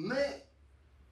my 0.00 0.40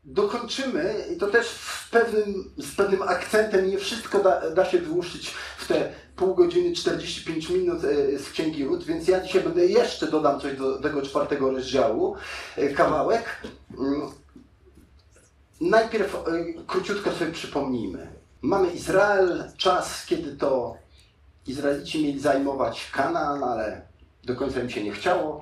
dokończymy, 0.04 1.04
i 1.14 1.16
to 1.16 1.26
też 1.26 1.48
w 1.48 1.90
pewnym, 1.90 2.50
z 2.56 2.74
pewnym 2.74 3.02
akcentem, 3.02 3.70
nie 3.70 3.78
wszystko 3.78 4.18
da, 4.18 4.50
da 4.50 4.64
się 4.64 4.78
wyłuszczyć 4.78 5.34
w 5.58 5.66
te 5.66 5.92
pół 6.16 6.34
godziny, 6.34 6.74
45 6.76 7.50
minut 7.50 7.84
e, 7.84 8.18
z 8.18 8.30
Księgi 8.30 8.64
Ród, 8.64 8.84
więc 8.84 9.08
ja 9.08 9.20
dzisiaj 9.20 9.42
będę 9.42 9.66
jeszcze 9.66 10.06
dodam 10.06 10.40
coś 10.40 10.56
do 10.56 10.78
tego 10.78 11.02
czwartego 11.02 11.50
rozdziału, 11.50 12.16
e, 12.56 12.68
kawałek. 12.68 13.42
Mm. 13.78 14.02
Najpierw 15.60 16.14
e, 16.14 16.20
króciutko 16.66 17.12
sobie 17.12 17.32
przypomnijmy. 17.32 18.12
Mamy 18.42 18.70
Izrael, 18.70 19.44
czas, 19.56 20.06
kiedy 20.06 20.36
to 20.36 20.76
Izraelici 21.46 22.04
mieli 22.04 22.20
zajmować 22.20 22.90
Kanaan, 22.92 23.44
ale 23.44 23.82
do 24.24 24.36
końca 24.36 24.60
im 24.60 24.70
się 24.70 24.84
nie 24.84 24.92
chciało. 24.92 25.40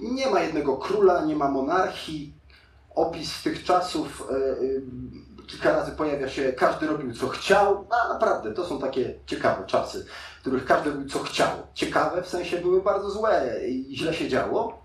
Nie 0.00 0.30
ma 0.30 0.40
jednego 0.40 0.76
króla, 0.76 1.24
nie 1.24 1.36
ma 1.36 1.48
monarchii, 1.48 2.34
opis 2.94 3.42
tych 3.42 3.64
czasów 3.64 4.28
e, 4.30 4.34
e, 4.34 4.56
kilka 5.46 5.72
razy 5.72 5.92
pojawia 5.92 6.28
się, 6.28 6.52
każdy 6.52 6.86
robił 6.86 7.14
co 7.14 7.28
chciał. 7.28 7.86
No, 7.90 8.14
naprawdę, 8.14 8.54
to 8.54 8.66
są 8.66 8.80
takie 8.80 9.14
ciekawe 9.26 9.66
czasy, 9.66 10.06
w 10.38 10.40
których 10.40 10.64
każdy 10.64 10.90
robił 10.90 11.08
co 11.08 11.18
chciał. 11.18 11.48
Ciekawe 11.74 12.22
w 12.22 12.28
sensie 12.28 12.58
były 12.58 12.82
bardzo 12.82 13.10
złe 13.10 13.60
i 13.68 13.96
źle 13.96 14.14
się 14.14 14.28
działo. 14.28 14.82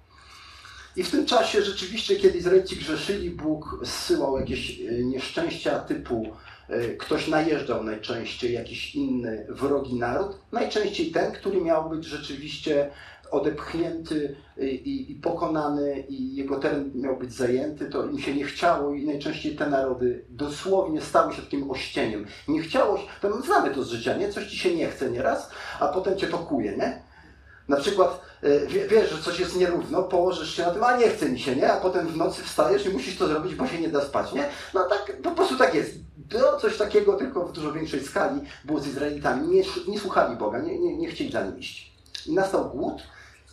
I 0.95 1.03
w 1.03 1.11
tym 1.11 1.25
czasie 1.25 1.61
rzeczywiście, 1.61 2.15
kiedy 2.15 2.37
Izraelici 2.37 2.75
grzeszyli, 2.75 3.29
Bóg 3.29 3.79
zsyłał 3.83 4.39
jakieś 4.39 4.81
e, 4.81 4.83
nieszczęścia 5.03 5.79
typu 5.79 6.25
ktoś 6.99 7.27
najeżdżał 7.27 7.83
najczęściej, 7.83 8.53
jakiś 8.53 8.95
inny 8.95 9.47
wrogi 9.49 9.95
naród, 9.95 10.37
najczęściej 10.51 11.11
ten, 11.11 11.31
który 11.31 11.61
miał 11.61 11.89
być 11.89 12.05
rzeczywiście 12.05 12.91
odepchnięty 13.31 14.35
i, 14.57 15.11
i, 15.11 15.15
pokonany 15.15 15.99
i 16.09 16.35
jego 16.35 16.59
teren 16.59 16.91
miał 16.95 17.17
być 17.17 17.33
zajęty, 17.33 17.89
to 17.89 18.05
im 18.05 18.19
się 18.19 18.35
nie 18.35 18.45
chciało 18.45 18.93
i 18.93 19.05
najczęściej 19.05 19.55
te 19.55 19.69
narody 19.69 20.25
dosłownie 20.29 21.01
stały 21.01 21.33
się 21.33 21.41
takim 21.41 21.71
ościeniem. 21.71 22.25
Nie 22.47 22.61
chciało 22.61 22.97
się, 22.97 23.03
to 23.21 23.41
znamy 23.41 23.71
to 23.75 23.83
z 23.83 23.89
życia, 23.89 24.17
nie? 24.17 24.29
Coś 24.29 24.47
ci 24.47 24.57
się 24.57 24.75
nie 24.75 24.87
chce 24.87 25.11
nieraz, 25.11 25.49
a 25.79 25.87
potem 25.87 26.17
cię 26.17 26.27
to 26.27 26.37
kuje, 26.37 26.77
nie? 26.77 27.01
Na 27.67 27.77
przykład 27.77 28.21
e, 28.43 28.87
wiesz, 28.87 29.11
że 29.11 29.21
coś 29.21 29.39
jest 29.39 29.59
nierówno, 29.59 30.03
położysz 30.03 30.55
się 30.55 30.63
na 30.63 30.71
tym, 30.71 30.83
a 30.83 30.97
nie 30.97 31.09
chce 31.09 31.29
mi 31.29 31.39
się, 31.39 31.55
nie? 31.55 31.71
A 31.71 31.81
potem 31.81 32.07
w 32.07 32.17
nocy 32.17 32.43
wstajesz 32.43 32.85
i 32.85 32.89
musisz 32.89 33.17
to 33.17 33.27
zrobić, 33.27 33.55
bo 33.55 33.67
się 33.67 33.81
nie 33.81 33.89
da 33.89 34.01
spać, 34.01 34.33
nie? 34.33 34.49
No 34.73 34.83
tak, 34.83 35.17
po 35.23 35.31
prostu 35.31 35.57
tak 35.57 35.75
jest. 35.75 35.91
To 36.29 36.59
coś 36.59 36.77
takiego, 36.77 37.13
tylko 37.13 37.45
w 37.45 37.51
dużo 37.51 37.73
większej 37.73 38.03
skali 38.03 38.41
było 38.65 38.79
z 38.79 38.87
Izraelitami. 38.87 39.47
Nie, 39.47 39.63
nie 39.87 39.99
słuchali 39.99 40.35
Boga, 40.35 40.59
nie, 40.59 40.79
nie, 40.79 40.97
nie 40.97 41.07
chcieli 41.07 41.31
za 41.31 41.45
nim 41.45 41.59
iść. 41.59 41.93
I 42.25 42.33
nastał 42.33 42.69
głód, 42.69 43.03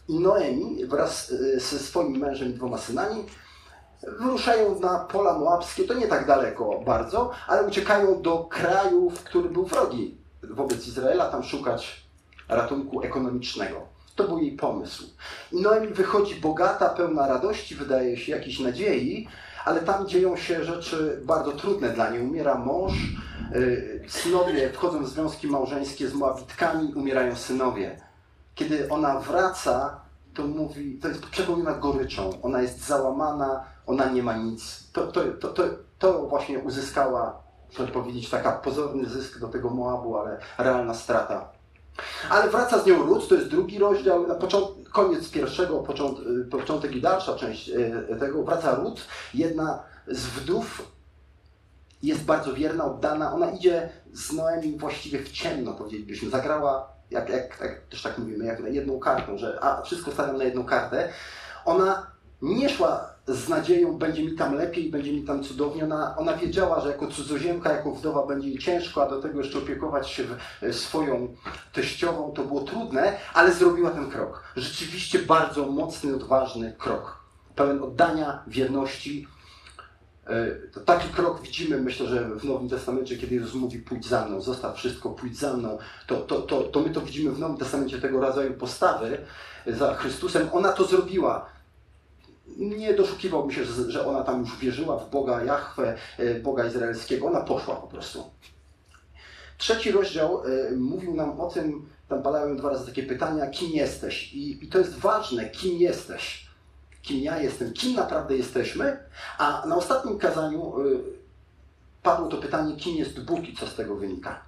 i 0.08 0.20
Noemi 0.20 0.86
wraz 0.86 1.33
ze 1.56 1.78
swoim 1.78 2.19
mężem 2.19 2.50
i 2.50 2.55
dwoma 2.55 2.78
synami 2.78 3.24
wyruszają 4.19 4.80
na 4.80 4.98
pola 4.98 5.38
moabskie, 5.38 5.84
to 5.84 5.94
nie 5.94 6.08
tak 6.08 6.27
daleko 6.27 6.80
bardzo, 6.86 7.30
ale 7.46 7.66
uciekają 7.66 8.22
do 8.22 8.38
krajów, 8.38 9.24
który 9.24 9.48
był 9.48 9.64
wrogi 9.64 10.16
wobec 10.42 10.88
Izraela, 10.88 11.28
tam 11.28 11.42
szukać 11.42 12.05
ratunku 12.48 13.02
ekonomicznego. 13.02 13.80
To 14.16 14.24
był 14.24 14.38
jej 14.38 14.52
pomysł. 14.52 15.05
I 15.52 15.62
Noemi 15.62 15.88
wychodzi 15.88 16.34
bogata, 16.34 16.89
pełna 16.89 17.27
radości, 17.27 17.74
wydaje 17.74 18.16
się, 18.16 18.33
jakiejś 18.33 18.61
nadziei, 18.61 19.28
ale 19.64 19.80
tam 19.80 20.08
dzieją 20.08 20.36
się 20.36 20.64
rzeczy 20.64 21.20
bardzo 21.24 21.52
trudne 21.52 21.91
dla 21.91 22.11
niej. 22.11 22.22
Umiera 22.22 22.55
mąż, 22.55 22.92
e, 22.92 24.08
synowie 24.08 24.70
wchodzą 24.72 25.05
w 25.05 25.08
związki 25.08 25.46
małżeńskie 25.46 26.08
z 26.08 26.14
Moabitkami, 26.14 26.94
umierają 26.94 27.36
synowie. 27.36 28.00
Kiedy 28.55 28.88
ona 28.91 29.20
wraca, 29.20 30.00
to 30.34 30.47
mówi, 30.47 30.98
to 30.98 31.08
jest 31.08 31.27
przepełniona 31.27 31.74
goryczą. 31.74 32.30
Ona 32.42 32.62
jest 32.62 32.86
załamana, 32.86 33.64
ona 33.86 34.11
nie 34.11 34.22
ma 34.22 34.36
nic. 34.36 34.91
To, 34.92 35.06
to, 35.06 35.20
to, 35.41 35.48
to, 35.48 35.62
to 35.98 36.27
właśnie 36.27 36.58
uzyskała, 36.58 37.42
można 37.78 37.94
powiedzieć, 37.94 38.30
taka 38.30 38.52
pozorny 38.52 39.08
zysk 39.08 39.38
do 39.38 39.48
tego 39.48 39.70
Moabu, 39.70 40.16
ale 40.16 40.39
realna 40.58 40.95
strata. 40.95 41.48
Ale 42.30 42.51
wraca 42.51 42.78
z 42.78 42.86
nią 42.86 43.02
Rut, 43.02 43.28
to 43.28 43.34
jest 43.34 43.48
drugi 43.48 43.78
rozdział, 43.78 44.27
na 44.27 44.34
koniec 44.92 45.30
pierwszego, 45.30 45.78
począt, 45.78 46.18
początek 46.51 46.96
i 46.96 47.01
dalsza 47.01 47.34
część 47.34 47.68
y, 47.68 48.17
tego. 48.20 48.42
Wraca 48.42 48.74
Rut, 48.74 49.07
jedna 49.34 49.83
z 50.08 50.27
wdów 50.27 50.92
jest 52.02 52.24
bardzo 52.24 52.52
wierna, 52.52 52.84
oddana. 52.84 53.34
Ona 53.34 53.51
idzie 53.51 53.89
z 54.12 54.33
Noemi 54.33 54.78
właściwie 54.78 55.18
w 55.18 55.33
ciemno, 55.33 55.73
powiedzielibyśmy. 55.73 56.30
Zagrała 56.30 56.93
jak, 57.10 57.28
jak, 57.28 57.60
jak 57.60 57.80
też 57.80 58.02
tak 58.02 58.18
mówimy, 58.18 58.44
jak 58.44 58.60
na 58.60 58.68
jedną 58.68 58.98
kartą, 58.98 59.38
że 59.38 59.58
a, 59.62 59.82
wszystko 59.82 60.12
stawiam 60.12 60.38
na 60.38 60.44
jedną 60.44 60.64
kartę, 60.64 61.08
ona 61.64 62.06
nie 62.42 62.68
szła 62.68 63.14
z 63.26 63.48
nadzieją, 63.48 63.98
będzie 63.98 64.24
mi 64.24 64.36
tam 64.36 64.54
lepiej, 64.54 64.90
będzie 64.90 65.12
mi 65.12 65.24
tam 65.24 65.44
cudownie. 65.44 65.84
Ona, 65.84 66.16
ona 66.16 66.36
wiedziała, 66.36 66.80
że 66.80 66.88
jako 66.88 67.06
cudzoziemka, 67.06 67.72
jako 67.72 67.90
wdowa 67.90 68.26
będzie 68.26 68.48
jej 68.48 68.58
ciężko, 68.58 69.02
a 69.02 69.08
do 69.08 69.22
tego 69.22 69.38
jeszcze 69.38 69.58
opiekować 69.58 70.10
się 70.10 70.24
e, 70.62 70.72
swoją 70.72 71.28
teściową, 71.72 72.32
to 72.32 72.44
było 72.44 72.60
trudne, 72.60 73.12
ale 73.34 73.52
zrobiła 73.52 73.90
ten 73.90 74.10
krok. 74.10 74.44
Rzeczywiście 74.56 75.18
bardzo 75.18 75.66
mocny, 75.66 76.14
odważny 76.14 76.74
krok. 76.78 77.24
Pełen 77.56 77.82
oddania, 77.82 78.42
wierności, 78.46 79.28
to 80.73 80.80
taki 80.80 81.08
krok 81.08 81.42
widzimy, 81.42 81.80
myślę, 81.80 82.07
że 82.07 82.29
w 82.29 82.45
Nowym 82.45 82.68
Testamencie, 82.68 83.17
kiedy 83.17 83.35
Jezus 83.35 83.55
mówi 83.55 83.79
pójdź 83.79 84.07
za 84.07 84.27
mną, 84.27 84.40
zostaw 84.40 84.77
wszystko, 84.77 85.11
pójdź 85.11 85.39
za 85.39 85.55
mną, 85.57 85.79
to, 86.07 86.17
to, 86.17 86.42
to, 86.42 86.62
to 86.62 86.80
my 86.80 86.90
to 86.90 87.01
widzimy 87.01 87.33
w 87.33 87.39
Nowym 87.39 87.57
Testamencie 87.57 88.01
tego 88.01 88.20
rodzaju 88.20 88.55
postawy 88.55 89.18
za 89.67 89.95
Chrystusem. 89.95 90.48
Ona 90.52 90.73
to 90.73 90.84
zrobiła. 90.84 91.46
Nie 92.57 92.95
doszukiwałbym 92.95 93.52
się, 93.52 93.64
że 93.64 94.07
ona 94.07 94.23
tam 94.23 94.40
już 94.40 94.58
wierzyła 94.58 94.98
w 94.98 95.11
Boga 95.11 95.45
Jahwe, 95.45 95.96
e, 96.18 96.34
Boga 96.34 96.67
Izraelskiego. 96.67 97.27
Ona 97.27 97.40
poszła 97.40 97.77
po 97.77 97.86
prostu. 97.86 98.24
Trzeci 99.58 99.92
rozdział 99.92 100.42
e, 100.45 100.77
mówił 100.77 101.14
nam 101.14 101.40
o 101.40 101.51
tym, 101.51 101.89
tam 102.08 102.23
padają 102.23 102.57
dwa 102.57 102.70
razy 102.70 102.86
takie 102.86 103.02
pytania, 103.02 103.46
kim 103.46 103.70
jesteś? 103.70 104.34
I, 104.34 104.64
i 104.64 104.68
to 104.68 104.79
jest 104.79 104.98
ważne, 104.98 105.51
kim 105.51 105.79
jesteś 105.79 106.43
kim 107.04 107.20
ja 107.20 107.38
jestem, 107.38 107.72
kim 107.72 107.94
naprawdę 107.94 108.36
jesteśmy, 108.36 108.96
a 109.38 109.66
na 109.66 109.76
ostatnim 109.76 110.18
kazaniu 110.18 110.80
y, 110.80 111.00
padło 112.02 112.28
to 112.28 112.36
pytanie, 112.36 112.76
kim 112.76 112.96
jest 112.96 113.20
Bóg 113.20 113.48
i 113.48 113.56
co 113.56 113.66
z 113.66 113.74
tego 113.74 113.96
wynika. 113.96 114.44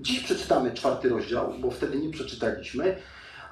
Dziś 0.00 0.20
przeczytamy 0.20 0.74
czwarty 0.74 1.08
rozdział, 1.08 1.54
bo 1.58 1.70
wtedy 1.70 1.98
nie 1.98 2.10
przeczytaliśmy, 2.10 2.96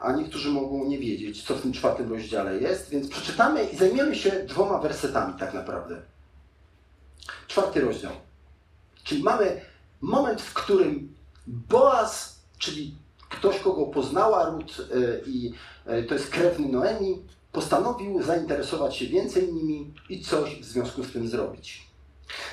a 0.01 0.13
niektórzy 0.13 0.51
mogą 0.51 0.85
nie 0.85 0.99
wiedzieć, 0.99 1.43
co 1.43 1.55
w 1.55 1.63
tym 1.63 1.73
czwartym 1.73 2.13
rozdziale 2.13 2.59
jest, 2.59 2.91
więc 2.91 3.09
przeczytamy 3.09 3.65
i 3.65 3.77
zajmiemy 3.77 4.17
się 4.17 4.31
dwoma 4.31 4.79
wersetami 4.79 5.35
tak 5.39 5.55
naprawdę. 5.55 6.03
Czwarty 7.47 7.81
rozdział. 7.81 8.13
Czyli 9.05 9.23
mamy 9.23 9.61
moment, 10.01 10.43
w 10.43 10.55
którym 10.55 11.15
Boaz, 11.47 12.41
czyli 12.59 12.95
ktoś, 13.29 13.59
kogo 13.59 13.87
poznała 13.87 14.51
Rut 14.51 14.79
y, 14.79 15.23
i 15.27 15.53
y, 15.89 16.05
to 16.05 16.15
jest 16.15 16.31
krewny 16.31 16.69
Noemi, 16.69 17.23
postanowił 17.55 18.23
zainteresować 18.23 18.97
się 18.97 19.07
więcej 19.07 19.53
nimi 19.53 19.95
i 20.09 20.21
coś 20.21 20.61
w 20.61 20.65
związku 20.65 21.05
z 21.05 21.13
tym 21.13 21.29
zrobić. 21.29 21.87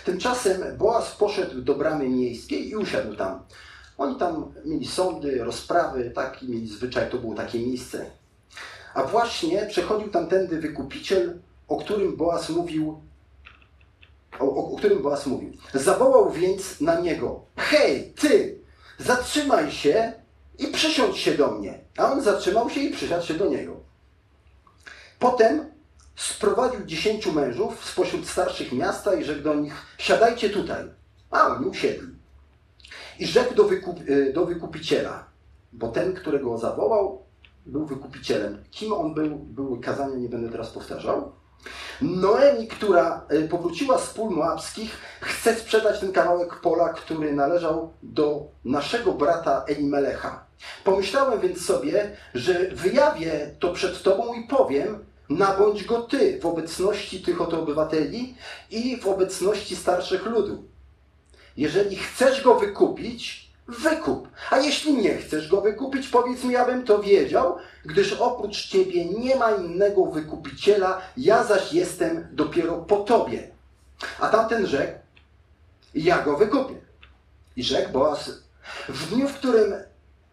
Tymczasem 0.06 0.78
Boaz 0.78 1.16
poszedł 1.16 1.62
do 1.62 1.76
bramy 1.76 2.10
miejskiej 2.10 2.70
i 2.70 2.76
usiadł 2.76 3.16
tam. 3.16 3.44
Oni 3.98 4.16
tam 4.16 4.54
mieli 4.66 4.88
sądy, 4.88 5.44
rozprawy, 5.44 6.12
taki 6.16 6.50
mieli 6.50 6.68
zwyczaj, 6.68 7.10
to 7.10 7.18
było 7.18 7.36
takie 7.36 7.60
miejsce. 7.60 8.06
A 8.94 9.04
właśnie 9.04 9.66
przechodził 9.66 10.10
tamtędy 10.10 10.60
wykupiciel, 10.60 11.40
o 11.68 11.78
którym 11.78 12.18
Boaz 12.18 12.50
mówił, 12.50 13.02
o, 14.40 14.56
o, 14.56 14.78
którym 14.78 15.02
Boaz 15.02 15.26
mówił. 15.26 15.54
Zawołał 15.74 16.32
więc 16.32 16.82
na 16.82 17.00
niego: 17.00 17.42
Hej, 17.56 18.14
ty, 18.20 18.60
zatrzymaj 19.00 19.72
się 19.72 20.14
i 20.60 20.68
przysiądź 20.68 21.18
się 21.18 21.32
do 21.32 21.52
mnie. 21.52 21.80
A 21.98 22.12
on 22.12 22.22
zatrzymał 22.22 22.70
się 22.70 22.80
i 22.80 22.94
przysiadł 22.94 23.26
się 23.26 23.34
do 23.34 23.50
niego. 23.50 23.81
Potem 25.22 25.66
sprowadził 26.16 26.86
dziesięciu 26.86 27.32
mężów 27.34 27.86
spośród 27.86 28.28
starszych 28.28 28.72
miasta 28.72 29.14
i 29.14 29.24
rzekł 29.24 29.42
do 29.42 29.54
nich, 29.54 29.74
siadajcie 29.98 30.50
tutaj. 30.50 30.84
A 31.32 31.48
oni 31.48 31.66
usiedli. 31.66 32.08
I 33.20 33.26
rzekł 33.26 33.56
do, 33.56 33.64
wykup, 33.64 34.00
e, 34.08 34.34
do 34.34 34.46
wykupiciela, 34.46 35.26
bo 35.74 35.88
ten, 35.88 36.14
którego 36.14 36.58
zawołał, 36.58 37.24
był 37.66 37.86
wykupicielem. 37.86 38.64
Kim 38.72 38.94
on 38.94 39.14
był, 39.14 39.36
były 39.36 39.80
kazania, 39.80 40.16
nie 40.16 40.30
będę 40.30 40.50
teraz 40.50 40.70
powtarzał. 40.70 41.32
Noemi, 42.02 42.68
która 42.68 43.26
e, 43.30 43.48
powróciła 43.48 43.98
z 43.98 44.14
pól 44.14 44.36
moabskich, 44.36 44.98
chce 45.22 45.56
sprzedać 45.56 46.00
ten 46.00 46.12
kawałek 46.12 46.56
pola, 46.56 46.90
który 46.90 47.34
należał 47.34 47.94
do 48.04 48.48
naszego 48.66 49.12
brata 49.12 49.66
Elimelecha. 49.68 50.46
Pomyślałem 50.84 51.40
więc 51.40 51.66
sobie, 51.66 52.18
że 52.34 52.68
wyjawię 52.68 53.56
to 53.60 53.74
przed 53.74 54.04
Tobą 54.04 54.34
i 54.34 54.44
powiem, 54.44 55.11
nabądź 55.38 55.84
go 55.84 56.02
ty 56.02 56.40
w 56.40 56.46
obecności 56.46 57.22
tych 57.22 57.42
oto 57.42 57.62
obywateli 57.62 58.36
i 58.72 58.98
w 59.02 59.08
obecności 59.08 59.76
starszych 59.76 60.26
ludu. 60.26 60.64
Jeżeli 61.58 61.96
chcesz 61.96 62.44
go 62.44 62.60
wykupić, 62.60 63.52
wykup. 63.68 64.28
A 64.50 64.58
jeśli 64.58 64.94
nie 64.94 65.18
chcesz 65.18 65.48
go 65.48 65.62
wykupić, 65.62 66.08
powiedz 66.08 66.44
mi, 66.44 66.56
abym 66.56 66.86
to 66.86 67.00
wiedział, 67.00 67.58
gdyż 67.86 68.14
oprócz 68.14 68.68
ciebie 68.68 69.06
nie 69.06 69.36
ma 69.36 69.52
innego 69.52 70.06
wykupiciela, 70.06 71.02
ja 71.18 71.44
zaś 71.44 71.74
jestem 71.74 72.28
dopiero 72.32 72.78
po 72.78 72.98
tobie. 72.98 73.48
A 74.20 74.30
tamten 74.30 74.68
rzekł, 74.68 75.00
ja 75.96 76.24
go 76.24 76.38
wykupię. 76.38 76.76
I 77.56 77.64
rzekł 77.64 77.92
Boaz, 77.92 78.32
w 78.90 79.10
dniu, 79.10 79.28
w 79.28 79.34
którym 79.34 79.74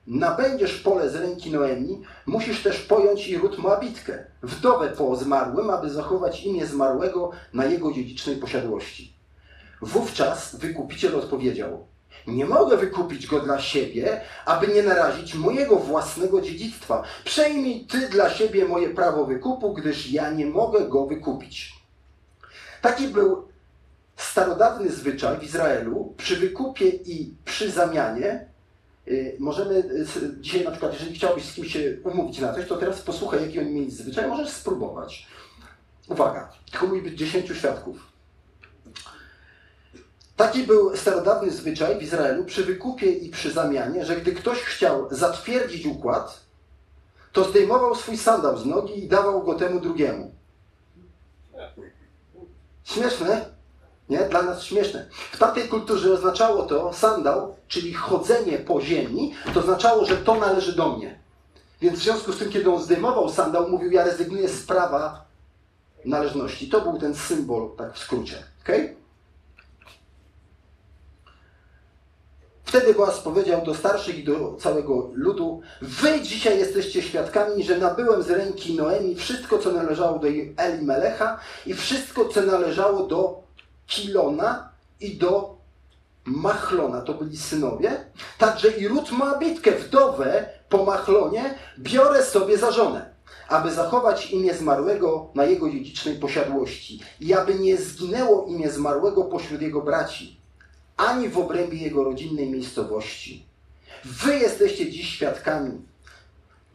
nabędziesz 0.08 0.81
pole 0.81 1.10
z 1.10 1.14
ręki 1.14 1.50
Noemi, 1.50 2.02
musisz 2.26 2.62
też 2.62 2.78
pojąć 2.78 3.28
i 3.28 3.38
Rut 3.38 3.58
Moabitkę, 3.58 4.25
wdowę 4.43 4.88
po 4.88 5.16
zmarłym, 5.16 5.70
aby 5.70 5.90
zachować 5.90 6.44
imię 6.44 6.66
zmarłego 6.66 7.31
na 7.55 7.64
jego 7.64 7.93
dziedzicznej 7.93 8.37
posiadłości. 8.37 9.12
Wówczas 9.82 10.56
wykupiciel 10.56 11.16
odpowiedział, 11.16 11.87
nie 12.26 12.46
mogę 12.46 12.76
wykupić 12.76 13.26
go 13.26 13.40
dla 13.40 13.60
siebie, 13.60 14.20
aby 14.46 14.69
nie 14.69 14.82
narazić 14.82 15.34
mojego 15.34 15.76
własnego 15.76 16.40
dziedzictwa. 16.40 17.02
Przejmij 17.25 17.87
ty 17.87 18.08
dla 18.08 18.31
siebie 18.31 18.64
moje 18.64 18.90
prawo 18.90 19.25
wykupu, 19.25 19.72
gdyż 19.72 20.11
ja 20.11 20.31
nie 20.31 20.46
mogę 20.46 20.88
go 20.88 21.06
wykupić. 21.06 21.72
Taki 22.82 23.08
był 23.08 23.49
starodawny 24.16 24.90
zwyczaj 24.90 25.38
w 25.38 25.43
Izraelu 25.43 26.14
przy 26.16 26.37
wykupie 26.37 26.88
i 26.88 27.34
przy 27.44 27.70
zamianie. 27.70 28.48
Y, 29.10 29.37
możemy 29.38 29.75
y, 29.75 30.06
dzisiaj 30.40 30.64
na 30.64 30.70
przykład, 30.70 30.93
jeżeli 30.93 31.14
chciałbyś 31.14 31.44
z 31.44 31.55
kimś 31.55 31.72
się 31.72 31.96
umówić 32.05 32.38
na 32.38 32.55
coś, 32.55 32.66
to 32.66 32.76
teraz 32.76 33.02
posłuchaj, 33.02 33.43
jaki 33.43 33.58
oni 33.58 33.70
mieli 33.70 33.90
zwyczaj, 33.90 34.28
możesz 34.28 34.50
spróbować. 34.50 35.26
Uwaga, 36.08 36.52
musi 36.88 37.02
być 37.02 37.19
dziesięciu 37.19 37.55
świadków. 37.55 38.12
Taki 40.37 40.62
był 40.62 40.96
starodawny 40.96 41.50
zwyczaj 41.50 41.99
w 41.99 42.02
Izraelu 42.02 42.44
przy 42.44 42.64
wykupie 42.64 43.12
i 43.12 43.31
przy 43.31 43.52
zamianie, 43.52 44.05
że 44.05 44.16
gdy 44.16 44.32
ktoś 44.32 44.58
chciał 44.58 45.08
zatwierdzić 45.11 45.87
układ, 45.87 46.40
to 47.32 47.44
zdejmował 47.44 47.94
swój 47.94 48.16
sandał 48.16 48.58
z 48.58 48.66
nogi 48.66 49.04
i 49.04 49.08
dawał 49.08 49.43
go 49.43 49.54
temu 49.54 49.81
drugiemu. 49.81 50.34
Śmieszne? 52.84 53.57
Nie? 54.08 54.19
Dla 54.19 54.43
nas 54.43 54.62
śmieszne. 54.62 55.06
W 55.32 55.38
tamtej 55.38 55.69
kulturze 55.69 56.12
oznaczało 56.12 56.62
to 56.62 56.93
sandał, 56.93 57.56
czyli 57.69 57.94
chodzenie 57.94 58.58
po 58.58 58.81
ziemi, 58.81 59.34
to 59.55 59.60
oznaczało, 59.60 60.05
że 60.05 60.16
to 60.16 60.34
należy 60.34 60.76
do 60.76 60.96
mnie. 60.96 61.19
Więc 61.81 61.99
w 61.99 62.02
związku 62.02 62.32
z 62.32 62.38
tym, 62.38 62.50
kiedy 62.50 62.70
on 62.70 62.82
zdejmował 62.82 63.28
sandał, 63.28 63.69
mówił, 63.69 63.90
ja 63.90 64.05
rezygnuję 64.05 64.49
z 64.49 64.66
prawa 64.66 65.25
należności. 66.05 66.69
To 66.69 66.81
był 66.81 66.99
ten 66.99 67.14
symbol, 67.14 67.70
tak 67.76 67.94
w 67.94 67.99
skrócie. 67.99 68.37
Okay? 68.62 68.96
Wtedy 72.64 72.94
Boaz 72.94 73.20
powiedział 73.20 73.64
do 73.64 73.75
starszych 73.75 74.19
i 74.19 74.25
do 74.25 74.56
całego 74.61 75.11
ludu: 75.14 75.61
Wy 75.82 76.20
dzisiaj 76.20 76.58
jesteście 76.58 77.02
świadkami, 77.02 77.64
że 77.64 77.78
nabyłem 77.78 78.22
z 78.22 78.31
ręki 78.31 78.76
Noemi 78.76 79.14
wszystko, 79.14 79.58
co 79.58 79.72
należało 79.72 80.19
do 80.19 80.28
Melecha 80.82 81.40
i 81.66 81.75
wszystko, 81.75 82.25
co 82.25 82.43
należało 82.43 83.06
do 83.06 83.48
Kilona 83.88 84.69
i 85.00 85.17
do 85.17 85.56
Machlona. 86.25 87.00
To 87.00 87.14
byli 87.14 87.37
synowie. 87.37 88.05
Także 88.38 88.69
i 88.69 88.88
Rut 88.88 89.12
Moabitkę, 89.12 89.73
wdowę 89.73 90.49
po 90.69 90.85
Machlonie, 90.85 91.55
biorę 91.79 92.25
sobie 92.25 92.58
za 92.58 92.70
żonę, 92.70 93.11
aby 93.49 93.73
zachować 93.73 94.31
imię 94.31 94.55
zmarłego 94.55 95.31
na 95.35 95.44
jego 95.44 95.70
dziedzicznej 95.70 96.14
posiadłości 96.14 97.00
i 97.20 97.35
aby 97.35 97.55
nie 97.55 97.76
zginęło 97.76 98.46
imię 98.46 98.70
zmarłego 98.70 99.25
pośród 99.25 99.62
jego 99.62 99.81
braci 99.81 100.38
ani 100.99 101.29
w 101.29 101.38
obrębie 101.38 101.79
jego 101.79 102.05
rodzinnej 102.05 102.50
miejscowości. 102.50 103.44
Wy 104.05 104.38
jesteście 104.38 104.90
dziś 104.90 105.08
świadkami. 105.08 105.82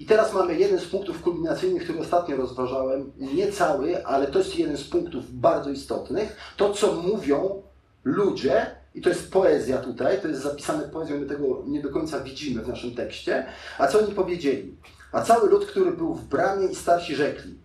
I 0.03 0.05
teraz 0.05 0.33
mamy 0.33 0.55
jeden 0.55 0.79
z 0.79 0.85
punktów 0.85 1.21
kulminacyjnych, 1.21 1.83
który 1.83 1.99
ostatnio 1.99 2.37
rozważałem. 2.37 3.11
Nie 3.17 3.51
cały, 3.51 4.05
ale 4.05 4.27
to 4.27 4.39
jest 4.39 4.55
jeden 4.55 4.77
z 4.77 4.83
punktów 4.83 5.39
bardzo 5.39 5.69
istotnych. 5.69 6.37
To, 6.57 6.73
co 6.73 6.93
mówią 6.93 7.61
ludzie, 8.03 8.65
i 8.95 9.01
to 9.01 9.09
jest 9.09 9.31
poezja 9.31 9.77
tutaj, 9.77 10.21
to 10.21 10.27
jest 10.27 10.41
zapisane 10.41 10.83
poezją, 10.83 11.19
my 11.19 11.25
tego 11.25 11.63
nie 11.65 11.81
do 11.81 11.89
końca 11.89 12.19
widzimy 12.19 12.61
w 12.61 12.67
naszym 12.67 12.95
tekście. 12.95 13.45
A 13.77 13.87
co 13.87 13.99
oni 13.99 14.13
powiedzieli? 14.13 14.77
A 15.11 15.21
cały 15.21 15.49
lud, 15.49 15.65
który 15.65 15.91
był 15.91 16.13
w 16.13 16.25
bramie 16.25 16.67
i 16.67 16.75
starsi 16.75 17.15
rzekli, 17.15 17.59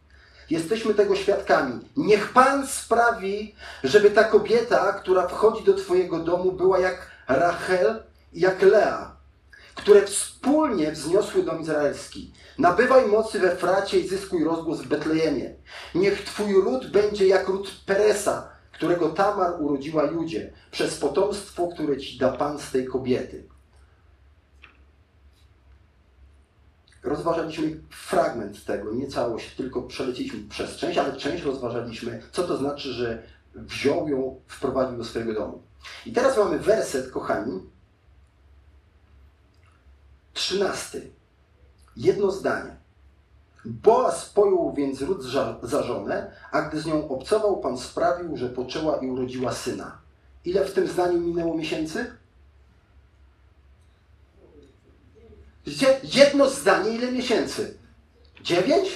Jesteśmy 0.51 0.95
tego 0.95 1.17
świadkami. 1.17 1.81
Niech 1.97 2.33
Pan 2.33 2.67
sprawi, 2.67 3.55
żeby 3.85 4.11
ta 4.11 4.25
kobieta, 4.25 4.93
która 4.93 5.29
wchodzi 5.29 5.65
do 5.65 5.75
Twojego 5.75 6.19
domu, 6.19 6.53
była 6.53 6.79
jak 6.79 7.11
Rachel 7.29 8.03
i 8.33 8.41
jak 8.41 8.63
Lea, 8.63 9.18
które 9.79 10.07
wspólnie 10.07 10.93
wzniosły 10.93 11.43
dom 11.43 11.61
izraelski. 11.61 12.33
Nabywaj 12.59 13.07
mocy 13.07 13.39
we 13.39 13.57
Fracie 13.57 14.01
i 14.01 14.09
zyskuj 14.09 14.45
rozgłos 14.45 14.81
w 14.83 14.89
Betlejemie. 14.89 15.55
Niech 15.95 16.25
Twój 16.25 16.55
ród 16.55 16.91
będzie 16.91 17.27
jak 17.27 17.49
ród 17.49 17.71
Peresa, 17.87 18.49
którego 18.73 19.09
Tamar 19.09 19.63
urodziła 19.63 20.05
Judzie, 20.05 20.53
przez 20.71 20.99
potomstwo, 20.99 21.69
które 21.69 21.97
Ci 21.97 22.19
da 22.19 22.33
Pan 22.33 22.59
z 22.59 22.71
tej 22.71 22.87
kobiety. 22.87 23.49
rozważaliśmy 27.03 27.81
fragment 27.91 28.65
tego, 28.65 28.93
nie 28.93 29.07
całość, 29.07 29.55
tylko 29.57 29.83
przelecieliśmy 29.83 30.49
przez 30.49 30.77
część, 30.77 30.99
ale 30.99 31.17
część 31.17 31.45
rozważaliśmy, 31.45 32.23
co 32.33 32.43
to 32.43 32.57
znaczy, 32.57 32.93
że 32.93 33.23
wziął 33.55 34.09
ją, 34.09 34.41
wprowadził 34.47 34.99
do 34.99 35.05
swojego 35.05 35.35
domu. 35.35 35.63
I 36.07 36.13
teraz 36.13 36.39
mamy 36.39 36.59
werset, 36.59 37.11
kochani, 37.11 37.61
trzynasty. 40.39 41.11
Jedno 41.97 42.31
zdanie. 42.31 42.77
Boaz 43.65 44.29
pojął 44.29 44.75
więc 44.77 45.01
Rut 45.03 45.23
za 45.63 45.83
żonę, 45.83 46.33
a 46.53 46.63
gdy 46.63 46.81
z 46.81 46.87
nią 46.87 47.09
obcował, 47.09 47.61
Pan 47.61 47.79
sprawił, 47.79 48.37
że 48.37 48.49
poczęła 48.49 48.97
i 48.97 49.07
urodziła 49.07 49.53
syna. 49.53 49.99
Ile 50.45 50.65
w 50.65 50.73
tym 50.73 50.89
zdaniu 50.89 51.21
minęło 51.21 51.57
miesięcy? 51.57 52.13
Jedno 56.03 56.51
zdanie, 56.51 56.91
ile 56.91 57.13
miesięcy? 57.13 57.79
Dziewięć? 58.43 58.89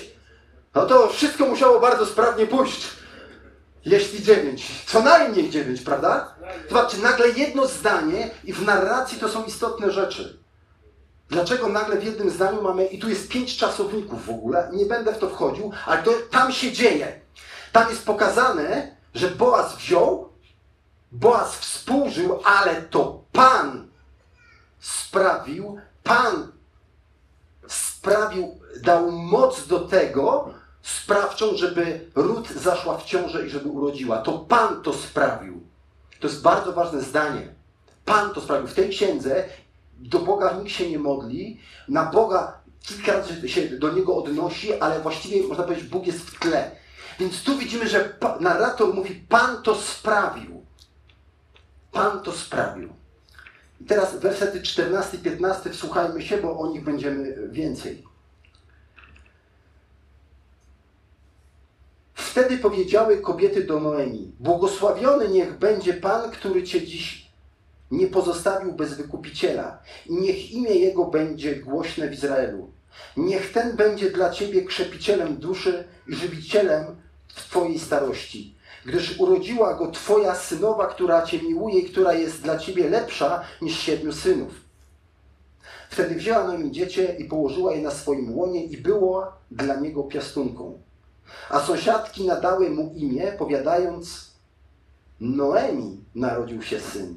No 0.74 0.86
to 0.86 1.08
wszystko 1.08 1.46
musiało 1.46 1.80
bardzo 1.80 2.06
sprawnie 2.06 2.46
pójść. 2.46 2.88
Jeśli 3.84 4.22
dziewięć. 4.22 4.84
Co 4.86 5.02
najmniej 5.02 5.50
dziewięć, 5.50 5.80
prawda? 5.80 6.34
Zobaczcie, 6.68 6.98
nagle 6.98 7.28
jedno 7.28 7.66
zdanie 7.66 8.30
i 8.44 8.52
w 8.52 8.66
narracji 8.66 9.18
to 9.18 9.28
są 9.28 9.44
istotne 9.44 9.90
rzeczy. 9.90 10.41
Dlaczego 11.32 11.68
nagle 11.68 11.96
w 11.96 12.04
jednym 12.04 12.30
zdaniu 12.30 12.62
mamy, 12.62 12.86
i 12.86 12.98
tu 12.98 13.08
jest 13.08 13.28
pięć 13.28 13.56
czasowników 13.56 14.26
w 14.26 14.30
ogóle, 14.30 14.70
nie 14.72 14.86
będę 14.86 15.12
w 15.12 15.18
to 15.18 15.30
wchodził, 15.30 15.72
ale 15.86 16.02
to 16.02 16.10
tam 16.30 16.52
się 16.52 16.72
dzieje. 16.72 17.20
Tam 17.72 17.90
jest 17.90 18.06
pokazane, 18.06 18.96
że 19.14 19.28
Boaz 19.28 19.76
wziął, 19.76 20.28
Boaz 21.12 21.56
współżył, 21.56 22.40
ale 22.44 22.82
to 22.82 23.22
Pan 23.32 23.88
sprawił, 24.80 25.78
Pan 26.02 26.52
sprawił, 27.68 28.60
dał 28.82 29.12
moc 29.12 29.66
do 29.66 29.80
tego 29.80 30.54
sprawczą, 30.82 31.56
żeby 31.56 32.10
ród 32.14 32.48
zaszła 32.48 32.98
w 32.98 33.04
ciążę 33.04 33.46
i 33.46 33.50
żeby 33.50 33.68
urodziła. 33.68 34.18
To 34.18 34.38
Pan 34.38 34.82
to 34.82 34.92
sprawił. 34.92 35.62
To 36.20 36.26
jest 36.26 36.42
bardzo 36.42 36.72
ważne 36.72 37.00
zdanie. 37.00 37.54
Pan 38.04 38.34
to 38.34 38.40
sprawił. 38.40 38.66
W 38.66 38.74
tej 38.74 38.88
księdze 38.88 39.44
do 40.02 40.18
Boga 40.18 40.52
nikt 40.52 40.70
się 40.70 40.90
nie 40.90 40.98
modli. 40.98 41.60
Na 41.88 42.04
Boga 42.04 42.62
kilka 42.80 43.12
razy 43.12 43.48
się 43.48 43.68
do 43.68 43.92
Niego 43.92 44.16
odnosi, 44.16 44.74
ale 44.74 45.00
właściwie 45.00 45.46
można 45.46 45.64
powiedzieć, 45.64 45.88
Bóg 45.88 46.06
jest 46.06 46.20
w 46.20 46.38
tle. 46.38 46.70
Więc 47.20 47.42
tu 47.42 47.58
widzimy, 47.58 47.88
że 47.88 48.18
narrator 48.40 48.94
mówi, 48.94 49.14
Pan 49.28 49.62
to 49.62 49.74
sprawił. 49.74 50.66
Pan 51.92 52.20
to 52.20 52.32
sprawił. 52.32 52.88
I 53.80 53.84
teraz 53.84 54.16
wersety 54.18 54.62
14 54.62 55.16
i 55.16 55.20
15 55.20 55.70
wsłuchajmy 55.70 56.22
się, 56.22 56.38
bo 56.38 56.58
o 56.58 56.66
nich 56.66 56.84
będziemy 56.84 57.48
więcej. 57.48 58.04
Wtedy 62.14 62.58
powiedziały 62.58 63.20
kobiety 63.20 63.64
do 63.64 63.80
Noemi: 63.80 64.32
Błogosławiony 64.40 65.28
niech 65.28 65.58
będzie 65.58 65.94
Pan, 65.94 66.30
który 66.30 66.62
cię 66.62 66.86
dziś 66.86 67.21
nie 67.92 68.06
pozostawił 68.06 68.72
bez 68.72 68.94
wykupiciela, 68.94 69.78
i 70.06 70.14
niech 70.14 70.50
imię 70.50 70.74
jego 70.74 71.04
będzie 71.04 71.56
głośne 71.56 72.08
w 72.08 72.12
Izraelu. 72.12 72.70
Niech 73.16 73.52
ten 73.52 73.76
będzie 73.76 74.10
dla 74.10 74.30
ciebie 74.30 74.64
krzepicielem 74.64 75.36
duszy 75.36 75.84
i 76.08 76.14
żywicielem 76.14 76.86
w 77.28 77.48
twojej 77.48 77.78
starości 77.78 78.54
gdyż 78.86 79.20
urodziła 79.20 79.74
go 79.74 79.90
Twoja 79.90 80.34
synowa, 80.34 80.86
która 80.86 81.22
Cię 81.22 81.42
miłuje 81.42 81.78
i 81.78 81.90
która 81.90 82.12
jest 82.12 82.42
dla 82.42 82.58
Ciebie 82.58 82.88
lepsza 82.88 83.42
niż 83.62 83.78
siedmiu 83.78 84.12
synów. 84.12 84.52
Wtedy 85.90 86.14
wzięła 86.14 86.44
Noemi 86.44 86.70
dziecię 86.70 87.16
i 87.18 87.24
położyła 87.24 87.74
je 87.74 87.82
na 87.82 87.90
swoim 87.90 88.38
łonie 88.38 88.64
i 88.64 88.76
było 88.76 89.32
dla 89.50 89.76
niego 89.76 90.02
piastunką. 90.02 90.78
A 91.50 91.60
sąsiadki 91.60 92.26
nadały 92.26 92.70
mu 92.70 92.92
imię, 92.96 93.32
powiadając, 93.38 94.32
Noemi 95.20 96.04
narodził 96.14 96.62
się 96.62 96.80
syn, 96.80 97.14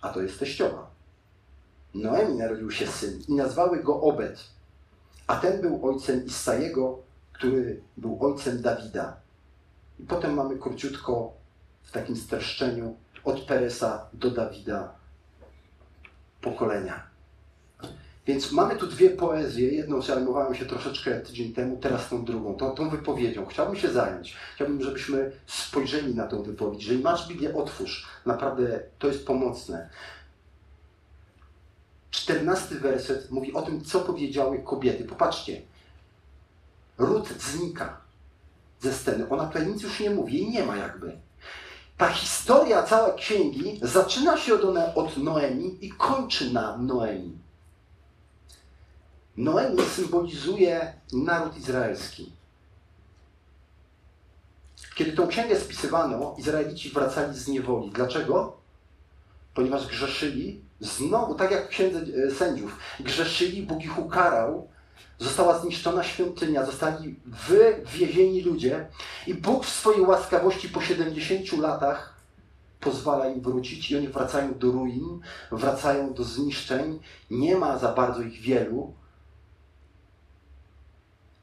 a 0.00 0.08
to 0.08 0.22
jest 0.22 0.38
teściowa. 0.38 0.90
Noemi 1.94 2.34
narodził 2.34 2.70
się 2.70 2.86
syn 2.86 3.22
i 3.28 3.34
nazwały 3.34 3.82
go 3.82 4.00
Obed, 4.00 4.44
a 5.26 5.36
ten 5.36 5.60
był 5.60 5.88
ojcem 5.88 6.26
Isajego, 6.26 6.98
który 7.32 7.80
był 7.96 8.18
ojcem 8.20 8.62
Dawida. 8.62 9.16
I 9.98 10.02
potem 10.02 10.34
mamy 10.34 10.58
króciutko 10.58 11.32
w 11.82 11.92
takim 11.92 12.16
streszczeniu 12.16 12.96
od 13.24 13.40
Peresa 13.40 14.06
do 14.12 14.30
Dawida 14.30 14.94
pokolenia. 16.40 17.09
Więc 18.30 18.52
mamy 18.52 18.76
tu 18.76 18.86
dwie 18.86 19.10
poezje. 19.10 19.68
Jedną 19.68 20.02
zajmowałem 20.02 20.54
się 20.54 20.66
troszeczkę 20.66 21.20
tydzień 21.20 21.52
temu, 21.52 21.76
teraz 21.76 22.08
tą 22.08 22.24
drugą, 22.24 22.54
tą, 22.54 22.70
tą 22.70 22.90
wypowiedzią. 22.90 23.46
Chciałbym 23.46 23.76
się 23.76 23.90
zająć. 23.90 24.36
Chciałbym, 24.54 24.82
żebyśmy 24.82 25.32
spojrzeli 25.46 26.14
na 26.14 26.26
tą 26.26 26.42
wypowiedź. 26.42 26.82
Jeżeli 26.82 27.02
masz 27.02 27.28
Biblię, 27.28 27.54
otwórz. 27.54 28.06
Naprawdę 28.26 28.80
to 28.98 29.06
jest 29.06 29.26
pomocne. 29.26 29.88
Czternasty 32.10 32.74
werset 32.74 33.30
mówi 33.30 33.52
o 33.52 33.62
tym, 33.62 33.84
co 33.84 34.00
powiedziały 34.00 34.58
kobiety. 34.58 35.04
Popatrzcie. 35.04 35.62
Ród 36.98 37.28
znika 37.28 38.00
ze 38.80 38.92
sceny. 38.92 39.28
Ona 39.28 39.46
tutaj 39.46 39.66
nic 39.66 39.82
już 39.82 40.00
nie 40.00 40.10
mówi, 40.10 40.38
jej 40.38 40.50
nie 40.50 40.66
ma 40.66 40.76
jakby. 40.76 41.12
Ta 41.96 42.08
historia 42.08 42.82
całej 42.82 43.18
księgi 43.18 43.80
zaczyna 43.82 44.36
się 44.36 44.54
od, 44.54 44.64
od 44.94 45.16
Noemi 45.16 45.78
i 45.80 45.90
kończy 45.90 46.52
na 46.52 46.76
Noemi. 46.76 47.49
Noemi 49.40 49.82
symbolizuje 49.82 50.92
naród 51.12 51.56
izraelski. 51.56 52.32
Kiedy 54.94 55.12
tą 55.12 55.28
księgę 55.28 55.60
spisywano, 55.60 56.34
Izraelici 56.38 56.90
wracali 56.90 57.38
z 57.38 57.48
niewoli. 57.48 57.90
Dlaczego? 57.90 58.56
Ponieważ 59.54 59.86
grzeszyli, 59.86 60.60
znowu, 60.80 61.34
tak 61.34 61.50
jak 61.50 61.66
w 61.66 61.68
księdze 61.68 62.00
e, 62.26 62.30
sędziów, 62.30 62.76
grzeszyli, 63.00 63.62
Bóg 63.62 63.84
ich 63.84 63.98
ukarał, 63.98 64.68
została 65.18 65.58
zniszczona 65.58 66.04
świątynia, 66.04 66.66
zostali 66.66 67.16
wywiezieni 67.26 68.42
ludzie 68.42 68.86
i 69.26 69.34
Bóg 69.34 69.66
w 69.66 69.68
swojej 69.68 70.00
łaskawości 70.00 70.68
po 70.68 70.80
70 70.80 71.52
latach 71.52 72.14
pozwala 72.80 73.28
im 73.28 73.40
wrócić 73.40 73.90
i 73.90 73.96
oni 73.96 74.08
wracają 74.08 74.58
do 74.58 74.72
ruin, 74.72 75.20
wracają 75.52 76.14
do 76.14 76.24
zniszczeń. 76.24 77.00
Nie 77.30 77.56
ma 77.56 77.78
za 77.78 77.92
bardzo 77.92 78.22
ich 78.22 78.40
wielu, 78.40 78.99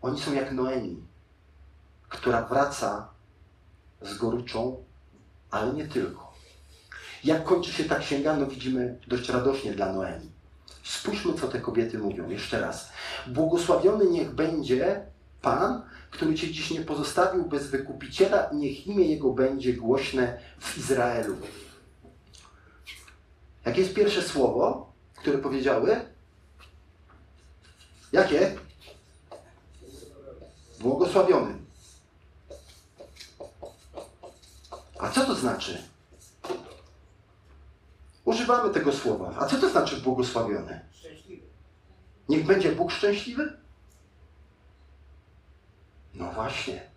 oni 0.08 0.22
są 0.22 0.34
jak 0.34 0.52
Noemi, 0.52 1.04
która 2.10 2.42
wraca 2.42 3.10
z 4.02 4.18
goryczą, 4.18 4.84
ale 5.52 5.74
nie 5.74 5.88
tylko. 5.88 6.34
Jak 7.24 7.44
kończy 7.44 7.72
się 7.72 7.84
ta 7.84 8.00
księga, 8.00 8.36
no 8.36 8.48
widzimy 8.48 9.00
dość 9.08 9.30
radośnie 9.30 9.74
dla 9.74 9.94
Noemi. 9.94 10.32
Spójrzmy, 10.84 11.34
co 11.34 11.48
te 11.48 11.62
kobiety 11.62 11.98
mówią. 11.98 12.30
Jeszcze 12.30 12.62
raz. 12.62 12.92
Błogosławiony 13.28 14.06
niech 14.06 14.36
będzie 14.36 15.06
Pan, 15.42 15.82
który 16.12 16.36
Cię 16.36 16.52
dziś 16.52 16.72
nie 16.72 16.82
pozostawił 16.82 17.46
bez 17.46 17.68
wykupiciela 17.68 18.50
niech 18.54 18.88
imię 18.88 19.06
Jego 19.06 19.34
będzie 19.34 19.74
głośne 19.74 20.40
w 20.60 20.78
Izraelu. 20.78 21.38
Jakie 23.66 23.82
jest 23.82 23.94
pierwsze 23.94 24.22
słowo, 24.22 24.94
które 25.16 25.38
powiedziały? 25.38 26.02
Jakie? 28.12 28.67
Błogosławiony. 30.80 31.58
A 35.00 35.10
co 35.10 35.26
to 35.26 35.36
znaczy? 35.36 35.84
Używamy 38.26 38.74
tego 38.74 38.94
słowa. 38.94 39.36
A 39.40 39.46
co 39.46 39.58
to 39.58 39.70
znaczy 39.70 39.98
błogosławiony? 39.98 40.86
Szczęśliwy. 40.92 41.48
Niech 42.30 42.46
będzie 42.46 42.72
Bóg 42.72 42.92
szczęśliwy? 42.92 43.58
No 46.14 46.32
właśnie. 46.32 46.90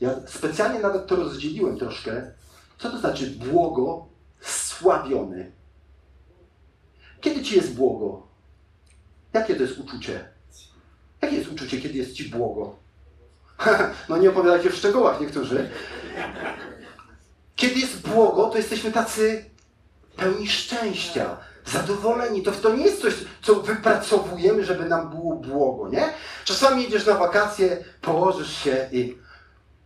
Ja 0.00 0.10
specjalnie 0.26 0.80
nawet 0.80 1.06
to 1.06 1.16
rozdzieliłem 1.16 1.78
troszkę. 1.78 2.32
Co 2.78 2.90
to 2.90 2.98
znaczy 2.98 3.30
błogosławiony? 3.30 5.52
Kiedy 7.20 7.42
ci 7.42 7.56
jest 7.56 7.74
błogo? 7.74 8.26
Jakie 9.32 9.56
to 9.56 9.62
jest 9.62 9.78
uczucie? 9.78 10.28
Jakie 11.22 11.36
jest 11.36 11.52
uczucie, 11.52 11.80
kiedy 11.80 11.98
jest 11.98 12.12
ci 12.12 12.24
błogo? 12.28 12.76
no 14.08 14.16
nie 14.16 14.30
opowiadajcie 14.30 14.70
w 14.70 14.76
szczegółach 14.76 15.20
niektórzy. 15.20 15.70
Kiedy 17.56 17.80
jest 17.80 18.08
błogo, 18.08 18.46
to 18.46 18.56
jesteśmy 18.56 18.92
tacy 18.92 19.44
pełni 20.16 20.48
szczęścia, 20.48 21.36
zadowoleni. 21.66 22.42
To, 22.42 22.52
to 22.52 22.74
nie 22.74 22.84
jest 22.84 23.02
coś, 23.02 23.14
co 23.42 23.54
wypracowujemy, 23.54 24.64
żeby 24.64 24.84
nam 24.84 25.10
było 25.10 25.34
błogo, 25.34 25.88
nie? 25.88 26.08
Czasami 26.44 26.82
jedziesz 26.82 27.06
na 27.06 27.14
wakacje, 27.14 27.84
położysz 28.00 28.56
się 28.56 28.88
i 28.92 29.18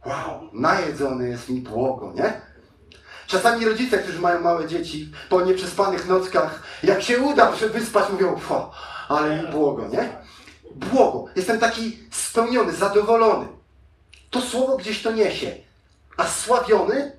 wow, 0.06 0.50
najedzony 0.52 1.28
jest 1.28 1.48
mi 1.48 1.60
błogo, 1.60 2.12
nie? 2.14 2.40
Czasami 3.26 3.64
rodzice, 3.64 3.98
którzy 3.98 4.18
mają 4.18 4.40
małe 4.40 4.68
dzieci, 4.68 5.12
po 5.28 5.40
nieprzespanych 5.40 6.08
nockach, 6.08 6.62
jak 6.82 7.02
się 7.02 7.18
uda 7.18 7.52
wyspać, 7.52 8.10
mówią, 8.12 8.40
ale 9.08 9.42
mi 9.42 9.48
błogo, 9.48 9.88
nie? 9.88 10.21
Błogo, 10.82 11.24
jestem 11.36 11.58
taki 11.58 11.98
spełniony, 12.10 12.72
zadowolony. 12.72 13.46
To 14.30 14.40
słowo 14.40 14.76
gdzieś 14.76 15.02
to 15.02 15.12
niesie. 15.12 15.56
A 16.16 16.28
sławiony? 16.28 17.12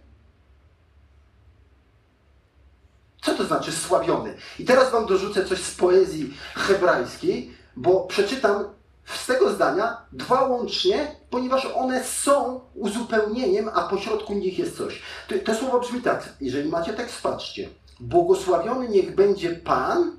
Co 3.21 3.35
to 3.35 3.43
znaczy 3.43 3.71
sławiony? 3.71 4.37
I 4.59 4.65
teraz 4.65 4.91
wam 4.91 5.05
dorzucę 5.05 5.45
coś 5.45 5.59
z 5.59 5.75
poezji 5.75 6.33
hebrajskiej, 6.55 7.57
bo 7.75 8.01
przeczytam 8.01 8.65
z 9.05 9.25
tego 9.25 9.53
zdania 9.53 9.97
dwa 10.11 10.47
łącznie, 10.47 11.15
ponieważ 11.29 11.65
one 11.65 12.03
są 12.03 12.59
uzupełnieniem, 12.75 13.69
a 13.73 13.81
pośrodku 13.81 14.33
nich 14.33 14.59
jest 14.59 14.77
coś. 14.77 15.01
To, 15.27 15.35
to 15.45 15.55
słowo 15.55 15.79
brzmi 15.79 16.01
tak, 16.01 16.29
jeżeli 16.41 16.69
macie 16.69 16.93
tekst, 16.93 17.21
patrzcie. 17.21 17.69
Błogosławiony 17.99 18.89
niech 18.89 19.15
będzie 19.15 19.49
Pan, 19.49 20.17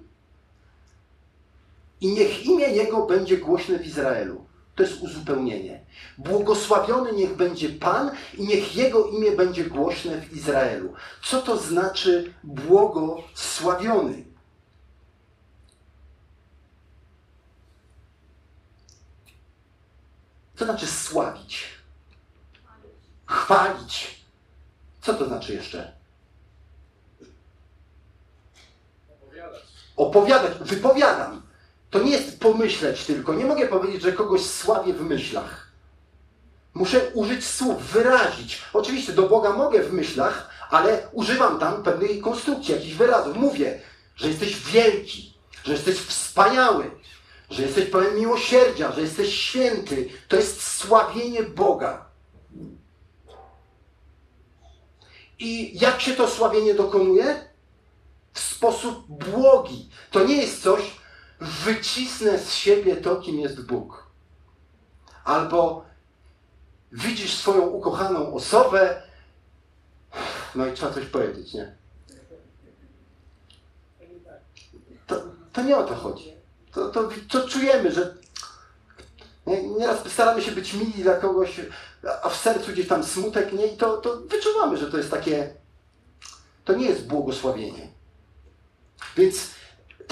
i 2.05 2.13
niech 2.13 2.47
imię 2.47 2.69
Jego 2.69 3.07
będzie 3.07 3.39
głośne 3.39 3.79
w 3.79 3.87
Izraelu. 3.87 4.45
To 4.75 4.83
jest 4.83 5.03
uzupełnienie. 5.03 5.85
Błogosławiony 6.19 7.13
niech 7.13 7.37
będzie 7.37 7.69
Pan 7.69 8.11
i 8.35 8.47
niech 8.47 8.77
Jego 8.77 9.07
imię 9.07 9.33
będzie 9.33 9.65
głośne 9.65 10.21
w 10.21 10.33
Izraelu. 10.33 10.93
Co 11.23 11.43
to 11.43 11.57
znaczy 11.57 12.35
błogosławiony? 12.43 14.25
Co 20.57 20.65
znaczy 20.65 20.87
sławić? 20.87 21.65
Chwalić. 23.27 24.25
Co 25.01 25.15
to 25.15 25.27
znaczy 25.27 25.55
jeszcze? 25.55 25.93
Opowiadać. 29.09 29.63
Opowiadać. 29.97 30.59
Wypowiadam. 30.61 31.44
To 31.95 32.03
nie 32.03 32.11
jest 32.11 32.41
pomyśleć 32.41 33.05
tylko. 33.05 33.35
Nie 33.35 33.45
mogę 33.45 33.69
powiedzieć, 33.69 34.03
że 34.03 34.13
kogoś 34.13 34.41
sławię 34.47 34.93
w 34.93 35.01
myślach. 35.01 35.73
Muszę 36.75 37.11
użyć 37.13 37.47
słów, 37.47 37.83
wyrazić. 37.83 38.63
Oczywiście 38.73 39.13
do 39.13 39.23
Boga 39.23 39.53
mogę 39.53 39.83
w 39.83 39.93
myślach, 39.93 40.51
ale 40.71 41.09
używam 41.13 41.59
tam 41.59 41.83
pewnej 41.83 42.21
konstrukcji, 42.21 42.75
jakichś 42.75 42.95
wyrazów. 42.95 43.37
Mówię, 43.37 43.81
że 44.17 44.29
jesteś 44.29 44.57
wielki, 44.61 45.35
że 45.65 45.73
jesteś 45.73 45.99
wspaniały, 45.99 46.91
że 47.51 47.63
jesteś 47.63 47.91
pełen 47.91 48.17
miłosierdzia, 48.17 48.93
że 48.93 49.01
jesteś 49.01 49.35
święty. 49.35 50.09
To 50.29 50.37
jest 50.37 50.63
sławienie 50.63 51.43
Boga. 51.43 52.07
I 55.39 55.79
jak 55.79 56.01
się 56.01 56.13
to 56.13 56.29
sławienie 56.29 56.75
dokonuje? 56.75 57.49
W 58.33 58.41
sposób 58.41 59.07
błogi. 59.09 59.89
To 60.11 60.25
nie 60.25 60.37
jest 60.37 60.63
coś, 60.63 61.04
wycisnę 61.65 62.39
z 62.39 62.53
siebie 62.53 62.97
to, 62.97 63.17
kim 63.17 63.41
jest 63.41 63.67
Bóg. 63.67 64.07
Albo 65.25 65.85
widzisz 66.93 67.35
swoją 67.35 67.63
ukochaną 67.63 68.35
osobę, 68.35 69.03
no 70.55 70.67
i 70.67 70.73
trzeba 70.73 70.93
coś 70.93 71.07
powiedzieć, 71.07 71.55
nie? 71.55 71.77
To, 75.07 75.23
to 75.53 75.63
nie 75.63 75.77
o 75.77 75.85
to 75.85 75.95
chodzi. 75.95 76.35
To, 76.73 76.89
to, 76.89 77.09
to 77.29 77.49
czujemy, 77.49 77.93
że 77.93 78.17
nieraz 79.79 80.13
staramy 80.13 80.43
się 80.43 80.53
być 80.53 80.75
mili 80.75 81.03
dla 81.03 81.15
kogoś, 81.15 81.61
a 82.23 82.29
w 82.29 82.37
sercu 82.37 82.73
gdzieś 82.73 82.89
tam 82.89 83.05
smutek, 83.05 83.53
nie? 83.53 83.67
I 83.67 83.77
to, 83.77 83.97
to 83.97 84.21
wyczuwamy, 84.21 84.77
że 84.77 84.91
to 84.91 84.97
jest 84.97 85.11
takie, 85.11 85.55
to 86.65 86.73
nie 86.73 86.87
jest 86.87 87.07
błogosławienie. 87.07 87.89
Więc 89.17 89.54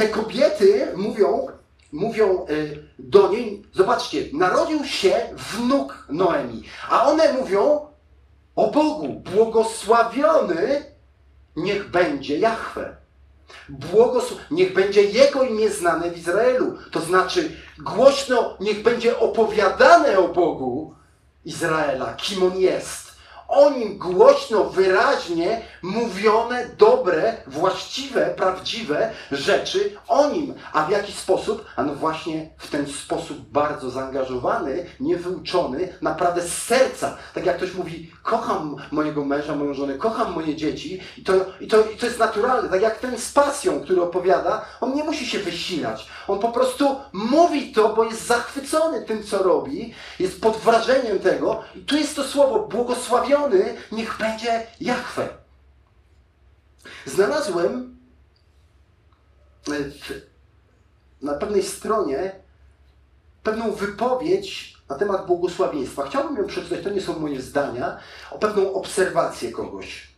te 0.02 0.08
kobiety 0.08 0.92
mówią, 0.96 1.48
mówią 1.92 2.46
y, 2.50 2.88
do 2.98 3.28
niej, 3.28 3.62
zobaczcie, 3.72 4.24
narodził 4.32 4.84
się 4.84 5.20
wnuk 5.36 6.06
Noemi, 6.08 6.62
a 6.90 7.06
one 7.06 7.32
mówią 7.32 7.86
o 8.56 8.70
Bogu, 8.70 9.08
błogosławiony 9.08 10.84
niech 11.56 11.90
będzie 11.90 12.38
Jahwe. 12.38 12.96
Błogosł... 13.68 14.36
Niech 14.50 14.74
będzie 14.74 15.02
Jego 15.02 15.42
imię 15.42 15.70
znane 15.70 16.10
w 16.10 16.18
Izraelu. 16.18 16.78
To 16.90 17.00
znaczy, 17.00 17.56
głośno 17.78 18.56
niech 18.60 18.82
będzie 18.82 19.18
opowiadane 19.18 20.18
o 20.18 20.28
Bogu 20.28 20.94
Izraela, 21.44 22.14
kim 22.14 22.42
On 22.42 22.58
jest 22.58 23.11
o 23.48 23.70
nim 23.70 23.98
głośno, 23.98 24.64
wyraźnie 24.64 25.60
mówione 25.82 26.66
dobre, 26.78 27.36
właściwe, 27.46 28.34
prawdziwe 28.36 29.10
rzeczy 29.32 29.96
o 30.08 30.30
nim. 30.30 30.54
A 30.72 30.82
w 30.84 30.90
jaki 30.90 31.12
sposób? 31.12 31.64
A 31.76 31.82
no 31.82 31.94
właśnie 31.94 32.50
w 32.58 32.70
ten 32.70 32.86
sposób 32.86 33.38
bardzo 33.50 33.90
zaangażowany, 33.90 34.86
niewyuczony, 35.00 35.88
naprawdę 36.00 36.42
z 36.42 36.62
serca. 36.62 37.16
Tak 37.34 37.46
jak 37.46 37.56
ktoś 37.56 37.74
mówi, 37.74 38.10
kocham 38.22 38.76
mojego 38.90 39.24
męża, 39.24 39.56
moją 39.56 39.74
żonę, 39.74 39.94
kocham 39.94 40.32
moje 40.32 40.56
dzieci 40.56 41.00
i 41.18 41.22
to, 41.22 41.32
i 41.60 41.66
to, 41.66 41.90
i 41.90 41.96
to 41.96 42.06
jest 42.06 42.18
naturalne. 42.18 42.68
Tak 42.68 42.82
jak 42.82 42.98
ten 42.98 43.18
z 43.18 43.32
pasją, 43.32 43.80
który 43.80 44.02
opowiada, 44.02 44.64
on 44.80 44.94
nie 44.94 45.04
musi 45.04 45.26
się 45.26 45.38
wysilać. 45.38 46.06
On 46.28 46.38
po 46.38 46.48
prostu 46.48 46.96
mówi 47.12 47.72
to, 47.72 47.88
bo 47.88 48.04
jest 48.04 48.26
zachwycony 48.26 49.02
tym, 49.02 49.22
co 49.24 49.42
robi, 49.42 49.94
jest 50.18 50.40
pod 50.40 50.56
wrażeniem 50.56 51.18
tego 51.18 51.62
i 51.76 51.80
tu 51.80 51.96
jest 51.96 52.16
to 52.16 52.24
słowo 52.24 52.58
błogosławione 52.58 53.31
niech 53.92 54.18
będzie 54.18 54.66
Jachwę. 54.80 55.28
Znalazłem 57.06 57.96
na 61.22 61.34
pewnej 61.34 61.62
stronie 61.62 62.32
pewną 63.42 63.72
wypowiedź 63.72 64.76
na 64.88 64.96
temat 64.98 65.26
błogosławieństwa. 65.26 66.08
Chciałbym 66.08 66.36
ją 66.36 66.46
przeczytać, 66.46 66.84
to 66.84 66.90
nie 66.90 67.00
są 67.00 67.18
moje 67.18 67.42
zdania, 67.42 67.98
o 68.30 68.38
pewną 68.38 68.74
obserwację 68.74 69.52
kogoś. 69.52 70.12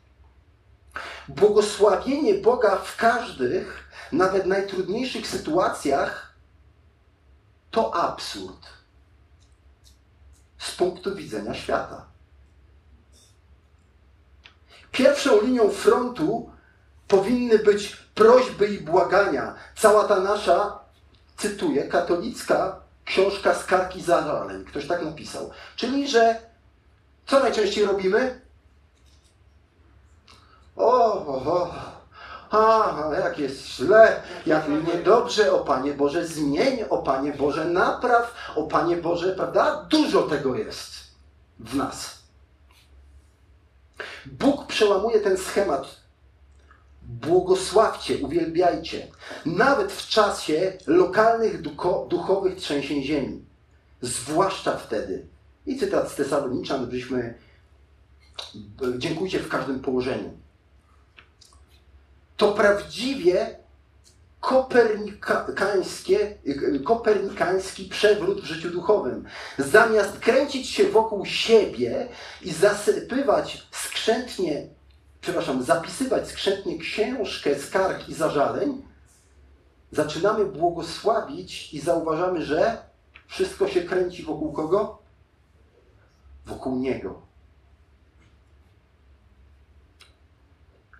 Błogosławienie 1.28 2.34
Boga 2.34 2.76
w 2.76 2.96
każdych, 2.96 3.88
nawet 4.12 4.46
najtrudniejszych 4.46 5.26
sytuacjach 5.26 6.34
to 7.70 7.94
absurd 7.94 8.66
z 10.58 10.76
punktu 10.76 11.14
widzenia 11.14 11.54
świata. 11.54 12.13
Pierwszą 14.94 15.40
linią 15.40 15.70
frontu 15.70 16.50
powinny 17.08 17.58
być 17.58 17.96
prośby 18.14 18.66
i 18.66 18.80
błagania. 18.80 19.54
Cała 19.76 20.04
ta 20.04 20.20
nasza, 20.20 20.78
cytuję, 21.36 21.84
katolicka 21.88 22.80
książka 23.04 23.54
Skarki 23.54 24.02
Zaleń. 24.02 24.64
Ktoś 24.64 24.86
tak 24.86 25.04
napisał. 25.04 25.50
Czyli, 25.76 26.08
że 26.08 26.36
co 27.26 27.40
najczęściej 27.40 27.84
robimy? 27.84 28.40
O, 30.76 31.26
o, 31.26 31.52
o, 31.52 31.74
a, 32.50 33.14
jak 33.14 33.38
jest 33.38 33.66
źle, 33.66 34.22
jak 34.46 34.64
niedobrze, 34.68 35.52
o 35.52 35.64
Panie 35.64 35.94
Boże, 35.94 36.26
zmień, 36.26 36.84
o 36.90 36.98
Panie 36.98 37.32
Boże, 37.32 37.64
napraw, 37.64 38.34
o 38.56 38.62
Panie 38.62 38.96
Boże, 38.96 39.34
prawda? 39.34 39.86
Dużo 39.90 40.22
tego 40.22 40.54
jest 40.54 40.90
w 41.58 41.76
nas. 41.76 42.23
Bóg 44.26 44.66
przełamuje 44.66 45.20
ten 45.20 45.36
schemat. 45.36 45.96
Błogosławcie, 47.02 48.18
uwielbiajcie, 48.18 49.06
nawet 49.46 49.92
w 49.92 50.08
czasie 50.08 50.72
lokalnych 50.86 51.62
duchowych 52.08 52.56
trzęsień 52.56 53.02
ziemi. 53.02 53.44
Zwłaszcza 54.00 54.76
wtedy. 54.76 55.26
I 55.66 55.78
cytat 55.78 56.10
z 56.10 56.14
Tesaloniczan, 56.14 56.86
byśmy 56.86 57.34
dziękujcie 58.98 59.38
w 59.38 59.48
każdym 59.48 59.80
położeniu. 59.80 60.30
To 62.36 62.52
prawdziwie 62.52 63.56
kopernikańskie, 64.44 66.38
kopernikański 66.84 67.84
przewrót 67.84 68.40
w 68.40 68.44
życiu 68.44 68.70
duchowym. 68.70 69.24
Zamiast 69.58 70.18
kręcić 70.18 70.70
się 70.70 70.84
wokół 70.84 71.26
siebie 71.26 72.08
i 72.42 72.52
zasypywać 72.52 73.66
skrzętnie, 73.70 74.66
przepraszam, 75.20 75.62
zapisywać 75.62 76.28
skrzętnie 76.28 76.78
książkę 76.78 77.54
skarg 77.54 78.08
i 78.08 78.14
zażaleń, 78.14 78.82
zaczynamy 79.92 80.44
błogosławić 80.44 81.74
i 81.74 81.80
zauważamy, 81.80 82.44
że 82.44 82.78
wszystko 83.26 83.68
się 83.68 83.82
kręci 83.82 84.22
wokół 84.22 84.52
kogo? 84.52 84.98
Wokół 86.46 86.76
Niego. 86.76 87.22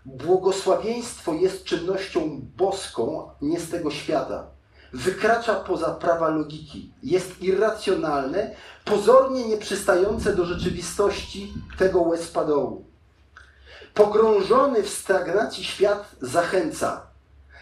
Błogosławieństwo 0.05 1.33
jest 1.33 1.64
czynnością 1.64 2.40
boską, 2.57 3.31
nie 3.43 3.61
z 3.61 3.71
tego 3.71 3.90
świata. 3.90 4.47
Wykracza 4.93 5.55
poza 5.55 5.90
prawa 5.95 6.29
logiki. 6.29 6.93
Jest 7.03 7.43
irracjonalne, 7.43 8.51
pozornie 8.85 9.49
nieprzystające 9.49 10.37
do 10.37 10.45
rzeczywistości 10.45 11.55
tego 11.79 12.01
łezpadołu. 12.01 12.85
Pogrążony 13.95 14.83
w 14.83 14.90
stagnacji 14.90 15.64
świat 15.64 16.11
zachęca. 16.21 17.07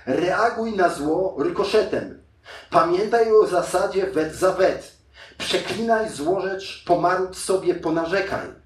Reaguj 0.06 0.76
na 0.76 0.88
zło 0.88 1.36
rykoszetem. 1.38 2.22
Pamiętaj 2.70 3.32
o 3.32 3.46
zasadzie 3.46 4.06
wet 4.06 4.34
za 4.34 4.52
wet. 4.52 4.92
Przeklinaj 5.38 6.10
złorzecz, 6.10 6.84
pomarudź 6.86 7.38
sobie, 7.38 7.74
ponarzekaj. 7.74 8.61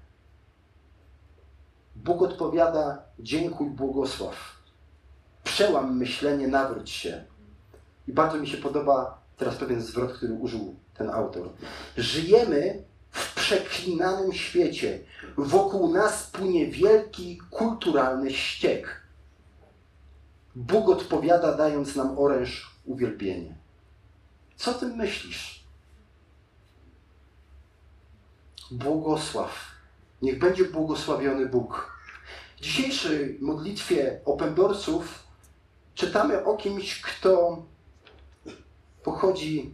Bóg 2.07 2.21
odpowiada: 2.21 3.03
dziękuj, 3.19 3.69
błogosław. 3.69 4.35
Przełam 5.43 5.97
myślenie, 5.97 6.47
nawróć 6.47 6.89
się. 6.89 7.23
I 8.07 8.13
bardzo 8.13 8.37
mi 8.37 8.47
się 8.47 8.57
podoba 8.57 9.21
teraz 9.37 9.55
pewien 9.55 9.81
zwrot, 9.81 10.13
który 10.13 10.33
użył 10.33 10.75
ten 10.93 11.09
autor. 11.09 11.49
Żyjemy 11.97 12.83
w 13.11 13.35
przeklinanym 13.35 14.33
świecie. 14.33 14.99
Wokół 15.37 15.93
nas 15.93 16.27
płynie 16.27 16.67
wielki 16.67 17.41
kulturalny 17.51 18.33
ściek. 18.33 19.01
Bóg 20.55 20.89
odpowiada, 20.89 21.57
dając 21.57 21.95
nam 21.95 22.19
oręż 22.19 22.79
uwielbienie. 22.85 23.55
Co 24.55 24.73
ty 24.73 24.85
myślisz? 24.85 25.63
Błogosław. 28.71 29.51
Niech 30.21 30.39
będzie 30.39 30.65
błogosławiony 30.65 31.45
Bóg. 31.45 31.96
W 32.57 32.61
dzisiejszej 32.61 33.37
modlitwie 33.41 34.21
Open 34.25 34.55
Doorsów 34.55 35.23
czytamy 35.95 36.45
o 36.45 36.57
kimś, 36.57 37.01
kto 37.01 37.63
pochodzi 39.03 39.73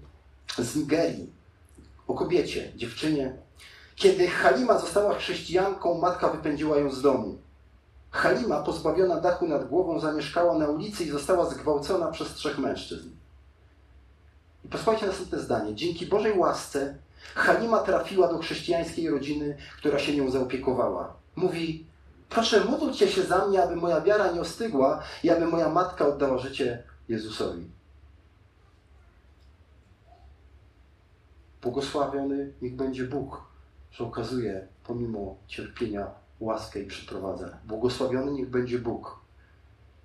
z 0.57 0.75
Nigerii, 0.75 1.29
o 2.07 2.13
kobiecie, 2.13 2.71
dziewczynie. 2.75 3.37
Kiedy 3.95 4.27
Halima 4.27 4.79
została 4.79 5.15
chrześcijanką, 5.15 5.97
matka 5.97 6.29
wypędziła 6.29 6.77
ją 6.77 6.91
z 6.91 7.01
domu. 7.01 7.37
Halima, 8.11 8.63
pozbawiona 8.63 9.21
dachu 9.21 9.47
nad 9.47 9.69
głową, 9.69 9.99
zamieszkała 9.99 10.57
na 10.57 10.67
ulicy 10.67 11.03
i 11.03 11.09
została 11.09 11.49
zgwałcona 11.49 12.11
przez 12.11 12.33
trzech 12.33 12.57
mężczyzn. 12.57 13.09
I 14.65 14.67
posłuchajcie 14.67 15.07
następne 15.07 15.39
zdanie. 15.39 15.75
Dzięki 15.75 16.05
Bożej 16.05 16.37
łasce 16.37 16.97
Halima 17.35 17.79
trafiła 17.79 18.27
do 18.27 18.37
chrześcijańskiej 18.37 19.09
rodziny, 19.09 19.57
która 19.77 19.99
się 19.99 20.15
nią 20.15 20.31
zaopiekowała. 20.31 21.13
Mówi, 21.35 21.92
Proszę, 22.33 22.65
módlcie 22.65 23.07
się 23.07 23.23
za 23.23 23.47
mnie, 23.47 23.63
aby 23.63 23.75
moja 23.75 24.01
wiara 24.01 24.31
nie 24.31 24.41
ostygła 24.41 25.03
i 25.23 25.29
aby 25.29 25.45
moja 25.45 25.69
matka 25.69 26.07
oddała 26.07 26.37
życie 26.37 26.83
Jezusowi. 27.09 27.67
Błogosławiony 31.61 32.53
niech 32.61 32.75
będzie 32.75 33.03
Bóg, 33.03 33.41
że 33.91 34.03
okazuje 34.03 34.67
pomimo 34.83 35.35
cierpienia 35.47 36.07
łaskę 36.39 36.79
i 36.79 36.85
przyprowadza. 36.85 37.57
Błogosławiony 37.65 38.31
niech 38.31 38.49
będzie 38.49 38.79
Bóg. 38.79 39.19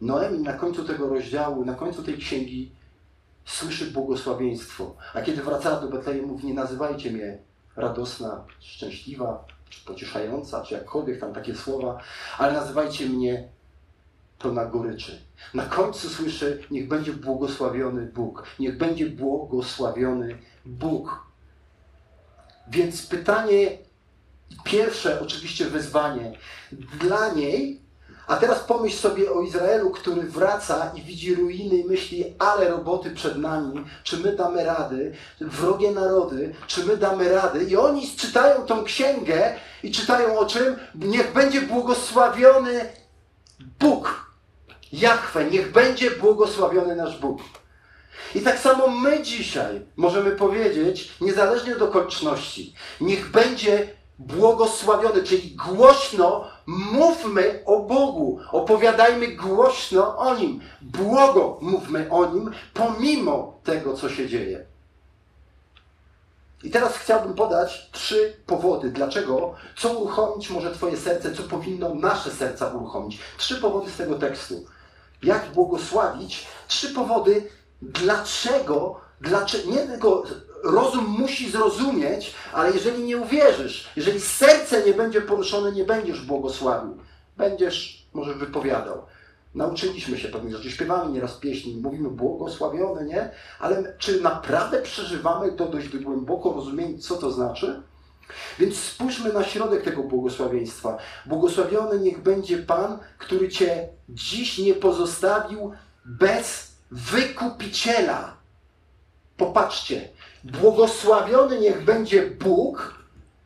Noemi 0.00 0.38
na 0.38 0.52
końcu 0.52 0.84
tego 0.84 1.08
rozdziału, 1.08 1.64
na 1.64 1.74
końcu 1.74 2.02
tej 2.02 2.18
księgi 2.18 2.72
słyszy 3.44 3.90
błogosławieństwo. 3.90 4.96
A 5.14 5.22
kiedy 5.22 5.42
wracała 5.42 5.80
do 5.80 5.88
Betlejemu, 5.88 6.28
mówi, 6.28 6.46
nie 6.46 6.54
nazywajcie 6.54 7.10
mnie 7.10 7.38
radosna, 7.76 8.44
szczęśliwa, 8.60 9.44
czy 9.70 9.84
pocieszająca, 9.84 10.64
czy 10.64 10.74
jakkolwiek 10.74 11.20
tam 11.20 11.32
takie 11.32 11.54
słowa, 11.54 12.00
ale 12.38 12.52
nazywajcie 12.52 13.06
mnie 13.06 13.48
to 14.38 14.52
na 14.52 14.66
goryczy. 14.66 15.18
Na 15.54 15.66
końcu 15.66 16.08
słyszę, 16.08 16.58
niech 16.70 16.88
będzie 16.88 17.12
błogosławiony 17.12 18.06
Bóg. 18.06 18.46
Niech 18.58 18.78
będzie 18.78 19.06
błogosławiony 19.06 20.38
Bóg. 20.66 21.26
Więc 22.68 23.06
pytanie 23.06 23.78
pierwsze, 24.64 25.20
oczywiście 25.20 25.64
wyzwanie 25.64 26.32
dla 27.00 27.34
niej 27.34 27.87
a 28.28 28.36
teraz 28.36 28.58
pomyśl 28.58 28.96
sobie 28.96 29.32
o 29.32 29.42
Izraelu, 29.42 29.90
który 29.90 30.22
wraca 30.22 30.92
i 30.94 31.02
widzi 31.02 31.34
ruiny 31.34 31.76
i 31.76 31.84
myśli, 31.84 32.34
ale 32.38 32.68
roboty 32.68 33.10
przed 33.10 33.38
nami, 33.38 33.84
czy 34.02 34.16
my 34.16 34.36
damy 34.36 34.64
rady, 34.64 35.12
wrogie 35.40 35.90
narody, 35.90 36.54
czy 36.66 36.84
my 36.84 36.96
damy 36.96 37.28
rady. 37.28 37.64
I 37.64 37.76
oni 37.76 38.10
czytają 38.16 38.66
tą 38.66 38.84
księgę 38.84 39.54
i 39.82 39.92
czytają 39.92 40.38
o 40.38 40.46
czym? 40.46 40.76
Niech 40.94 41.32
będzie 41.32 41.60
błogosławiony 41.60 42.92
Bóg. 43.80 44.32
Jachwę, 44.92 45.44
niech 45.44 45.72
będzie 45.72 46.10
błogosławiony 46.10 46.96
nasz 46.96 47.18
Bóg. 47.18 47.40
I 48.34 48.40
tak 48.40 48.58
samo 48.58 48.88
my 48.88 49.22
dzisiaj 49.22 49.86
możemy 49.96 50.30
powiedzieć, 50.30 51.12
niezależnie 51.20 51.76
od 51.76 51.82
okoliczności, 51.82 52.74
niech 53.00 53.30
będzie 53.30 53.97
błogosławiony, 54.18 55.22
czyli 55.22 55.56
głośno 55.56 56.44
mówmy 56.66 57.62
o 57.66 57.80
Bogu, 57.80 58.40
opowiadajmy 58.52 59.28
głośno 59.28 60.18
o 60.18 60.34
Nim, 60.34 60.60
błogo 60.82 61.58
mówmy 61.60 62.10
o 62.10 62.26
Nim, 62.26 62.50
pomimo 62.74 63.58
tego, 63.64 63.94
co 63.94 64.08
się 64.08 64.28
dzieje. 64.28 64.66
I 66.62 66.70
teraz 66.70 66.96
chciałbym 66.96 67.34
podać 67.34 67.90
trzy 67.92 68.36
powody, 68.46 68.90
dlaczego, 68.90 69.54
co 69.76 69.98
uruchomić 69.98 70.50
może 70.50 70.74
Twoje 70.74 70.96
serce, 70.96 71.34
co 71.34 71.42
powinno 71.42 71.94
nasze 71.94 72.30
serca 72.30 72.68
uruchomić. 72.68 73.18
Trzy 73.38 73.56
powody 73.56 73.90
z 73.90 73.96
tego 73.96 74.14
tekstu. 74.14 74.64
Jak 75.22 75.52
błogosławić? 75.52 76.46
Trzy 76.68 76.88
powody, 76.88 77.50
dlaczego, 77.82 79.00
dlaczego 79.20 79.70
nie 79.70 79.78
tylko 79.78 80.22
rozum 80.64 81.04
musi 81.04 81.50
zrozumieć, 81.50 82.34
ale 82.52 82.72
jeżeli 82.72 83.04
nie 83.04 83.16
uwierzysz, 83.16 83.88
jeżeli 83.96 84.20
serce 84.20 84.84
nie 84.86 84.94
będzie 84.94 85.20
poruszone, 85.20 85.72
nie 85.72 85.84
będziesz 85.84 86.20
błogosławił. 86.20 86.98
Będziesz 87.36 88.06
może 88.14 88.34
wypowiadał. 88.34 89.02
Nauczyliśmy 89.54 90.18
się 90.18 90.28
pewnych 90.28 90.56
rzeczy, 90.56 90.70
śpiewamy 90.70 91.12
nieraz 91.12 91.34
pieśni, 91.34 91.80
mówimy 91.82 92.10
błogosławione, 92.10 93.04
nie? 93.04 93.30
Ale 93.60 93.94
czy 93.98 94.20
naprawdę 94.20 94.82
przeżywamy 94.82 95.52
to 95.52 95.66
dość 95.66 95.96
głęboko, 95.96 96.52
rozumieć, 96.52 97.06
co 97.06 97.16
to 97.16 97.30
znaczy? 97.30 97.82
Więc 98.58 98.76
spójrzmy 98.76 99.32
na 99.32 99.44
środek 99.44 99.82
tego 99.82 100.02
błogosławieństwa. 100.02 100.98
Błogosławiony 101.26 102.00
niech 102.00 102.22
będzie 102.22 102.58
Pan, 102.58 102.98
który 103.18 103.48
Cię 103.48 103.88
dziś 104.08 104.58
nie 104.58 104.74
pozostawił 104.74 105.72
bez 106.04 106.72
wykupiciela. 106.90 108.37
Popatrzcie, 109.38 110.08
błogosławiony 110.44 111.60
niech 111.60 111.84
będzie 111.84 112.30
Bóg, 112.30 112.94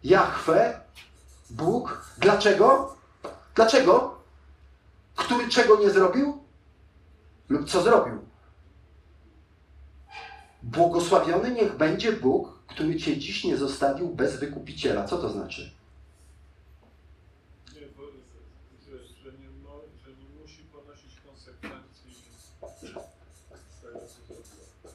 Jahwe, 0.04 0.80
Bóg. 1.50 2.14
Dlaczego? 2.18 2.96
Dlaczego? 3.54 4.18
Który 5.14 5.48
czego 5.48 5.76
nie 5.76 5.90
zrobił? 5.90 6.44
Lub 7.48 7.70
co 7.70 7.82
zrobił? 7.82 8.18
Błogosławiony 10.62 11.50
niech 11.50 11.76
będzie 11.76 12.12
Bóg, 12.12 12.58
który 12.66 12.96
cię 12.96 13.16
dziś 13.16 13.44
nie 13.44 13.56
zostawił 13.56 14.08
bez 14.08 14.40
wykupiciela. 14.40 15.04
Co 15.04 15.18
to 15.18 15.28
znaczy? 15.28 15.72
Nie, 17.74 17.86
bo, 17.96 18.02
że, 18.86 18.98
że, 19.24 19.38
nie, 19.38 19.48
mo, 19.64 19.80
że 20.04 20.10
nie 20.10 20.40
musi 20.40 20.62
ponosić 20.62 21.20
konsekwencji. 21.26 22.14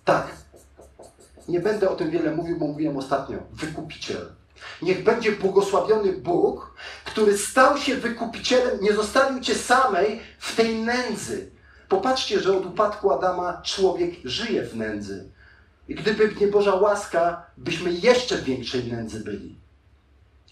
Tak. 0.06 0.37
Nie 1.48 1.60
będę 1.60 1.90
o 1.90 1.96
tym 1.96 2.12
wiele 2.12 2.36
mówił, 2.36 2.60
bo 2.60 2.68
mówiłem 2.68 2.98
ostatnio. 2.98 3.38
Wykupiciel. 3.54 4.32
Niech 4.82 5.04
będzie 5.04 5.32
błogosławiony 5.32 6.14
Bóg, 6.14 6.74
który 7.06 7.38
stał 7.38 7.78
się 7.78 7.96
wykupicielem, 7.96 8.82
nie 8.82 8.94
zostawił 8.94 9.42
cię 9.42 9.56
samej 9.56 10.20
w 10.40 10.56
tej 10.56 10.76
nędzy. 10.76 11.52
Popatrzcie, 11.90 12.40
że 12.40 12.58
od 12.58 12.66
upadku 12.66 13.12
Adama 13.12 13.62
człowiek 13.62 14.12
żyje 14.24 14.64
w 14.64 14.76
nędzy. 14.76 15.30
I 15.88 15.96
gdyby 15.96 16.36
nie 16.42 16.48
Boża 16.48 16.76
łaska, 16.76 17.46
byśmy 17.58 17.92
jeszcze 17.92 18.38
w 18.38 18.44
większej 18.44 18.92
nędzy 18.92 19.20
byli. 19.20 19.56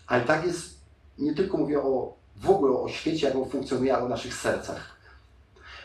Ale 0.08 0.22
tak 0.22 0.46
jest, 0.46 0.70
nie 1.18 1.36
tylko 1.36 1.58
mówię 1.58 1.82
o 1.82 2.14
w 2.36 2.50
ogóle 2.50 2.80
o 2.80 2.90
świecie, 2.90 3.28
jak 3.28 3.36
on 3.36 3.50
funkcjonuje, 3.50 3.96
ale 3.96 4.06
o 4.06 4.10
naszych 4.10 4.34
sercach. 4.34 4.96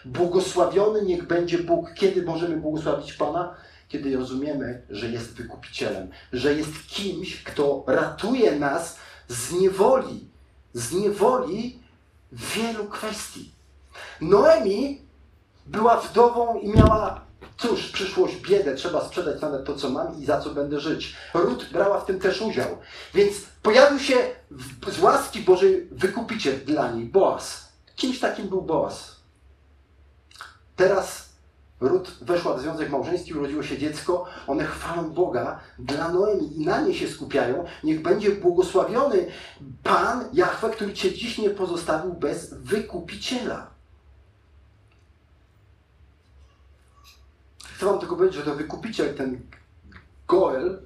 Błogosławiony 0.04 1.02
niech 1.02 1.26
będzie 1.26 1.58
Bóg. 1.58 1.94
Kiedy 1.94 2.22
możemy 2.22 2.56
błogosławić 2.56 3.12
Pana? 3.12 3.54
Kiedy 3.90 4.16
rozumiemy, 4.16 4.82
że 4.90 5.08
jest 5.08 5.34
wykupicielem, 5.34 6.10
że 6.32 6.54
jest 6.54 6.86
kimś, 6.88 7.44
kto 7.44 7.84
ratuje 7.86 8.58
nas 8.58 8.96
z 9.28 9.52
niewoli, 9.52 10.28
z 10.74 10.92
niewoli 10.92 11.78
wielu 12.32 12.84
kwestii. 12.84 13.52
Noemi 14.20 15.02
była 15.66 16.00
wdową 16.00 16.60
i 16.60 16.68
miała, 16.68 17.24
cóż, 17.56 17.88
przyszłość, 17.88 18.36
biedę, 18.36 18.74
trzeba 18.74 19.04
sprzedać 19.04 19.40
nawet 19.40 19.64
to, 19.64 19.74
co 19.74 19.90
mam 19.90 20.22
i 20.22 20.24
za 20.24 20.40
co 20.40 20.50
będę 20.50 20.80
żyć. 20.80 21.16
Rut 21.34 21.68
brała 21.72 22.00
w 22.00 22.06
tym 22.06 22.20
też 22.20 22.40
udział. 22.40 22.78
Więc 23.14 23.36
pojawił 23.62 23.98
się 23.98 24.16
w, 24.50 24.94
z 24.94 25.00
łaski 25.00 25.40
Bożej 25.40 25.88
wykupiciel 25.92 26.64
dla 26.64 26.92
niej, 26.92 27.04
Boaz. 27.04 27.72
Kimś 27.96 28.20
takim 28.20 28.48
był 28.48 28.62
Boaz. 28.62 29.16
Teraz 30.76 31.29
Rut 31.80 32.18
weszła 32.20 32.54
w 32.54 32.60
związek 32.60 32.90
małżeński, 32.90 33.34
urodziło 33.34 33.62
się 33.62 33.78
dziecko, 33.78 34.26
one 34.46 34.64
chwalą 34.64 35.10
Boga 35.10 35.60
dla 35.78 36.08
Noemi 36.08 36.56
i 36.56 36.66
na 36.66 36.80
nie 36.80 36.94
się 36.94 37.08
skupiają. 37.08 37.64
Niech 37.84 38.02
będzie 38.02 38.30
błogosławiony 38.30 39.26
Pan, 39.82 40.24
Jahwe, 40.32 40.70
który 40.70 40.92
Cię 40.92 41.14
dziś 41.14 41.38
nie 41.38 41.50
pozostawił 41.50 42.12
bez 42.12 42.54
wykupiciela. 42.54 43.70
Chcę 47.64 47.86
Wam 47.86 47.98
tylko 47.98 48.16
powiedzieć, 48.16 48.36
że 48.36 48.50
to 48.50 48.54
wykupiciel, 48.54 49.14
ten 49.14 49.40
Goel, 50.28 50.82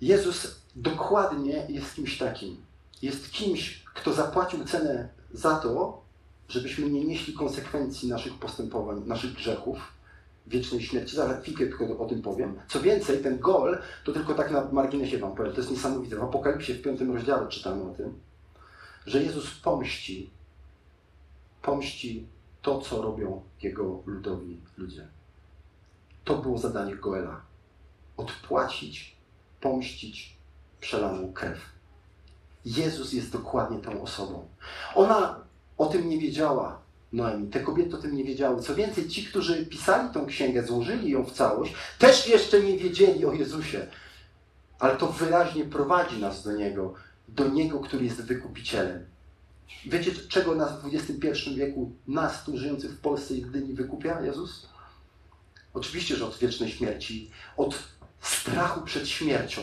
Jezus 0.00 0.60
dokładnie 0.76 1.66
jest 1.68 1.94
kimś 1.94 2.18
takim. 2.18 2.66
Jest 3.02 3.30
kimś, 3.30 3.84
kto 3.94 4.12
zapłacił 4.12 4.64
cenę 4.64 5.08
za 5.32 5.56
to, 5.56 6.05
żebyśmy 6.48 6.90
nie 6.90 7.04
nieśli 7.04 7.34
konsekwencji 7.34 8.08
naszych 8.08 8.38
postępowań, 8.38 9.02
naszych 9.06 9.32
grzechów, 9.32 9.78
wiecznej 10.46 10.82
śmierci. 10.82 11.16
Zaraz 11.16 11.42
chwilkę 11.42 11.66
tylko 11.66 11.98
o 11.98 12.06
tym 12.06 12.22
powiem. 12.22 12.60
Co 12.68 12.80
więcej, 12.80 13.22
ten 13.22 13.38
gol, 13.38 13.78
to 14.04 14.12
tylko 14.12 14.34
tak 14.34 14.50
na 14.50 14.68
marginesie 14.72 15.18
Wam 15.18 15.34
powiem, 15.34 15.52
to 15.52 15.58
jest 15.58 15.70
niesamowite. 15.70 16.16
W 16.16 16.22
Apokalipsie 16.22 16.74
w 16.74 16.82
piątym 16.82 17.14
rozdziale 17.14 17.48
czytamy 17.48 17.82
o 17.82 17.94
tym, 17.94 18.20
że 19.06 19.22
Jezus 19.22 19.50
pomści, 19.60 20.30
pomści 21.62 22.26
to, 22.62 22.80
co 22.80 23.02
robią 23.02 23.42
Jego 23.62 24.02
ludowi 24.06 24.60
ludzie. 24.76 25.08
To 26.24 26.36
było 26.36 26.58
zadanie 26.58 26.96
Goela. 26.96 27.40
Odpłacić, 28.16 29.16
pomścić 29.60 30.36
przelaną 30.80 31.32
krew. 31.32 31.58
Jezus 32.64 33.12
jest 33.12 33.32
dokładnie 33.32 33.78
tą 33.78 34.02
osobą. 34.02 34.48
Ona 34.94 35.45
o 35.78 35.86
tym 35.86 36.08
nie 36.08 36.18
wiedziała 36.18 36.78
Noemi. 37.12 37.48
Te 37.48 37.60
kobiety 37.60 37.96
o 37.96 38.00
tym 38.00 38.16
nie 38.16 38.24
wiedziały. 38.24 38.62
Co 38.62 38.74
więcej, 38.74 39.08
ci, 39.08 39.24
którzy 39.24 39.66
pisali 39.66 40.10
tą 40.14 40.26
księgę, 40.26 40.66
złożyli 40.66 41.10
ją 41.10 41.24
w 41.24 41.32
całość, 41.32 41.74
też 41.98 42.28
jeszcze 42.28 42.62
nie 42.62 42.78
wiedzieli 42.78 43.26
o 43.26 43.32
Jezusie. 43.32 43.86
Ale 44.78 44.96
to 44.96 45.06
wyraźnie 45.06 45.64
prowadzi 45.64 46.20
nas 46.20 46.44
do 46.44 46.52
Niego, 46.52 46.94
do 47.28 47.48
Niego, 47.48 47.80
który 47.80 48.04
jest 48.04 48.22
wykupicielem. 48.22 49.06
Wiecie, 49.86 50.12
czego 50.28 50.54
nas 50.54 50.82
w 50.82 50.94
XXI 50.94 51.54
wieku, 51.54 51.92
nas 52.08 52.44
tu 52.44 52.58
żyjących 52.58 52.90
w 52.90 53.00
Polsce 53.00 53.34
i 53.34 53.42
Gdyni 53.42 53.74
wykupia 53.74 54.20
Jezus? 54.20 54.68
Oczywiście, 55.74 56.16
że 56.16 56.26
od 56.26 56.38
wiecznej 56.38 56.70
śmierci, 56.70 57.30
od 57.56 57.78
strachu 58.20 58.80
przed 58.80 59.08
śmiercią. 59.08 59.62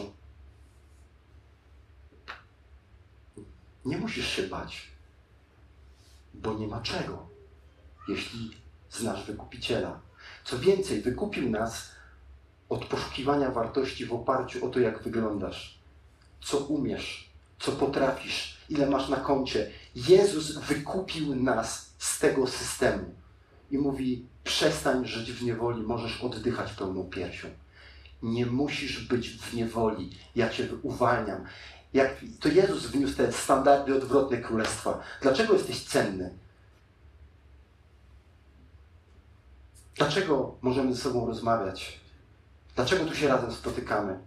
Nie 3.85 3.97
musisz 3.97 4.27
się 4.27 4.43
bać, 4.43 4.92
bo 6.33 6.53
nie 6.53 6.67
ma 6.67 6.81
czego, 6.81 7.27
jeśli 8.07 8.51
znasz 8.91 9.25
wykupiciela. 9.25 9.99
Co 10.43 10.59
więcej, 10.59 11.01
wykupił 11.01 11.49
nas 11.49 11.89
od 12.69 12.85
poszukiwania 12.85 13.51
wartości 13.51 14.05
w 14.05 14.13
oparciu 14.13 14.65
o 14.65 14.69
to, 14.69 14.79
jak 14.79 15.03
wyglądasz, 15.03 15.79
co 16.41 16.57
umiesz, 16.57 17.29
co 17.59 17.71
potrafisz, 17.71 18.57
ile 18.69 18.89
masz 18.89 19.09
na 19.09 19.17
koncie. 19.17 19.71
Jezus 19.95 20.57
wykupił 20.57 21.35
nas 21.35 21.93
z 21.97 22.19
tego 22.19 22.47
systemu 22.47 23.13
i 23.71 23.77
mówi: 23.77 24.25
przestań 24.43 25.07
żyć 25.07 25.31
w 25.31 25.43
niewoli, 25.43 25.81
możesz 25.81 26.21
oddychać 26.21 26.73
pełną 26.73 27.03
piersią. 27.03 27.47
Nie 28.23 28.45
musisz 28.45 29.07
być 29.07 29.29
w 29.29 29.53
niewoli. 29.53 30.17
Ja 30.35 30.49
cię 30.49 30.67
uwalniam. 30.83 31.45
Jak 31.93 32.15
to 32.39 32.49
Jezus 32.49 32.85
wniósł 32.85 33.15
te 33.15 33.31
standardy 33.31 33.95
odwrotne 33.95 34.37
królestwa. 34.37 34.99
Dlaczego 35.21 35.53
jesteś 35.53 35.83
cenny? 35.83 36.33
Dlaczego 39.95 40.55
możemy 40.61 40.93
ze 40.93 41.01
sobą 41.01 41.25
rozmawiać? 41.25 41.99
Dlaczego 42.75 43.05
tu 43.05 43.15
się 43.15 43.27
razem 43.27 43.51
spotykamy? 43.51 44.19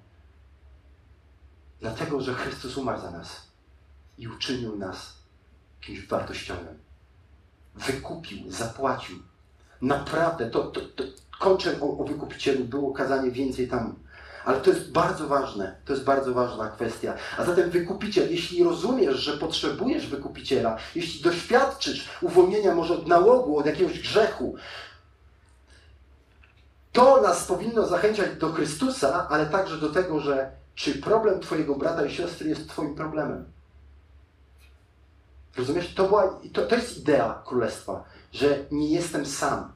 Dlatego, 1.81 2.21
że 2.21 2.35
Chrystus 2.35 2.77
umarł 2.77 3.01
za 3.01 3.11
nas 3.11 3.47
i 4.19 4.29
uczynił 4.29 4.77
nas 4.77 5.13
kimś 5.81 6.07
wartościowym. 6.07 6.79
Wykupił, 7.75 8.51
zapłacił. 8.51 9.19
Naprawdę, 9.83 10.51
to, 10.51 10.65
to, 10.65 10.81
to 10.81 11.05
kończę 11.39 11.81
o, 11.81 11.99
o 11.99 12.05
wykupicielu, 12.05 12.65
było 12.65 12.93
kazanie 12.93 13.31
więcej 13.31 13.69
tam 13.69 13.95
Ale 14.47 14.61
to 14.61 14.71
jest 14.71 14.93
bardzo 14.93 15.27
ważne, 15.27 15.77
to 15.85 15.93
jest 15.93 16.05
bardzo 16.05 16.35
ważna 16.35 16.69
kwestia. 16.69 17.15
A 17.39 17.45
zatem 17.45 17.71
wykupiciel, 17.71 18.31
jeśli 18.31 18.65
rozumiesz, 18.65 19.17
że 19.17 19.37
potrzebujesz 19.37 20.07
wykupiciela, 20.07 20.77
jeśli 20.95 21.23
doświadczysz 21.23 22.09
uwolnienia 22.23 22.75
może 22.75 22.95
od 22.95 23.09
nałogu, 23.09 23.59
od 23.59 23.67
jakiegoś 23.67 24.01
grzechu, 24.01 24.55
to 26.93 27.21
nas 27.21 27.45
powinno 27.45 27.87
zachęcać 27.87 28.37
do 28.37 28.53
Chrystusa, 28.53 29.29
ale 29.29 29.47
także 29.47 29.79
do 29.79 29.91
tego, 29.91 30.21
że 30.21 30.51
czy 30.75 30.95
problem 30.95 31.41
Twojego 31.41 31.75
brata 31.75 32.07
i 32.07 32.15
siostry 32.15 32.49
jest 32.49 32.69
Twoim 32.69 32.95
problemem. 32.95 33.45
Rozumiesz? 35.57 35.95
To, 35.95 36.09
była, 36.09 36.41
to, 36.53 36.67
to 36.67 36.75
jest 36.75 36.99
idea 36.99 37.43
królestwa, 37.47 38.05
że 38.33 38.59
nie 38.71 38.91
jestem 38.91 39.27
sam. 39.27 39.73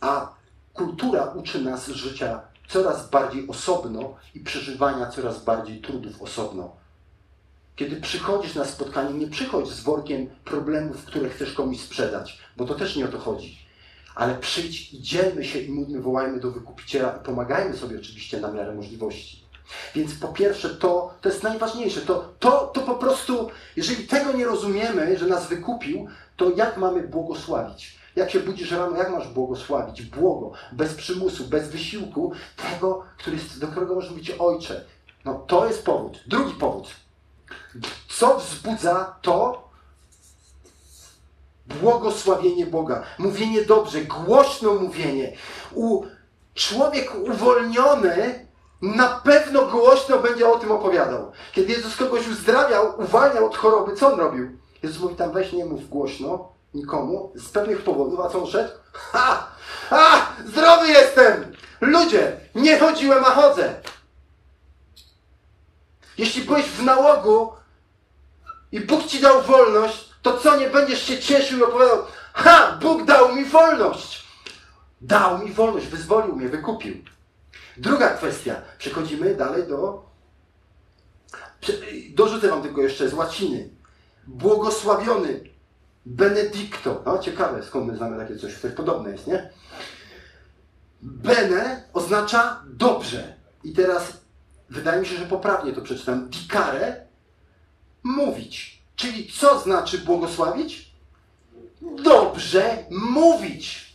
A 0.00 0.34
kultura 0.74 1.24
uczy 1.24 1.62
nas 1.62 1.88
życia 1.88 2.40
coraz 2.68 3.10
bardziej 3.10 3.48
osobno 3.48 4.16
i 4.34 4.40
przeżywania 4.40 5.06
coraz 5.06 5.44
bardziej 5.44 5.80
trudów 5.80 6.22
osobno. 6.22 6.76
Kiedy 7.76 7.96
przychodzisz 7.96 8.54
na 8.54 8.64
spotkanie, 8.64 9.14
nie 9.14 9.26
przychodź 9.26 9.68
z 9.68 9.80
workiem 9.80 10.26
problemów, 10.44 11.04
które 11.04 11.28
chcesz 11.28 11.52
komuś 11.52 11.80
sprzedać, 11.80 12.38
bo 12.56 12.64
to 12.64 12.74
też 12.74 12.96
nie 12.96 13.04
o 13.04 13.08
to 13.08 13.18
chodzi. 13.18 13.58
Ale 14.14 14.34
przyjdź 14.34 14.92
i 14.92 15.02
dzielmy 15.02 15.44
się 15.44 15.58
i 15.58 15.70
módlmy, 15.70 16.00
wołajmy 16.00 16.40
do 16.40 16.50
wykupiciela 16.50 17.16
i 17.20 17.24
pomagajmy 17.24 17.76
sobie 17.76 17.98
oczywiście 17.98 18.40
na 18.40 18.52
miarę 18.52 18.74
możliwości. 18.74 19.44
Więc 19.94 20.14
po 20.14 20.28
pierwsze 20.28 20.70
to, 20.70 21.14
to 21.20 21.28
jest 21.28 21.42
najważniejsze. 21.42 22.00
To, 22.00 22.34
to, 22.38 22.50
to 22.74 22.80
po 22.80 22.94
prostu, 22.94 23.50
jeżeli 23.76 24.06
tego 24.06 24.32
nie 24.32 24.44
rozumiemy, 24.44 25.18
że 25.18 25.26
nas 25.26 25.48
wykupił, 25.48 26.08
to 26.36 26.50
jak 26.50 26.76
mamy 26.76 27.08
błogosławić? 27.08 27.98
Jak 28.16 28.30
się 28.30 28.40
budzisz 28.40 28.70
rano, 28.70 28.96
jak 28.96 29.10
masz 29.10 29.28
błogosławić? 29.28 30.02
Błogo, 30.02 30.52
bez 30.72 30.94
przymusu, 30.94 31.44
bez 31.44 31.68
wysiłku 31.68 32.32
tego, 32.56 33.02
który 33.18 33.36
do 33.60 33.68
którego 33.68 33.94
możesz 33.94 34.10
mówić 34.10 34.30
ojcze. 34.30 34.84
No 35.24 35.34
to 35.46 35.66
jest 35.66 35.84
powód. 35.84 36.18
Drugi 36.26 36.54
powód. 36.54 36.88
Co 38.08 38.38
wzbudza 38.38 39.16
to 39.22 39.68
błogosławienie 41.66 42.66
Boga? 42.66 43.02
Mówienie 43.18 43.62
dobrze, 43.62 44.00
głośno 44.00 44.74
mówienie. 44.74 45.36
U, 45.74 46.02
człowiek 46.54 47.14
uwolniony 47.14 48.46
na 48.82 49.08
pewno 49.08 49.66
głośno 49.66 50.18
będzie 50.18 50.48
o 50.48 50.58
tym 50.58 50.72
opowiadał. 50.72 51.32
Kiedy 51.52 51.72
Jezus 51.72 51.96
kogoś 51.96 52.28
uzdrawiał, 52.28 53.00
uwalniał 53.00 53.46
od 53.46 53.56
choroby, 53.56 53.96
co 53.96 54.12
on 54.12 54.20
robił? 54.20 54.58
Jezus 54.82 55.02
mówi 55.02 55.14
tam, 55.14 55.32
weź 55.32 55.52
nie 55.52 55.64
mów 55.64 55.88
głośno, 55.88 56.53
nikomu, 56.74 57.32
z 57.34 57.48
pewnych 57.48 57.82
powodów, 57.82 58.20
a 58.20 58.28
co 58.28 58.42
on 58.42 58.50
szedł? 58.50 58.70
Ha! 58.92 59.48
Ha! 59.90 60.26
Zdrowy 60.46 60.88
jestem! 60.88 61.52
Ludzie, 61.80 62.40
nie 62.54 62.78
chodziłem, 62.78 63.24
a 63.24 63.30
chodzę. 63.30 63.74
Jeśli 66.18 66.42
byłeś 66.42 66.64
w 66.64 66.82
nałogu 66.82 67.52
i 68.72 68.80
Bóg 68.80 69.06
ci 69.06 69.20
dał 69.20 69.42
wolność, 69.42 70.10
to 70.22 70.38
co, 70.38 70.56
nie 70.56 70.70
będziesz 70.70 71.02
się 71.02 71.18
cieszył 71.18 71.58
i 71.58 71.62
opowiadał, 71.62 71.98
ha! 72.32 72.78
Bóg 72.82 73.04
dał 73.04 73.34
mi 73.34 73.44
wolność! 73.44 74.24
Dał 75.00 75.38
mi 75.38 75.52
wolność, 75.52 75.86
wyzwolił 75.86 76.36
mnie, 76.36 76.48
wykupił. 76.48 76.94
Druga 77.76 78.10
kwestia. 78.10 78.62
Przechodzimy 78.78 79.34
dalej 79.34 79.68
do... 79.68 80.04
Dorzucę 82.14 82.48
wam 82.48 82.62
tylko 82.62 82.80
jeszcze 82.80 83.08
z 83.08 83.14
łaciny. 83.14 83.68
Błogosławiony 84.26 85.40
Benedicto. 86.06 87.02
No 87.06 87.18
ciekawe, 87.18 87.62
skąd 87.62 87.86
my 87.86 87.96
znamy 87.96 88.18
takie 88.18 88.36
coś. 88.36 88.58
Coś 88.58 88.72
podobne 88.72 89.10
jest, 89.10 89.26
nie? 89.26 89.50
Bene 91.02 91.82
oznacza 91.92 92.62
dobrze. 92.66 93.34
I 93.64 93.72
teraz 93.72 94.12
wydaje 94.70 95.00
mi 95.00 95.06
się, 95.06 95.16
że 95.16 95.26
poprawnie 95.26 95.72
to 95.72 95.80
przeczytam. 95.80 96.28
Dicare 96.28 97.06
mówić. 98.02 98.82
Czyli 98.96 99.32
co 99.32 99.58
znaczy 99.58 99.98
błogosławić? 99.98 100.94
Dobrze 102.02 102.84
mówić. 102.90 103.94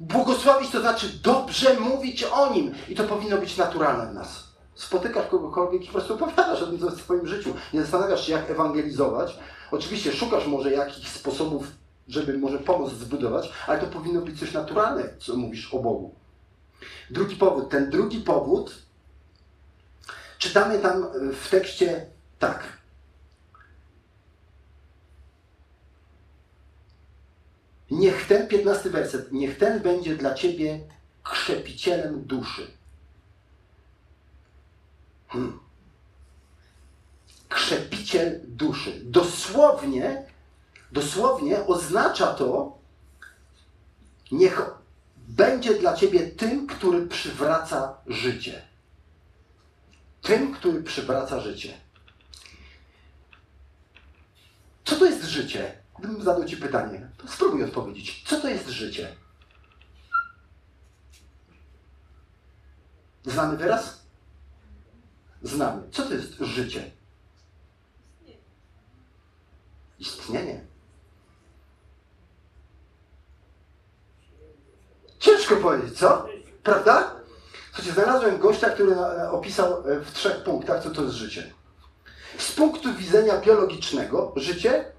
Błogosławić 0.00 0.70
to 0.70 0.80
znaczy 0.80 1.08
dobrze 1.22 1.80
mówić 1.80 2.24
o 2.24 2.52
nim. 2.54 2.74
I 2.88 2.94
to 2.94 3.04
powinno 3.04 3.38
być 3.38 3.56
naturalne 3.56 4.12
w 4.12 4.14
nas. 4.14 4.44
Spotykasz 4.74 5.26
kogokolwiek 5.26 5.82
i 5.82 5.86
po 5.86 5.92
prostu 5.92 6.14
opowiadasz 6.14 6.62
o 6.62 6.66
tym, 6.66 6.78
co 6.78 6.90
w 6.90 7.00
swoim 7.00 7.26
życiu. 7.26 7.54
Nie 7.72 7.80
zastanawiasz 7.80 8.26
się, 8.26 8.32
jak 8.32 8.50
ewangelizować. 8.50 9.38
Oczywiście 9.70 10.12
szukasz 10.12 10.46
może 10.46 10.72
jakichś 10.72 11.08
sposobów, 11.08 11.66
żeby 12.08 12.38
może 12.38 12.58
pomoc 12.58 12.92
zbudować, 12.92 13.52
ale 13.66 13.80
to 13.80 13.86
powinno 13.86 14.20
być 14.20 14.40
coś 14.40 14.52
naturalne, 14.52 15.04
co 15.18 15.36
mówisz 15.36 15.74
o 15.74 15.78
Bogu. 15.78 16.14
Drugi 17.10 17.36
powód. 17.36 17.70
Ten 17.70 17.90
drugi 17.90 18.20
powód 18.20 18.74
czytamy 20.38 20.78
tam 20.78 21.06
w 21.34 21.50
tekście 21.50 22.06
tak. 22.38 22.78
Niech 27.90 28.26
ten, 28.26 28.48
15 28.48 28.90
werset, 28.90 29.32
niech 29.32 29.58
ten 29.58 29.80
będzie 29.80 30.16
dla 30.16 30.34
ciebie 30.34 30.80
krzepicielem 31.22 32.24
duszy. 32.24 32.66
Hmm. 35.28 35.67
Krzepiciel 37.48 38.40
duszy. 38.44 39.00
Dosłownie, 39.04 40.26
dosłownie 40.92 41.66
oznacza 41.66 42.26
to, 42.34 42.78
niech 44.32 44.70
będzie 45.16 45.74
dla 45.74 45.94
ciebie 45.96 46.26
tym, 46.26 46.66
który 46.66 47.06
przywraca 47.06 47.98
życie. 48.06 48.62
Tym, 50.22 50.54
który 50.54 50.82
przywraca 50.82 51.40
życie. 51.40 51.74
Co 54.84 54.96
to 54.96 55.04
jest 55.04 55.24
życie? 55.24 55.78
Gdybym 55.98 56.22
zadał 56.22 56.44
Ci 56.44 56.56
pytanie, 56.56 57.10
to 57.16 57.28
spróbuj 57.28 57.64
odpowiedzieć. 57.64 58.24
Co 58.26 58.40
to 58.40 58.48
jest 58.48 58.68
życie? 58.68 59.16
Znamy 63.24 63.56
wyraz? 63.56 64.02
Znamy. 65.42 65.82
Co 65.90 66.02
to 66.02 66.14
jest 66.14 66.32
życie? 66.40 66.90
Istnienie. 69.98 70.64
Ciężko 75.18 75.56
powiedzieć, 75.56 75.98
co? 75.98 76.26
Prawda? 76.62 77.14
Słuchajcie, 77.66 77.92
znalazłem 77.92 78.38
gościa, 78.38 78.70
który 78.70 79.00
opisał 79.30 79.82
w 79.82 80.12
trzech 80.12 80.44
punktach, 80.44 80.82
co 80.82 80.90
to 80.90 81.02
jest 81.02 81.14
życie. 81.14 81.52
Z 82.38 82.52
punktu 82.52 82.94
widzenia 82.94 83.40
biologicznego, 83.40 84.32
życie 84.36 84.92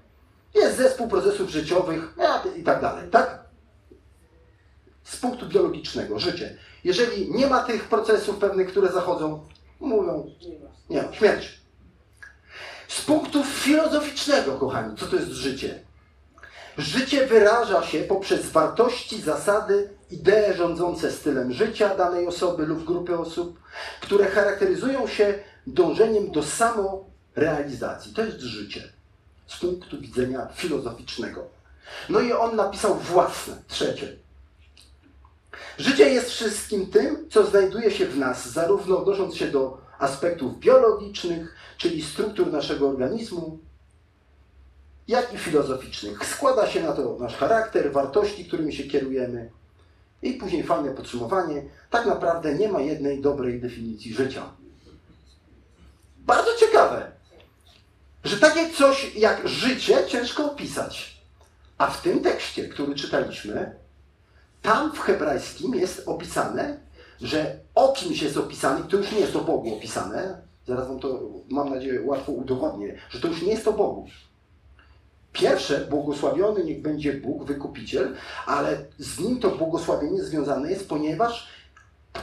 jest 0.54 0.76
zespół 0.76 1.08
procesów 1.08 1.50
życiowych 1.50 2.14
i 2.56 2.62
tak 2.62 2.80
dalej, 2.80 3.10
tak? 3.10 3.44
Z 5.04 5.16
punktu 5.16 5.46
biologicznego, 5.46 6.18
życie. 6.18 6.58
Jeżeli 6.84 7.34
nie 7.34 7.46
ma 7.46 7.62
tych 7.64 7.84
procesów 7.84 8.38
pewnych, 8.38 8.68
które 8.68 8.92
zachodzą, 8.92 9.46
mówią, 9.80 10.34
nie 10.90 11.02
ma, 11.02 11.12
śmierć. 11.12 11.59
Z 12.90 13.00
punktu 13.00 13.44
filozoficznego, 13.44 14.58
kochani, 14.58 14.96
co 14.96 15.06
to 15.06 15.16
jest 15.16 15.30
życie? 15.30 15.82
Życie 16.78 17.26
wyraża 17.26 17.82
się 17.82 17.98
poprzez 18.00 18.50
wartości, 18.50 19.20
zasady, 19.20 19.90
idee 20.10 20.56
rządzące 20.56 21.12
stylem 21.12 21.52
życia 21.52 21.96
danej 21.96 22.26
osoby 22.26 22.66
lub 22.66 22.84
grupy 22.84 23.18
osób, 23.18 23.60
które 24.00 24.26
charakteryzują 24.26 25.06
się 25.06 25.34
dążeniem 25.66 26.30
do 26.30 26.42
samorealizacji. 26.42 28.14
To 28.14 28.24
jest 28.24 28.40
życie 28.40 28.92
z 29.46 29.58
punktu 29.58 30.00
widzenia 30.00 30.48
filozoficznego. 30.54 31.44
No 32.08 32.20
i 32.20 32.32
on 32.32 32.56
napisał 32.56 32.94
własne, 32.94 33.56
trzecie. 33.68 34.16
Życie 35.78 36.10
jest 36.10 36.30
wszystkim 36.30 36.86
tym, 36.86 37.28
co 37.30 37.46
znajduje 37.46 37.90
się 37.90 38.06
w 38.06 38.18
nas, 38.18 38.48
zarówno 38.48 38.98
odnosząc 38.98 39.36
się 39.36 39.46
do 39.46 39.78
aspektów 39.98 40.58
biologicznych, 40.58 41.59
czyli 41.80 42.02
struktur 42.02 42.52
naszego 42.52 42.88
organizmu, 42.88 43.58
jak 45.08 45.34
i 45.34 45.38
filozoficznych. 45.38 46.26
Składa 46.26 46.66
się 46.66 46.82
na 46.82 46.92
to 46.92 47.16
nasz 47.20 47.36
charakter, 47.36 47.92
wartości, 47.92 48.44
którymi 48.44 48.72
się 48.72 48.84
kierujemy. 48.84 49.50
I 50.22 50.32
później 50.32 50.62
fajne 50.62 50.90
podsumowanie. 50.90 51.62
Tak 51.90 52.06
naprawdę 52.06 52.54
nie 52.54 52.68
ma 52.68 52.80
jednej 52.80 53.20
dobrej 53.20 53.60
definicji 53.60 54.14
życia. 54.14 54.42
Bardzo 56.18 56.56
ciekawe 56.56 57.20
że 58.24 58.36
takie 58.36 58.70
coś 58.70 59.14
jak 59.16 59.48
życie 59.48 60.06
ciężko 60.06 60.52
opisać. 60.52 61.20
A 61.78 61.86
w 61.86 62.02
tym 62.02 62.20
tekście, 62.20 62.68
który 62.68 62.94
czytaliśmy, 62.94 63.74
tam 64.62 64.92
w 64.92 65.00
hebrajskim 65.00 65.74
jest 65.74 66.02
opisane, 66.06 66.80
że 67.20 67.58
o 67.74 67.92
kimś 67.92 68.22
jest 68.22 68.36
opisane, 68.36 68.82
to 68.88 68.96
już 68.96 69.12
nie 69.12 69.20
jest 69.20 69.36
o 69.36 69.40
Bogu 69.40 69.74
opisane, 69.74 70.42
zaraz 70.70 70.88
wam 70.88 71.00
to, 71.00 71.20
mam 71.48 71.70
nadzieję, 71.70 72.02
łatwo 72.02 72.32
udowodnię, 72.32 72.98
że 73.10 73.20
to 73.20 73.28
już 73.28 73.42
nie 73.42 73.52
jest 73.52 73.68
o 73.68 73.72
Bogu. 73.72 74.06
Pierwsze, 75.32 75.86
błogosławiony 75.90 76.64
niech 76.64 76.82
będzie 76.82 77.12
Bóg, 77.12 77.44
wykupiciel, 77.44 78.14
ale 78.46 78.84
z 78.98 79.18
nim 79.18 79.40
to 79.40 79.50
błogosławienie 79.50 80.22
związane 80.22 80.70
jest, 80.70 80.88
ponieważ 80.88 81.48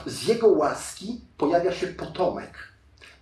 z 0.06 0.28
jego 0.28 0.48
łaski 0.48 1.22
pojawia 1.38 1.72
się 1.72 1.88
potomek. 1.88 2.54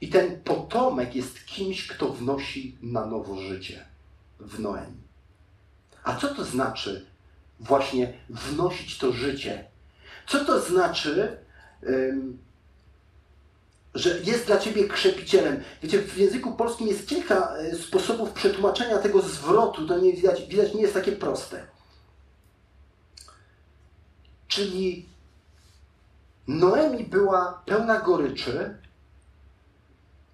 I 0.02 0.10
ten 0.10 0.42
potomek 0.42 1.16
jest 1.16 1.46
kimś, 1.46 1.88
kto 1.88 2.10
wnosi 2.10 2.78
na 2.82 3.06
nowo 3.06 3.36
życie 3.36 3.86
w 4.40 4.60
Noemi. 4.60 4.98
A 6.04 6.16
co 6.16 6.36
to 6.36 6.44
znaczy 6.44 7.06
właśnie 7.60 8.14
wnosić 8.30 8.98
to 8.98 9.12
życie? 9.12 9.66
Co 10.28 10.46
to 10.46 10.60
znaczy, 10.60 11.38
że 13.96 14.20
jest 14.20 14.46
dla 14.46 14.60
ciebie 14.60 14.88
krzepicielem? 14.88 15.64
Wiecie, 15.84 16.02
w 16.02 16.18
języku 16.18 16.52
polskim 16.52 16.88
jest 16.88 17.08
kilka 17.08 17.56
e, 17.56 17.76
sposobów 17.76 18.32
przetłumaczenia 18.32 18.98
tego 18.98 19.22
zwrotu. 19.22 19.88
To 19.88 20.00
nie 20.00 20.14
widać, 20.14 20.46
widać 20.46 20.74
nie 20.74 20.82
jest 20.82 20.94
takie 20.94 21.12
proste. 21.12 21.68
Czyli 24.48 25.10
Noemi 26.48 27.04
była 27.04 27.62
pełna 27.66 28.00
goryczy, 28.00 28.78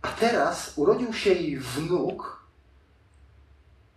a 0.02 0.08
teraz 0.08 0.74
urodził 0.76 1.13
się 1.13 1.34
jej 1.34 1.60
wnuk, 1.60 2.41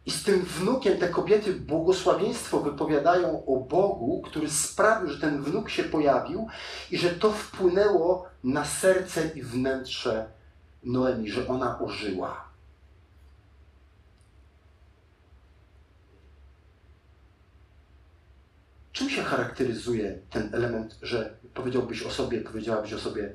i 0.07 0.11
z 0.11 0.23
tym 0.23 0.43
wnukiem 0.43 0.99
te 0.99 1.09
kobiety 1.09 1.55
błogosławieństwo 1.55 2.61
wypowiadają 2.61 3.47
o 3.47 3.57
Bogu, 3.61 4.23
który 4.23 4.51
sprawił, 4.51 5.09
że 5.11 5.21
ten 5.21 5.43
wnuk 5.43 5.71
się 5.71 5.85
pojawił 5.85 6.49
i 6.91 6.99
że 6.99 7.11
to 7.11 7.33
wpłynęło 7.33 8.29
na 8.45 8.65
serce 8.65 9.29
i 9.35 9.43
wnętrze 9.43 10.27
Noemi, 10.83 11.31
że 11.31 11.49
ona 11.49 11.79
ożyła. 11.79 12.45
Czym 18.93 19.11
się 19.11 19.23
charakteryzuje 19.23 20.19
ten 20.31 20.55
element, 20.55 20.99
że 21.03 21.35
powiedziałbyś 21.55 22.03
o 22.03 22.11
sobie, 22.11 22.41
powiedziałabyś 22.41 22.93
o 22.93 22.99
sobie, 22.99 23.33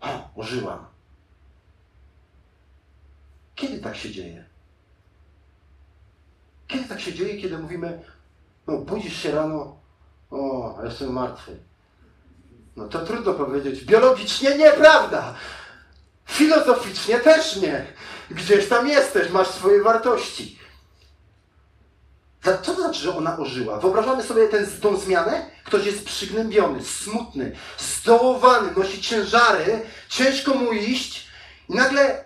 o, 0.00 0.30
ożyłam? 0.36 0.86
Kiedy 3.54 3.78
tak 3.78 3.96
się 3.96 4.10
dzieje? 4.10 4.55
Kiedy 6.68 6.84
tak 6.84 7.00
się 7.00 7.14
dzieje, 7.14 7.42
kiedy 7.42 7.58
mówimy, 7.58 8.02
no 8.66 8.78
budzisz 8.78 9.22
się 9.22 9.30
rano, 9.30 9.76
o, 10.30 10.78
jestem 10.84 11.12
martwy. 11.12 11.56
No 12.76 12.88
to 12.88 13.06
trudno 13.06 13.34
powiedzieć. 13.34 13.84
Biologicznie 13.84 14.58
nieprawda. 14.58 15.34
Filozoficznie 16.26 17.18
też 17.18 17.56
nie. 17.56 17.86
Gdzieś 18.30 18.68
tam 18.68 18.88
jesteś, 18.88 19.30
masz 19.30 19.48
swoje 19.48 19.82
wartości. 19.82 20.58
Co 22.42 22.52
to 22.58 22.74
znaczy, 22.74 23.00
że 23.00 23.16
ona 23.16 23.38
ożyła? 23.38 23.80
Wyobrażamy 23.80 24.22
sobie 24.22 24.48
tą 24.80 24.96
zmianę? 24.96 25.50
Ktoś 25.64 25.86
jest 25.86 26.04
przygnębiony, 26.04 26.84
smutny, 26.84 27.56
zdołowany, 27.78 28.70
nosi 28.76 29.02
ciężary, 29.02 29.82
ciężko 30.08 30.54
mu 30.54 30.72
iść 30.72 31.26
i 31.68 31.74
nagle 31.74 32.24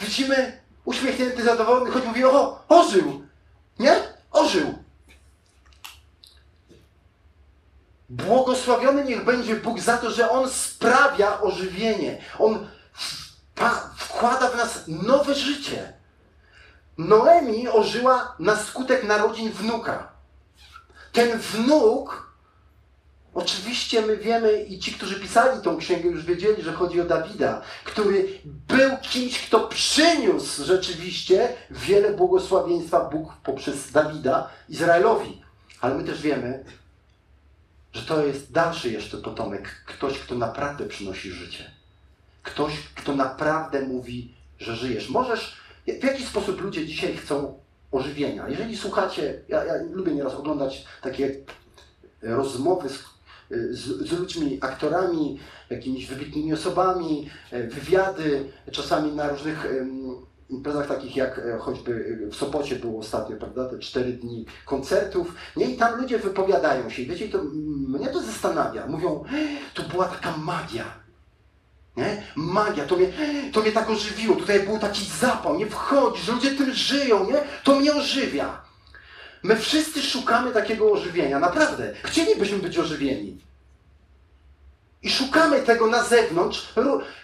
widzimy 0.00 0.60
uśmiechnięty, 0.84 1.44
zadowolony, 1.44 1.90
choć 1.90 2.04
mówi, 2.04 2.24
o, 2.24 2.64
ożył. 2.68 3.29
Nie? 3.80 3.96
Ożył. 4.30 4.74
Błogosławiony 8.08 9.04
niech 9.04 9.24
będzie 9.24 9.56
Bóg 9.56 9.80
za 9.80 9.96
to, 9.96 10.10
że 10.10 10.30
On 10.30 10.50
sprawia 10.50 11.40
ożywienie. 11.40 12.22
On 12.38 12.68
wkłada 13.96 14.48
w 14.48 14.56
nas 14.56 14.84
nowe 14.88 15.34
życie. 15.34 15.92
Noemi 16.98 17.68
ożyła 17.68 18.34
na 18.38 18.56
skutek 18.56 19.04
narodzin 19.04 19.52
wnuka. 19.52 20.08
Ten 21.12 21.38
wnuk, 21.38 22.29
oczywiście 23.34 24.02
my 24.02 24.16
wiemy 24.16 24.62
i 24.62 24.78
ci, 24.78 24.92
którzy 24.92 25.20
pisali 25.20 25.62
tą 25.62 25.76
księgę, 25.76 26.08
już 26.08 26.24
wiedzieli, 26.24 26.62
że 26.62 26.72
chodzi 26.72 27.00
o 27.00 27.04
Dawida, 27.04 27.62
który 27.84 28.28
był 28.44 28.90
kimś, 29.02 29.46
kto 29.46 29.60
przyniósł 29.60 30.64
rzeczywiście 30.64 31.48
wiele 31.70 32.12
błogosławieństwa 32.12 33.04
Bóg 33.04 33.32
poprzez 33.44 33.92
Dawida 33.92 34.50
Izraelowi. 34.68 35.42
Ale 35.80 35.94
my 35.94 36.04
też 36.04 36.22
wiemy, 36.22 36.64
że 37.92 38.02
to 38.02 38.26
jest 38.26 38.52
dalszy 38.52 38.90
jeszcze 38.90 39.18
potomek, 39.18 39.84
ktoś, 39.86 40.18
kto 40.18 40.34
naprawdę 40.34 40.86
przynosi 40.86 41.30
życie. 41.30 41.70
Ktoś, 42.42 42.72
kto 42.94 43.14
naprawdę 43.14 43.80
mówi, 43.80 44.34
że 44.58 44.76
żyjesz. 44.76 45.08
Możesz, 45.08 45.56
w 45.86 46.04
jaki 46.04 46.24
sposób 46.24 46.60
ludzie 46.60 46.86
dzisiaj 46.86 47.16
chcą 47.16 47.58
ożywienia? 47.92 48.48
Jeżeli 48.48 48.76
słuchacie, 48.76 49.40
ja, 49.48 49.64
ja 49.64 49.74
lubię 49.90 50.14
nieraz 50.14 50.34
oglądać 50.34 50.84
takie 51.02 51.36
rozmowy 52.22 52.88
z, 52.88 53.04
z, 53.50 54.08
z, 54.08 54.12
ludźmi, 54.12 54.58
aktorami, 54.60 55.38
jakimiś 55.70 56.06
wybitnymi 56.06 56.52
osobami, 56.52 57.30
wywiady, 57.52 58.44
czasami 58.72 59.12
na 59.12 59.28
różnych 59.28 59.66
imprezach 60.50 60.88
takich 60.88 61.16
jak 61.16 61.38
e, 61.38 61.58
choćby 61.58 62.18
w 62.30 62.36
Sopocie 62.36 62.76
było 62.76 63.00
ostatnio, 63.00 63.36
prawda, 63.36 63.68
te 63.68 63.78
cztery 63.78 64.12
dni 64.12 64.46
koncertów, 64.64 65.34
nie? 65.56 65.64
I 65.64 65.76
tam 65.76 66.00
ludzie 66.00 66.18
wypowiadają 66.18 66.90
się. 66.90 67.02
I 67.02 67.06
wiecie, 67.06 67.28
to, 67.28 67.38
mnie 67.88 68.08
to 68.08 68.22
zastanawia. 68.22 68.86
Mówią, 68.86 69.24
to 69.74 69.82
była 69.82 70.04
taka 70.04 70.36
magia. 70.36 70.84
Nie? 71.96 72.22
Magia, 72.36 72.84
to 72.84 72.96
mnie, 72.96 73.12
to 73.52 73.60
mnie 73.60 73.72
tak 73.72 73.90
ożywiło. 73.90 74.36
Tutaj 74.36 74.60
był 74.60 74.78
taki 74.78 75.04
zapał, 75.20 75.58
nie 75.58 75.66
wchodzi, 75.66 76.22
że 76.22 76.32
ludzie 76.32 76.50
tym 76.50 76.74
żyją, 76.74 77.26
nie? 77.26 77.42
To 77.64 77.80
mnie 77.80 77.94
ożywia. 77.94 78.62
My 79.42 79.56
wszyscy 79.56 80.02
szukamy 80.02 80.52
takiego 80.52 80.92
ożywienia, 80.92 81.38
naprawdę. 81.38 81.92
Chcielibyśmy 82.04 82.58
być 82.58 82.78
ożywieni. 82.78 83.38
I 85.02 85.10
szukamy 85.10 85.62
tego 85.62 85.86
na 85.86 86.02
zewnątrz. 86.02 86.74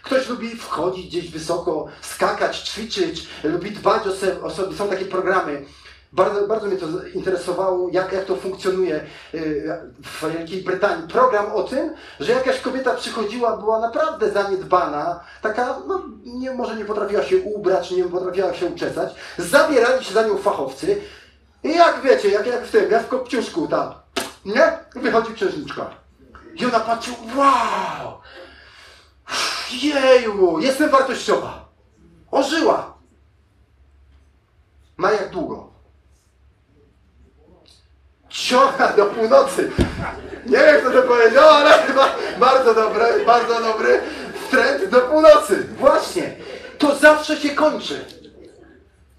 Ktoś 0.02 0.29
lubi 0.29 0.57
wchodzić 0.57 1.07
gdzieś 1.07 1.31
wysoko, 1.31 1.87
skakać, 2.00 2.59
ćwiczyć, 2.59 3.26
lubi 3.44 3.70
dbać 3.70 4.02
o 4.42 4.50
sobie. 4.50 4.74
Są 4.76 4.88
takie 4.88 5.05
programy. 5.05 5.64
Bardzo, 6.12 6.46
bardzo 6.46 6.66
mnie 6.66 6.76
to 6.76 6.87
interesowało, 7.14 7.88
jak, 7.92 8.12
jak 8.12 8.24
to 8.24 8.37
funkcjonuje 8.37 9.00
y, 9.35 9.72
w 10.02 10.33
Wielkiej 10.33 10.62
Brytanii. 10.62 11.09
Program 11.09 11.52
o 11.52 11.62
tym, 11.62 11.94
że 12.20 12.33
jakaś 12.33 12.61
kobieta 12.61 12.94
przychodziła, 12.94 13.57
była 13.57 13.81
naprawdę 13.81 14.31
zaniedbana, 14.31 15.20
taka, 15.42 15.79
no, 15.87 16.02
nie, 16.24 16.50
może 16.50 16.76
nie 16.76 16.85
potrafiła 16.85 17.22
się 17.22 17.37
ubrać, 17.37 17.90
nie 17.90 18.05
potrafiła 18.05 18.55
się 18.55 18.66
uczesać. 18.66 19.14
Zabierali 19.38 20.05
się 20.05 20.14
za 20.14 20.26
nią 20.26 20.38
fachowcy. 20.38 21.00
I 21.66 21.74
jak 21.74 22.02
wiecie, 22.02 22.29
jak, 22.29 22.46
jak 22.46 22.64
w 22.64 22.70
tym, 22.70 22.90
jak 22.90 23.02
w 23.02 23.09
kopciuszku 23.09 23.68
tam, 23.68 23.94
nie? 24.44 24.79
Wychodzi 24.94 25.35
księżniczka. 25.35 25.90
I 26.55 26.66
ona 26.66 26.81
patrzy, 26.81 27.11
wow! 27.37 28.20
Jeju, 29.83 30.61
jestem 30.61 30.90
wartościowa. 30.90 31.68
Ożyła. 32.31 32.96
Ma 34.96 35.12
jak 35.12 35.31
długo? 35.31 35.70
Ciąga 38.29 38.92
do 38.92 39.07
północy. 39.07 39.70
Nie 40.46 40.59
wiem, 40.59 40.81
kto 40.81 40.90
to 40.90 41.02
powiedział, 41.02 41.48
ale 41.48 41.70
chyba 41.70 42.14
bardzo 42.38 42.74
dobry, 42.74 43.24
bardzo 43.26 43.61
dobry 43.61 44.00
trend 44.50 44.90
do 44.90 45.00
północy. 45.00 45.66
Właśnie. 45.79 46.37
To 46.79 46.94
zawsze 46.94 47.37
się 47.37 47.50
kończy. 47.50 48.05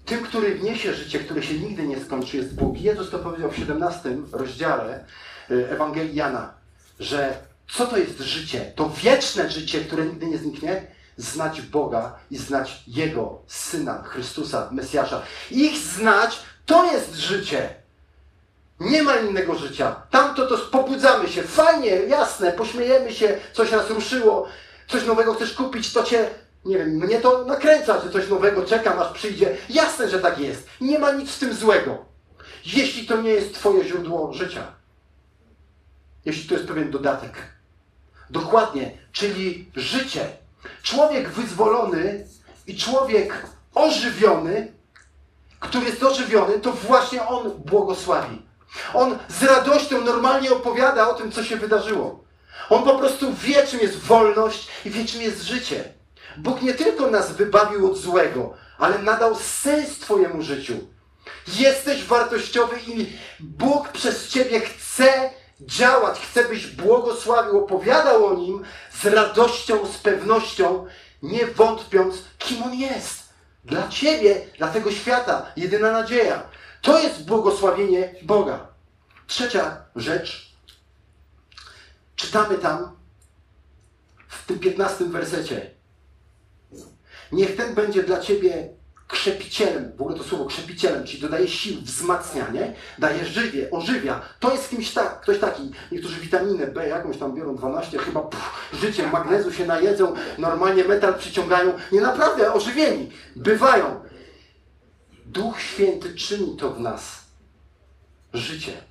Tym, 0.08 0.24
który 0.24 0.54
wniesie 0.54 0.94
życie, 0.94 1.18
które 1.18 1.42
się 1.42 1.54
nigdy 1.54 1.82
nie 1.82 2.00
skończy, 2.00 2.36
jest 2.36 2.54
Bóg. 2.54 2.80
Jezus 2.80 3.10
to 3.10 3.18
powiedział 3.18 3.50
w 3.50 3.56
17 3.56 4.16
rozdziale 4.32 5.04
y, 5.50 5.70
Ewangelii 5.70 6.14
Jana 6.14 6.58
że 7.00 7.38
co 7.70 7.86
to 7.86 7.96
jest 7.96 8.18
życie? 8.18 8.72
To 8.76 8.90
wieczne 8.90 9.50
życie, 9.50 9.80
które 9.80 10.06
nigdy 10.06 10.26
nie 10.26 10.38
zniknie. 10.38 10.86
Znać 11.16 11.60
Boga 11.60 12.18
i 12.30 12.36
znać 12.36 12.82
Jego 12.86 13.42
Syna, 13.46 14.02
Chrystusa, 14.02 14.68
Mesjasza. 14.72 15.22
Ich 15.50 15.78
znać 15.78 16.38
to 16.66 16.92
jest 16.92 17.14
życie. 17.14 17.74
Nie 18.80 19.02
ma 19.02 19.16
innego 19.16 19.54
życia. 19.54 20.02
Tamto 20.10 20.46
to 20.46 20.58
pobudzamy 20.58 21.28
się. 21.28 21.42
Fajnie, 21.42 21.90
jasne, 21.90 22.52
pośmiejemy 22.52 23.14
się, 23.14 23.38
coś 23.52 23.70
nas 23.72 23.90
ruszyło, 23.90 24.48
coś 24.88 25.06
nowego 25.06 25.34
chcesz 25.34 25.54
kupić, 25.54 25.92
to 25.92 26.02
cię, 26.02 26.30
nie 26.64 26.78
wiem, 26.78 26.88
mnie 26.88 27.20
to 27.20 27.44
nakręca, 27.44 28.00
że 28.00 28.10
coś 28.10 28.28
nowego 28.28 28.62
czekam, 28.64 28.98
aż 28.98 29.12
przyjdzie. 29.12 29.56
Jasne, 29.68 30.08
że 30.08 30.18
tak 30.18 30.38
jest. 30.38 30.68
Nie 30.80 30.98
ma 30.98 31.12
nic 31.12 31.30
w 31.30 31.38
tym 31.38 31.54
złego. 31.54 32.04
Jeśli 32.66 33.06
to 33.06 33.22
nie 33.22 33.30
jest 33.30 33.54
Twoje 33.54 33.84
źródło 33.84 34.32
życia 34.32 34.78
jeśli 36.28 36.48
to 36.48 36.54
jest 36.54 36.68
pewien 36.68 36.90
dodatek. 36.90 37.32
Dokładnie, 38.30 38.98
czyli 39.12 39.70
życie. 39.76 40.26
Człowiek 40.82 41.28
wyzwolony 41.28 42.26
i 42.66 42.76
człowiek 42.76 43.46
ożywiony, 43.74 44.72
który 45.60 45.86
jest 45.86 46.02
ożywiony, 46.02 46.60
to 46.60 46.72
właśnie 46.72 47.26
on 47.26 47.50
błogosławi. 47.50 48.42
On 48.94 49.18
z 49.28 49.42
radością 49.42 50.00
normalnie 50.00 50.50
opowiada 50.50 51.08
o 51.08 51.14
tym, 51.14 51.32
co 51.32 51.44
się 51.44 51.56
wydarzyło. 51.56 52.24
On 52.70 52.84
po 52.84 52.98
prostu 52.98 53.32
wie, 53.32 53.66
czym 53.66 53.80
jest 53.80 53.98
wolność 53.98 54.68
i 54.84 54.90
wie, 54.90 55.04
czym 55.04 55.22
jest 55.22 55.42
życie. 55.42 55.92
Bóg 56.36 56.62
nie 56.62 56.74
tylko 56.74 57.10
nas 57.10 57.32
wybawił 57.32 57.90
od 57.90 57.98
złego, 57.98 58.54
ale 58.78 58.98
nadał 58.98 59.34
sens 59.34 59.98
Twojemu 59.98 60.42
życiu. 60.42 60.74
Jesteś 61.48 62.04
wartościowy 62.04 62.76
i 62.86 63.12
Bóg 63.40 63.88
przez 63.88 64.28
Ciebie 64.28 64.60
chce 64.60 65.30
działać, 65.60 66.20
chce 66.20 66.44
byś 66.44 66.66
błogosławił, 66.66 67.58
opowiadał 67.58 68.26
o 68.26 68.34
nim 68.34 68.64
z 69.02 69.06
radością, 69.06 69.86
z 69.86 69.98
pewnością, 69.98 70.86
nie 71.22 71.46
wątpiąc, 71.46 72.16
kim 72.38 72.62
on 72.62 72.74
jest. 72.74 73.28
Dla 73.64 73.88
ciebie, 73.88 74.46
dla 74.58 74.68
tego 74.68 74.92
świata, 74.92 75.46
jedyna 75.56 75.92
nadzieja. 75.92 76.42
To 76.82 76.98
jest 76.98 77.24
błogosławienie 77.24 78.14
Boga. 78.22 78.66
Trzecia 79.26 79.76
rzecz. 79.96 80.54
Czytamy 82.16 82.58
tam 82.58 82.96
w 84.28 84.46
tym 84.46 84.58
15 84.58 85.04
wersecie. 85.04 85.77
Niech 87.32 87.56
ten 87.56 87.74
będzie 87.74 88.02
dla 88.02 88.20
ciebie 88.20 88.68
krzepicielem, 89.08 89.92
w 89.96 90.00
ogóle 90.00 90.16
to 90.16 90.24
słowo 90.24 90.44
krzepicielem, 90.44 91.04
czyli 91.04 91.22
dodaje 91.22 91.48
sił, 91.48 91.80
wzmacnia, 91.80 92.50
nie? 92.50 92.74
Daje 92.98 93.24
żywie, 93.24 93.70
ożywia. 93.70 94.20
To 94.40 94.52
jest 94.52 94.70
kimś 94.70 94.90
tak, 94.90 95.20
ktoś 95.20 95.38
taki, 95.38 95.70
niektórzy 95.92 96.20
witaminę 96.20 96.66
B 96.66 96.88
jakąś 96.88 97.18
tam 97.18 97.34
biorą 97.34 97.56
12, 97.56 97.98
chyba 97.98 98.30
życie, 98.72 99.06
magnezu 99.06 99.52
się 99.52 99.66
najedzą, 99.66 100.14
normalnie 100.38 100.84
metal 100.84 101.14
przyciągają. 101.18 101.72
Nie 101.92 102.00
naprawdę 102.00 102.52
ożywieni, 102.52 103.10
bywają. 103.36 104.00
Duch 105.26 105.60
Święty 105.60 106.14
czyni 106.14 106.56
to 106.56 106.70
w 106.70 106.80
nas. 106.80 107.24
Życie. 108.34 108.87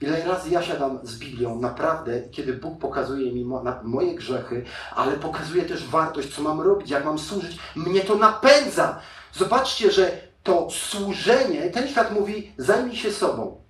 Ile 0.00 0.24
razy 0.24 0.50
ja 0.50 0.62
siadam 0.62 0.98
z 1.02 1.18
Biblią, 1.18 1.60
naprawdę, 1.60 2.22
kiedy 2.30 2.52
Bóg 2.52 2.78
pokazuje 2.78 3.32
mi 3.32 3.44
moje 3.82 4.14
grzechy, 4.14 4.64
ale 4.94 5.12
pokazuje 5.12 5.64
też 5.64 5.86
wartość, 5.88 6.34
co 6.34 6.42
mam 6.42 6.60
robić, 6.60 6.90
jak 6.90 7.04
mam 7.04 7.18
służyć, 7.18 7.58
mnie 7.76 8.00
to 8.00 8.16
napędza. 8.16 9.00
Zobaczcie, 9.32 9.90
że 9.90 10.20
to 10.42 10.68
służenie, 10.70 11.70
ten 11.70 11.88
świat 11.88 12.12
mówi, 12.12 12.52
zajmij 12.58 12.96
się 12.96 13.12
sobą. 13.12 13.60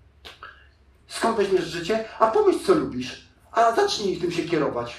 Skąd 1.09 1.37
weźmiesz 1.37 1.65
życie? 1.65 2.05
A 2.19 2.27
pomyśl, 2.27 2.59
co 2.67 2.75
lubisz. 2.75 3.29
A 3.53 3.75
zacznij 3.75 4.17
tym 4.17 4.33
się 4.33 4.43
kierować. 4.43 4.95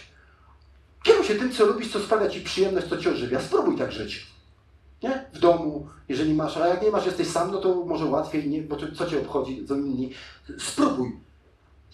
Kieruj 1.04 1.26
się 1.26 1.36
tym, 1.36 1.52
co 1.52 1.66
lubisz, 1.66 1.92
co 1.92 2.00
sprawia 2.00 2.30
ci 2.30 2.42
przyjemność, 2.42 2.88
co 2.88 2.98
cię 2.98 3.10
ożywia. 3.10 3.42
Spróbuj 3.42 3.78
tak 3.78 3.92
żyć. 3.92 4.28
Nie? 5.04 5.26
W 5.34 5.40
domu, 5.40 5.88
jeżeli 6.10 6.34
masz, 6.34 6.58
a 6.58 6.68
jak 6.68 6.82
nie 6.82 6.92
masz, 6.92 7.06
jesteś 7.06 7.28
sam, 7.28 7.52
no 7.52 7.58
to 7.58 7.86
może 7.86 8.06
łatwiej, 8.06 8.50
nie? 8.50 8.62
bo 8.62 8.78
co 8.96 9.06
cię 9.06 9.20
obchodzi, 9.20 9.66
co 9.68 9.76
inni. 9.76 10.14
Spróbuj. 10.60 11.20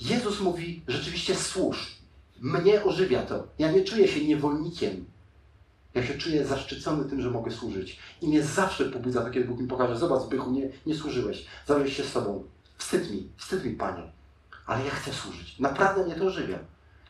Jezus 0.01 0.41
mówi, 0.41 0.81
rzeczywiście 0.87 1.35
służ. 1.35 1.95
Mnie 2.41 2.83
ożywia 2.83 3.23
to. 3.23 3.47
Ja 3.59 3.71
nie 3.71 3.83
czuję 3.83 4.07
się 4.07 4.25
niewolnikiem. 4.25 5.05
Ja 5.93 6.05
się 6.05 6.17
czuję 6.17 6.45
zaszczycony 6.45 7.09
tym, 7.09 7.21
że 7.21 7.31
mogę 7.31 7.51
służyć. 7.51 7.99
I 8.21 8.27
mnie 8.27 8.43
zawsze 8.43 8.85
pobudza 8.85 9.21
to, 9.21 9.31
kiedy 9.31 9.45
Bóg 9.45 9.59
mi 9.59 9.67
pokaże, 9.67 9.97
zobacz 9.97 10.21
Zbychu, 10.23 10.51
nie, 10.51 10.69
nie 10.85 10.95
służyłeś. 10.95 11.45
Zająłeś 11.67 11.97
się 11.97 12.03
sobą. 12.03 12.43
Wstyd 12.77 13.11
mi, 13.11 13.29
wstyd 13.37 13.65
mi, 13.65 13.71
Panie. 13.71 14.03
Ale 14.65 14.85
ja 14.85 14.91
chcę 14.91 15.13
służyć. 15.13 15.59
Naprawdę 15.59 16.05
mnie 16.05 16.15
to 16.15 16.25
ożywia. 16.25 16.59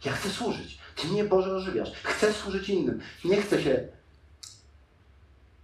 Ja 0.06 0.12
chcę 0.12 0.30
służyć. 0.30 0.78
Ty 0.96 1.08
mnie, 1.08 1.24
Boże, 1.24 1.56
ożywiasz. 1.56 1.91
Chcę 2.04 2.34
służyć 2.34 2.70
innym. 2.70 3.00
Nie 3.26 3.41
chcę 3.41 3.64
się 3.64 3.88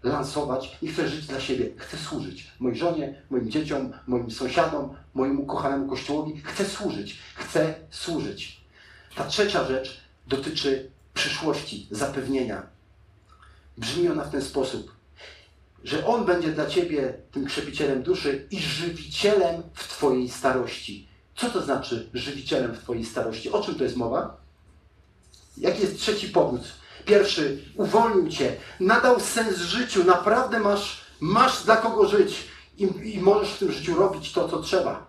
lansować, 0.03 0.77
nie 0.81 0.91
chcę 0.91 1.09
żyć 1.09 1.27
dla 1.27 1.39
siebie. 1.39 1.69
Chcę 1.77 1.97
służyć 1.97 2.51
mojej 2.59 2.77
żonie, 2.77 3.21
moim 3.29 3.51
dzieciom, 3.51 3.93
moim 4.07 4.31
sąsiadom, 4.31 4.95
mojemu 5.13 5.45
kochanemu 5.45 5.89
kościołowi. 5.89 6.41
Chcę 6.41 6.65
służyć. 6.65 7.19
Chcę 7.35 7.75
służyć. 7.89 8.61
Ta 9.15 9.25
trzecia 9.25 9.63
rzecz 9.65 10.01
dotyczy 10.27 10.91
przyszłości, 11.13 11.87
zapewnienia. 11.91 12.63
Brzmi 13.77 14.09
ona 14.09 14.23
w 14.23 14.31
ten 14.31 14.41
sposób, 14.41 14.91
że 15.83 16.07
On 16.07 16.25
będzie 16.25 16.51
dla 16.51 16.65
Ciebie 16.65 17.13
tym 17.31 17.45
krzepicielem 17.45 18.03
duszy 18.03 18.47
i 18.51 18.59
żywicielem 18.59 19.63
w 19.73 19.87
Twojej 19.87 20.29
starości. 20.29 21.07
Co 21.35 21.49
to 21.49 21.61
znaczy 21.61 22.09
żywicielem 22.13 22.73
w 22.73 22.79
Twojej 22.79 23.05
starości? 23.05 23.51
O 23.51 23.63
czym 23.63 23.75
to 23.75 23.83
jest 23.83 23.95
mowa? 23.95 24.37
Jaki 25.57 25.81
jest 25.81 25.99
trzeci 25.99 26.27
powód? 26.27 26.61
Pierwszy, 27.05 27.63
uwolnił 27.75 28.29
Cię, 28.29 28.55
nadał 28.79 29.19
sens 29.19 29.57
życiu, 29.57 30.03
naprawdę 30.03 30.59
masz, 30.59 31.01
masz 31.19 31.63
dla 31.63 31.77
kogo 31.77 32.07
żyć 32.07 32.47
i, 32.77 33.13
i 33.13 33.21
możesz 33.21 33.53
w 33.53 33.59
tym 33.59 33.71
życiu 33.71 33.95
robić 33.95 34.31
to, 34.31 34.49
co 34.49 34.61
trzeba. 34.61 35.07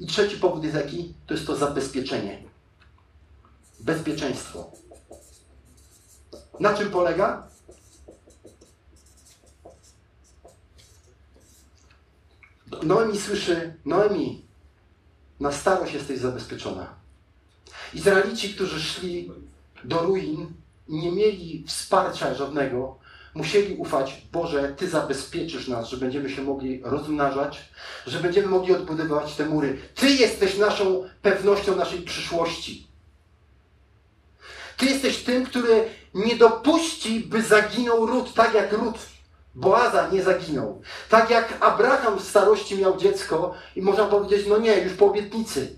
I 0.00 0.06
trzeci 0.06 0.36
powód 0.36 0.64
jest 0.64 0.76
jaki? 0.76 1.14
To 1.26 1.34
jest 1.34 1.46
to 1.46 1.56
zabezpieczenie. 1.56 2.42
Bezpieczeństwo. 3.80 4.70
Na 6.60 6.74
czym 6.74 6.90
polega? 6.90 7.48
Noemi 12.82 13.20
słyszy, 13.20 13.74
Noemi, 13.84 14.44
na 15.40 15.52
starość 15.52 15.94
jesteś 15.94 16.18
zabezpieczona. 16.18 16.94
Izraelici, 17.94 18.54
którzy 18.54 18.80
szli 18.80 19.32
do 19.84 20.02
ruin 20.02 20.61
nie 20.92 21.12
mieli 21.12 21.64
wsparcia 21.66 22.34
żadnego, 22.34 22.98
musieli 23.34 23.74
ufać, 23.74 24.22
Boże, 24.32 24.74
Ty 24.76 24.88
zabezpieczysz 24.88 25.68
nas, 25.68 25.88
że 25.88 25.96
będziemy 25.96 26.30
się 26.30 26.42
mogli 26.42 26.80
rozmnażać, 26.84 27.68
że 28.06 28.20
będziemy 28.20 28.48
mogli 28.48 28.74
odbudowywać 28.74 29.34
te 29.34 29.46
mury. 29.46 29.78
Ty 29.94 30.10
jesteś 30.10 30.58
naszą 30.58 31.08
pewnością 31.22 31.76
naszej 31.76 32.02
przyszłości. 32.02 32.86
Ty 34.76 34.86
jesteś 34.86 35.22
tym, 35.22 35.46
który 35.46 35.84
nie 36.14 36.36
dopuści, 36.36 37.20
by 37.20 37.42
zaginął 37.42 38.06
ród, 38.06 38.34
tak 38.34 38.54
jak 38.54 38.72
ród 38.72 38.98
Boaza 39.54 40.08
nie 40.08 40.22
zaginął. 40.22 40.82
Tak 41.08 41.30
jak 41.30 41.54
Abraham 41.60 42.18
w 42.18 42.28
starości 42.28 42.78
miał 42.78 42.96
dziecko 42.96 43.54
i 43.76 43.82
można 43.82 44.04
powiedzieć, 44.06 44.46
no 44.48 44.58
nie, 44.58 44.78
już 44.78 44.92
po 44.92 45.06
obietnicy. 45.06 45.76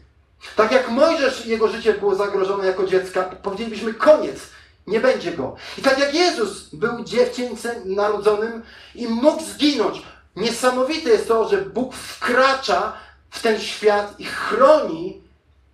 Tak 0.56 0.72
jak 0.72 0.90
Mojżesz, 0.90 1.46
jego 1.46 1.68
życie 1.68 1.94
było 1.94 2.14
zagrożone 2.14 2.66
jako 2.66 2.86
dziecka, 2.86 3.22
powiedzielibyśmy 3.22 3.94
koniec, 3.94 4.40
nie 4.86 5.00
będzie 5.00 5.32
go. 5.32 5.56
I 5.78 5.82
tak 5.82 5.98
jak 5.98 6.14
Jezus 6.14 6.74
był 6.74 7.04
dziewczęcem 7.04 7.94
narodzonym 7.94 8.62
i 8.94 9.08
mógł 9.08 9.44
zginąć. 9.44 10.02
Niesamowite 10.36 11.10
jest 11.10 11.28
to, 11.28 11.48
że 11.48 11.62
Bóg 11.62 11.94
wkracza 11.94 12.92
w 13.30 13.42
ten 13.42 13.60
świat 13.60 14.20
i 14.20 14.24
chroni 14.24 15.22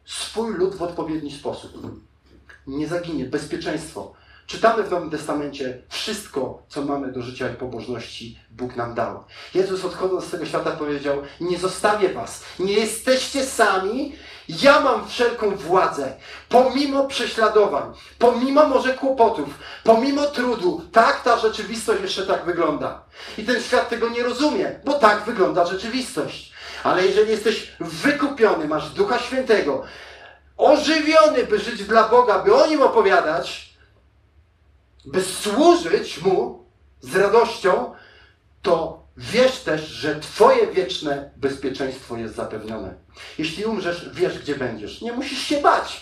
swój 0.05 0.55
lud 0.55 0.75
w 0.75 0.83
odpowiedni 0.83 1.33
sposób. 1.33 1.73
Nie 2.67 2.89
zaginie, 2.89 3.25
bezpieczeństwo. 3.25 4.15
Czytamy 4.51 4.82
w 4.82 4.90
Nowym 4.90 5.11
Testamencie 5.11 5.82
wszystko, 5.88 6.62
co 6.68 6.82
mamy 6.82 7.12
do 7.12 7.22
życia 7.22 7.51
i 7.51 7.55
pobożności, 7.55 8.38
Bóg 8.51 8.76
nam 8.76 8.94
dał. 8.94 9.24
Jezus 9.55 9.84
odchodząc 9.84 10.24
z 10.24 10.30
tego 10.30 10.46
świata 10.46 10.70
powiedział, 10.70 11.22
nie 11.40 11.59
zostawię 11.59 12.09
was, 12.09 12.44
nie 12.59 12.72
jesteście 12.72 13.44
sami, 13.44 14.16
ja 14.48 14.80
mam 14.80 15.09
wszelką 15.09 15.57
władzę. 15.57 16.12
Pomimo 16.48 17.07
prześladowań, 17.07 17.92
pomimo 18.18 18.68
może 18.68 18.94
kłopotów, 18.94 19.48
pomimo 19.84 20.26
trudu, 20.26 20.82
tak 20.92 21.22
ta 21.22 21.38
rzeczywistość 21.38 22.03
jeszcze 22.03 22.26
tak 22.26 22.44
wygląda. 22.44 23.03
I 23.38 23.44
ten 23.44 23.62
świat 23.62 23.88
tego 23.88 24.09
nie 24.09 24.22
rozumie, 24.22 24.80
bo 24.84 24.92
tak 24.92 25.24
wygląda 25.24 25.66
rzeczywistość. 25.66 26.53
Ale 26.84 27.07
jeżeli 27.07 27.30
jesteś 27.30 27.72
wykupiony, 27.80 28.68
masz 28.68 28.90
Ducha 28.90 29.18
Świętego, 29.18 29.82
ożywiony, 30.57 31.44
by 31.44 31.59
żyć 31.59 31.84
dla 31.84 32.09
Boga, 32.09 32.38
by 32.38 32.55
o 32.55 32.66
Nim 32.66 32.82
opowiadać, 32.82 33.70
by 35.05 35.22
służyć 35.22 36.22
Mu 36.22 36.64
z 37.01 37.16
radością, 37.16 37.94
to 38.62 39.03
wiesz 39.16 39.59
też, 39.59 39.88
że 39.88 40.20
Twoje 40.20 40.66
wieczne 40.66 41.30
bezpieczeństwo 41.36 42.16
jest 42.16 42.34
zapewnione. 42.34 42.94
Jeśli 43.38 43.64
umrzesz, 43.64 44.11
wiesz, 44.12 44.38
gdzie 44.38 44.55
będziesz. 44.55 45.01
Nie 45.01 45.12
musisz 45.12 45.38
się 45.38 45.61
bać. 45.61 46.01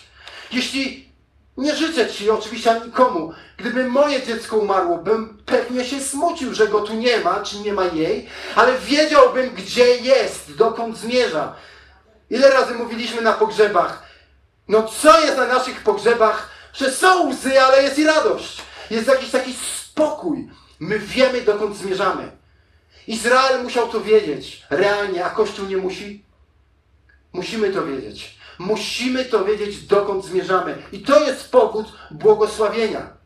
Jeśli 0.53 1.09
nie 1.57 1.77
życzę 1.77 2.11
Ci, 2.11 2.31
oczywiście 2.31 2.81
nikomu, 2.87 3.33
gdyby 3.57 3.85
moje 3.85 4.23
dziecko 4.23 4.57
umarło, 4.57 4.99
bym 4.99 5.43
pewnie 5.47 5.85
się 5.85 6.01
smucił, 6.01 6.55
że 6.55 6.69
go 6.69 6.81
tu 6.81 6.95
nie 6.95 7.19
ma, 7.21 7.43
czy 7.43 7.59
nie 7.59 7.73
ma 7.73 7.85
jej, 7.85 8.29
ale 8.55 8.79
wiedziałbym, 8.79 9.55
gdzie 9.55 9.97
jest, 9.97 10.57
dokąd 10.57 10.99
zmierza. 10.99 11.55
Ile 12.31 12.51
razy 12.51 12.75
mówiliśmy 12.75 13.23
na 13.23 13.33
pogrzebach, 13.33 14.03
no 14.69 14.83
co 14.83 15.21
jest 15.21 15.37
na 15.37 15.47
naszych 15.47 15.83
pogrzebach, 15.83 16.49
że 16.73 16.93
są 16.93 17.29
łzy, 17.29 17.61
ale 17.61 17.83
jest 17.83 17.99
i 17.99 18.05
radość. 18.05 18.63
Jest 18.91 19.09
jakiś 19.09 19.31
taki 19.31 19.53
spokój. 19.53 20.49
My 20.81 20.99
wiemy, 20.99 21.43
dokąd 21.43 21.77
zmierzamy. 21.77 22.31
Izrael 23.07 23.63
musiał 23.63 23.89
to 23.89 24.01
wiedzieć 24.01 24.67
realnie, 24.71 25.25
a 25.25 25.31
Kościół 25.31 25.67
nie 25.67 25.77
musi. 25.77 26.25
Musimy 27.33 27.71
to 27.71 27.87
wiedzieć. 27.87 28.39
Musimy 28.59 29.25
to 29.25 29.45
wiedzieć, 29.45 29.87
dokąd 29.87 30.25
zmierzamy. 30.25 30.83
I 30.93 31.01
to 31.03 31.23
jest 31.23 31.51
powód 31.51 31.87
błogosławienia. 32.11 33.19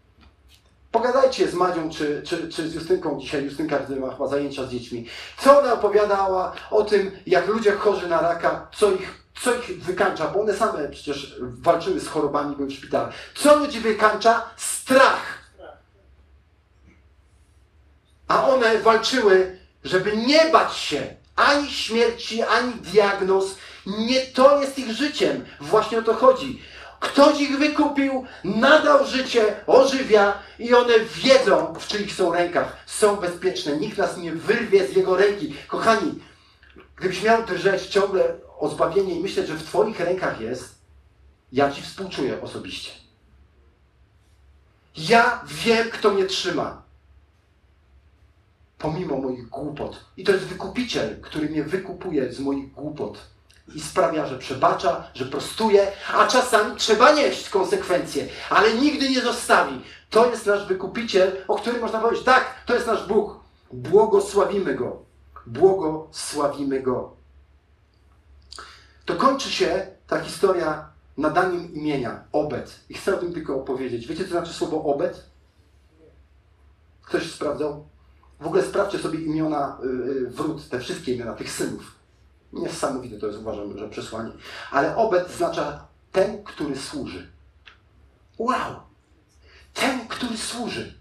Pogadajcie 0.90 1.48
z 1.48 1.54
Madzią 1.54 1.90
czy, 1.90 2.22
czy, 2.26 2.48
czy 2.48 2.68
z 2.68 2.74
Justynką 2.74 3.20
dzisiaj. 3.20 3.44
Justynka 3.44 3.78
gdy 3.78 3.96
ma 3.96 4.10
chyba 4.10 4.28
zajęcia 4.28 4.66
z 4.66 4.70
dziećmi. 4.70 5.06
Co 5.38 5.60
ona 5.60 5.72
opowiadała 5.72 6.52
o 6.70 6.84
tym, 6.84 7.10
jak 7.26 7.46
ludzie 7.46 7.72
chorzy 7.72 8.08
na 8.08 8.20
raka, 8.20 8.68
co 8.76 8.92
ich, 8.92 9.24
co 9.42 9.54
ich 9.54 9.84
wykańcza, 9.84 10.28
bo 10.28 10.40
one 10.40 10.54
same 10.54 10.88
przecież 10.88 11.36
walczyły 11.40 12.00
z 12.00 12.08
chorobami, 12.08 12.56
były 12.56 12.68
w 12.68 12.72
szpitalu. 12.72 13.12
Co 13.34 13.56
ludzi 13.56 13.80
wykańcza? 13.80 14.50
Strach. 14.56 15.41
A 18.33 18.49
one 18.49 18.78
walczyły, 18.78 19.59
żeby 19.85 20.16
nie 20.16 20.45
bać 20.45 20.76
się 20.76 21.16
ani 21.37 21.70
śmierci, 21.70 22.43
ani 22.43 22.72
diagnoz 22.74 23.57
Nie 23.87 24.20
to 24.20 24.61
jest 24.61 24.78
ich 24.78 24.93
życiem. 24.93 25.45
Właśnie 25.61 25.99
o 25.99 26.03
to 26.03 26.14
chodzi. 26.14 26.62
Ktoś 27.01 27.41
ich 27.41 27.59
wykupił, 27.59 28.26
nadał 28.45 29.07
życie, 29.07 29.57
ożywia 29.66 30.39
i 30.59 30.74
one 30.74 30.99
wiedzą, 30.99 31.74
w 31.80 31.87
czyich 31.87 32.14
są 32.14 32.33
rękach. 32.33 32.76
Są 32.87 33.16
bezpieczne. 33.16 33.76
Nikt 33.76 33.99
nas 33.99 34.16
nie 34.16 34.33
wyrwie 34.33 34.87
z 34.87 34.97
jego 34.97 35.16
ręki. 35.16 35.55
Kochani, 35.68 36.14
gdybyś 36.97 37.22
miał 37.22 37.43
drżeć 37.43 37.87
ciągle 37.87 38.35
o 38.59 38.68
zbawienie 38.68 39.14
i 39.14 39.20
myśleć, 39.20 39.49
że 39.49 39.55
w 39.55 39.64
Twoich 39.64 40.01
rękach 40.01 40.41
jest, 40.41 40.74
ja 41.53 41.72
Ci 41.72 41.83
współczuję 41.83 42.43
osobiście. 42.43 42.91
Ja 44.97 45.45
wiem, 45.47 45.91
kto 45.91 46.11
mnie 46.11 46.24
trzyma. 46.24 46.82
Pomimo 48.83 49.16
moich 49.16 49.49
głupot. 49.49 50.05
I 50.16 50.24
to 50.24 50.33
jest 50.33 50.45
wykupiciel, 50.45 51.20
który 51.20 51.49
mnie 51.49 51.64
wykupuje 51.64 52.33
z 52.33 52.41
moich 52.41 52.72
głupot. 52.72 53.18
I 53.74 53.80
sprawia, 53.80 54.26
że 54.26 54.39
przebacza, 54.39 55.11
że 55.14 55.26
prostuje, 55.26 55.93
a 56.14 56.26
czasami 56.26 56.76
trzeba 56.76 57.12
nieść 57.12 57.49
konsekwencje, 57.49 58.28
ale 58.51 58.74
nigdy 58.74 59.11
nie 59.11 59.20
zostawi. 59.20 59.80
To 60.11 60.30
jest 60.30 60.47
nasz 60.47 60.66
wykupiciel, 60.66 61.45
o 61.49 61.57
którym 61.57 61.80
można 61.80 62.01
powiedzieć, 62.01 62.24
tak, 62.24 62.64
to 62.66 62.74
jest 62.74 62.87
nasz 62.87 63.09
Bóg. 63.09 63.41
Błogosławimy 63.72 64.74
Go. 64.74 65.03
Błogosławimy 65.47 66.80
Go. 66.80 67.16
To 69.05 69.16
kończy 69.16 69.51
się 69.51 69.87
ta 70.07 70.20
historia 70.20 70.89
nadaniem 71.16 71.74
imienia, 71.74 72.24
obet. 72.33 72.80
I 72.89 72.95
chcę 72.95 73.14
o 73.14 73.18
tym 73.18 73.33
tylko 73.33 73.57
opowiedzieć. 73.57 74.07
Wiecie, 74.07 74.24
co 74.24 74.30
znaczy 74.30 74.53
słowo 74.53 74.85
obet? 74.95 75.24
Ktoś 77.03 77.33
sprawdzał? 77.33 77.91
W 78.43 78.47
ogóle 78.47 78.62
sprawdźcie 78.62 78.99
sobie 78.99 79.18
imiona 79.20 79.78
yy, 79.82 80.30
wrót, 80.30 80.68
te 80.68 80.80
wszystkie 80.80 81.14
imiona 81.14 81.32
tych 81.32 81.51
synów. 81.51 81.95
Niesamowite 82.53 83.18
to 83.18 83.26
jest, 83.26 83.38
uważam, 83.38 83.78
że 83.78 83.88
przesłanie. 83.88 84.30
Ale 84.70 84.97
obet 84.97 85.26
oznacza 85.26 85.86
ten, 86.12 86.45
który 86.45 86.76
służy. 86.76 87.30
Wow! 88.38 88.74
Ten, 89.74 90.09
który 90.09 90.36
służy. 90.36 90.95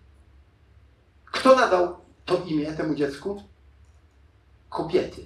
Kto 1.26 1.56
nadał 1.56 1.96
to 2.26 2.44
imię 2.46 2.74
temu 2.74 2.96
dziecku? 2.96 3.44
Kobiety. 4.70 5.26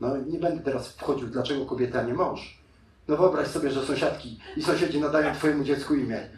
No 0.00 0.16
nie 0.16 0.38
będę 0.38 0.64
teraz 0.64 0.88
wchodził, 0.88 1.28
dlaczego 1.28 1.66
kobieta, 1.66 2.00
a 2.00 2.02
nie 2.02 2.14
mąż. 2.14 2.58
No 3.08 3.16
wyobraź 3.16 3.48
sobie, 3.48 3.70
że 3.70 3.86
sąsiadki 3.86 4.40
i 4.56 4.62
sąsiedzi 4.62 5.00
nadają 5.00 5.34
twojemu 5.34 5.64
dziecku 5.64 5.94
imię. 5.94 6.28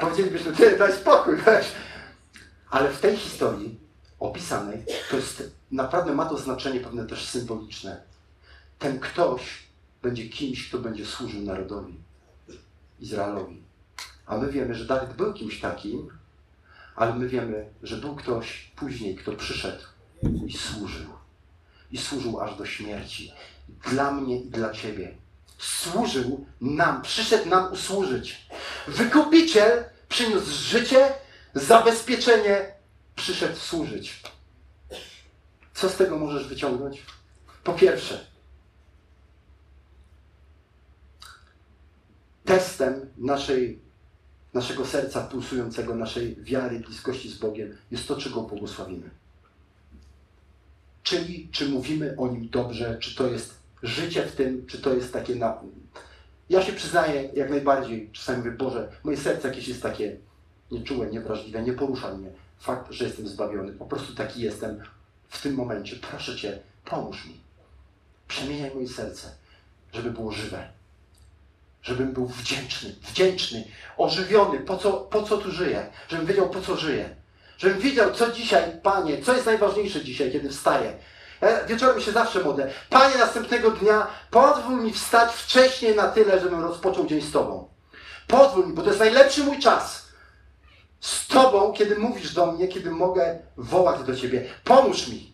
Powiedzielibyśmy, 0.00 0.52
ty 0.52 0.78
daj 0.78 0.92
spokój, 0.92 1.36
weź. 1.36 1.72
Ale 2.70 2.90
w 2.90 3.00
tej 3.00 3.16
historii 3.16 3.89
opisanej, 4.20 4.84
to 5.10 5.16
jest, 5.16 5.42
naprawdę 5.70 6.14
ma 6.14 6.26
to 6.26 6.38
znaczenie 6.38 6.80
pewne 6.80 7.06
też 7.06 7.26
symboliczne. 7.26 8.02
Ten 8.78 9.00
ktoś 9.00 9.42
będzie 10.02 10.28
kimś, 10.28 10.68
kto 10.68 10.78
będzie 10.78 11.06
służył 11.06 11.42
narodowi, 11.42 11.94
Izraelowi. 13.00 13.62
A 14.26 14.36
my 14.36 14.52
wiemy, 14.52 14.74
że 14.74 14.84
Dawid 14.84 15.16
był 15.16 15.32
kimś 15.32 15.60
takim, 15.60 16.10
ale 16.96 17.14
my 17.14 17.28
wiemy, 17.28 17.66
że 17.82 17.96
był 17.96 18.16
ktoś 18.16 18.70
później, 18.76 19.16
kto 19.16 19.32
przyszedł 19.32 19.84
i 20.46 20.58
służył. 20.58 21.10
I 21.92 21.98
służył 21.98 22.40
aż 22.40 22.56
do 22.56 22.66
śmierci. 22.66 23.32
Dla 23.90 24.12
mnie 24.12 24.40
i 24.40 24.50
dla 24.50 24.72
Ciebie. 24.72 25.14
Służył 25.58 26.46
nam, 26.60 27.02
przyszedł 27.02 27.48
nam 27.48 27.72
usłużyć. 27.72 28.46
Wykupiciel 28.88 29.84
przyniósł 30.08 30.50
życie, 30.50 31.12
zabezpieczenie, 31.54 32.79
przyszedł 33.20 33.56
służyć. 33.56 34.22
Co 35.74 35.88
z 35.88 35.96
tego 35.96 36.18
możesz 36.18 36.48
wyciągnąć? 36.48 37.02
Po 37.64 37.72
pierwsze, 37.72 38.26
testem 42.44 43.10
naszej, 43.18 43.78
naszego 44.54 44.86
serca 44.86 45.20
pulsującego, 45.20 45.94
naszej 45.94 46.36
wiary, 46.36 46.80
bliskości 46.80 47.30
z 47.30 47.38
Bogiem 47.38 47.76
jest 47.90 48.08
to, 48.08 48.16
czego 48.16 48.42
błogosławimy. 48.42 49.10
Czyli 51.02 51.48
czy 51.52 51.68
mówimy 51.68 52.14
o 52.18 52.28
Nim 52.28 52.48
dobrze, 52.48 52.98
czy 52.98 53.14
to 53.14 53.26
jest 53.26 53.54
życie 53.82 54.22
w 54.22 54.36
tym, 54.36 54.66
czy 54.66 54.78
to 54.78 54.94
jest 54.94 55.12
takie 55.12 55.34
na... 55.34 55.58
Ja 56.50 56.62
się 56.62 56.72
przyznaję 56.72 57.30
jak 57.34 57.50
najbardziej, 57.50 58.10
czasami 58.12 58.38
mówię, 58.38 58.50
Boże, 58.50 58.92
moje 59.04 59.16
serce 59.16 59.48
jakieś 59.48 59.68
jest 59.68 59.82
takie 59.82 60.16
nieczułe, 60.70 61.06
niewrażliwe, 61.06 61.62
nie 61.62 61.72
porusza 61.72 62.16
mnie 62.16 62.30
fakt, 62.60 62.92
że 62.92 63.04
jestem 63.04 63.28
zbawiony. 63.28 63.72
Po 63.72 63.86
prostu 63.86 64.14
taki 64.14 64.40
jestem 64.40 64.82
w 65.28 65.42
tym 65.42 65.54
momencie. 65.54 65.96
Proszę 65.96 66.36
Cię, 66.36 66.58
pomóż 66.84 67.26
mi. 67.26 67.40
Przemieniaj 68.28 68.74
moje 68.74 68.88
serce, 68.88 69.30
żeby 69.92 70.10
było 70.10 70.32
żywe. 70.32 70.68
Żebym 71.82 72.12
był 72.12 72.26
wdzięczny, 72.26 72.94
wdzięczny, 73.02 73.64
ożywiony. 73.96 74.60
Po 74.60 74.76
co, 74.76 74.92
po 74.92 75.22
co 75.22 75.38
tu 75.38 75.52
żyję? 75.52 75.86
Żebym 76.08 76.26
wiedział, 76.26 76.50
po 76.50 76.60
co 76.60 76.76
żyję. 76.76 77.16
Żebym 77.58 77.80
wiedział, 77.80 78.12
co 78.12 78.32
dzisiaj, 78.32 78.80
Panie, 78.82 79.22
co 79.22 79.32
jest 79.32 79.46
najważniejsze 79.46 80.04
dzisiaj, 80.04 80.32
kiedy 80.32 80.48
wstaję. 80.48 80.96
Ja 81.40 81.64
wieczorem 81.64 82.00
się 82.00 82.12
zawsze 82.12 82.44
modlę. 82.44 82.70
Panie, 82.90 83.18
następnego 83.18 83.70
dnia 83.70 84.06
pozwól 84.30 84.84
mi 84.84 84.92
wstać 84.92 85.32
wcześniej 85.32 85.96
na 85.96 86.08
tyle, 86.08 86.40
żebym 86.40 86.60
rozpoczął 86.60 87.06
dzień 87.06 87.20
z 87.20 87.32
Tobą. 87.32 87.68
Pozwól 88.26 88.66
mi, 88.66 88.72
bo 88.72 88.82
to 88.82 88.88
jest 88.88 89.00
najlepszy 89.00 89.44
mój 89.44 89.58
czas. 89.58 89.99
Z 91.00 91.26
Tobą, 91.26 91.72
kiedy 91.72 91.98
mówisz 91.98 92.34
do 92.34 92.52
mnie, 92.52 92.68
kiedy 92.68 92.90
mogę 92.90 93.38
wołać 93.56 94.02
do 94.06 94.16
Ciebie. 94.16 94.44
Pomóż 94.64 95.08
mi. 95.08 95.32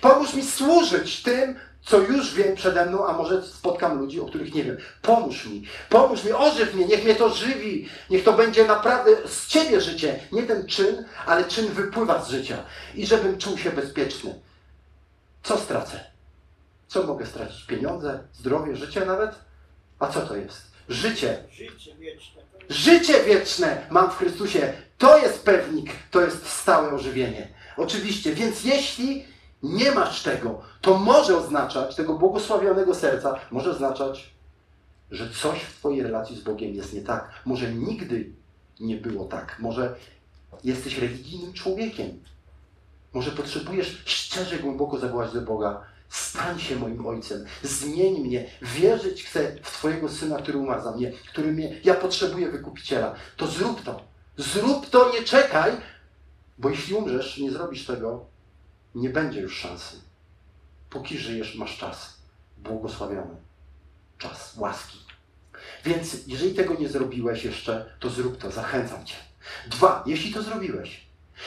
Pomóż 0.00 0.34
mi 0.34 0.42
służyć 0.42 1.22
tym, 1.22 1.54
co 1.82 1.98
już 1.98 2.34
wiem 2.34 2.56
przede 2.56 2.86
mną, 2.86 3.06
a 3.06 3.12
może 3.12 3.42
spotkam 3.46 3.98
ludzi, 3.98 4.20
o 4.20 4.26
których 4.26 4.54
nie 4.54 4.64
wiem. 4.64 4.76
Pomóż 5.02 5.46
mi, 5.46 5.64
pomóż 5.88 6.24
mi, 6.24 6.32
ożyw 6.32 6.74
mnie, 6.74 6.86
niech 6.86 7.04
mnie 7.04 7.14
to 7.14 7.34
żywi, 7.34 7.88
niech 8.10 8.24
to 8.24 8.32
będzie 8.32 8.66
naprawdę 8.66 9.10
z 9.28 9.46
Ciebie 9.46 9.80
życie. 9.80 10.20
Nie 10.32 10.42
ten 10.42 10.66
czyn, 10.66 11.04
ale 11.26 11.44
czyn 11.44 11.66
wypływa 11.68 12.24
z 12.24 12.30
życia. 12.30 12.64
I 12.94 13.06
żebym 13.06 13.38
czuł 13.38 13.58
się 13.58 13.70
bezpieczny. 13.70 14.40
Co 15.42 15.58
stracę? 15.58 16.00
Co 16.88 17.02
mogę 17.02 17.26
stracić? 17.26 17.64
Pieniądze, 17.64 18.20
zdrowie, 18.34 18.76
życie 18.76 19.04
nawet? 19.06 19.30
A 19.98 20.08
co 20.08 20.20
to 20.20 20.36
jest? 20.36 20.62
Życie. 20.88 21.44
Życie 21.52 21.94
wieczne. 21.94 22.42
Życie 22.68 23.24
wieczne 23.24 23.86
mam 23.90 24.10
w 24.10 24.16
Chrystusie. 24.16 24.72
To 24.98 25.18
jest 25.18 25.44
pewnik, 25.44 25.90
to 26.10 26.20
jest 26.20 26.46
stałe 26.46 26.90
ożywienie. 26.90 27.48
Oczywiście, 27.76 28.34
więc 28.34 28.64
jeśli 28.64 29.24
nie 29.62 29.92
masz 29.92 30.22
tego, 30.22 30.60
to 30.80 30.98
może 30.98 31.38
oznaczać, 31.38 31.96
tego 31.96 32.14
błogosławionego 32.14 32.94
serca, 32.94 33.34
może 33.50 33.70
oznaczać, 33.70 34.34
że 35.10 35.30
coś 35.30 35.60
w 35.60 35.76
Twojej 35.78 36.02
relacji 36.02 36.36
z 36.36 36.40
Bogiem 36.40 36.74
jest 36.74 36.92
nie 36.92 37.00
tak. 37.00 37.30
Może 37.44 37.72
nigdy 37.72 38.32
nie 38.80 38.96
było 38.96 39.24
tak. 39.24 39.56
Może 39.58 39.96
jesteś 40.64 40.98
religijnym 40.98 41.52
człowiekiem. 41.52 42.22
Może 43.12 43.30
potrzebujesz 43.30 44.02
szczerze, 44.04 44.58
głęboko 44.58 44.98
zawołać 44.98 45.32
do 45.32 45.40
Boga. 45.40 45.82
Stań 46.08 46.58
się 46.58 46.76
moim 46.76 47.06
ojcem, 47.06 47.44
zmień 47.62 48.20
mnie, 48.20 48.46
wierzyć 48.62 49.24
chcę 49.24 49.56
w 49.62 49.70
Twojego 49.70 50.08
syna, 50.08 50.38
który 50.38 50.58
umarł 50.58 50.82
za 50.82 50.92
mnie, 50.92 51.12
który 51.28 51.52
mnie, 51.52 51.80
ja 51.84 51.94
potrzebuję 51.94 52.50
wykupiciela. 52.50 53.14
To 53.36 53.46
zrób 53.46 53.82
to. 53.82 54.07
Zrób 54.38 54.90
to, 54.90 55.12
nie 55.12 55.22
czekaj, 55.22 55.72
bo 56.58 56.70
jeśli 56.70 56.94
umrzesz, 56.94 57.38
nie 57.38 57.50
zrobisz 57.50 57.86
tego, 57.86 58.26
nie 58.94 59.10
będzie 59.10 59.40
już 59.40 59.58
szansy. 59.58 59.96
Póki 60.90 61.18
żyjesz, 61.18 61.54
masz 61.54 61.78
czas. 61.78 62.18
Błogosławiony. 62.58 63.36
Czas 64.18 64.56
łaski. 64.56 64.98
Więc 65.84 66.26
jeżeli 66.26 66.54
tego 66.54 66.74
nie 66.74 66.88
zrobiłeś 66.88 67.44
jeszcze, 67.44 67.96
to 68.00 68.10
zrób 68.10 68.38
to. 68.38 68.50
Zachęcam 68.50 69.06
Cię. 69.06 69.16
Dwa, 69.66 70.04
jeśli 70.06 70.32
to 70.32 70.42
zrobiłeś, 70.42 71.06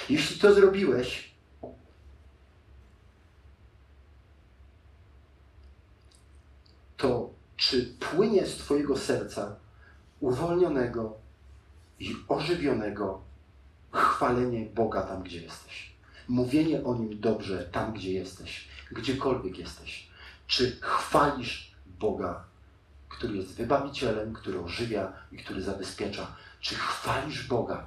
jeśli 0.09 0.39
to 0.39 0.53
zrobiłeś, 0.53 1.31
to 6.97 7.29
czy 7.57 7.93
płynie 7.99 8.47
z 8.47 8.57
Twojego 8.57 8.97
serca 8.97 9.55
uwolnionego 10.19 11.20
i 12.01 12.15
ożywionego 12.27 13.21
chwalenie 13.91 14.65
Boga 14.65 15.01
tam, 15.01 15.23
gdzie 15.23 15.41
jesteś? 15.41 15.91
Mówienie 16.27 16.83
o 16.83 16.95
Nim 16.95 17.19
dobrze 17.19 17.65
tam, 17.65 17.93
gdzie 17.93 18.11
jesteś, 18.11 18.67
gdziekolwiek 18.91 19.57
jesteś. 19.57 20.07
Czy 20.47 20.77
chwalisz 20.81 21.75
Boga, 21.99 22.43
który 23.09 23.37
jest 23.37 23.55
wybawicielem, 23.55 24.33
który 24.33 24.59
ożywia 24.59 25.13
i 25.31 25.37
który 25.37 25.61
zabezpiecza? 25.61 26.35
Czy 26.59 26.75
chwalisz 26.75 27.47
Boga? 27.47 27.85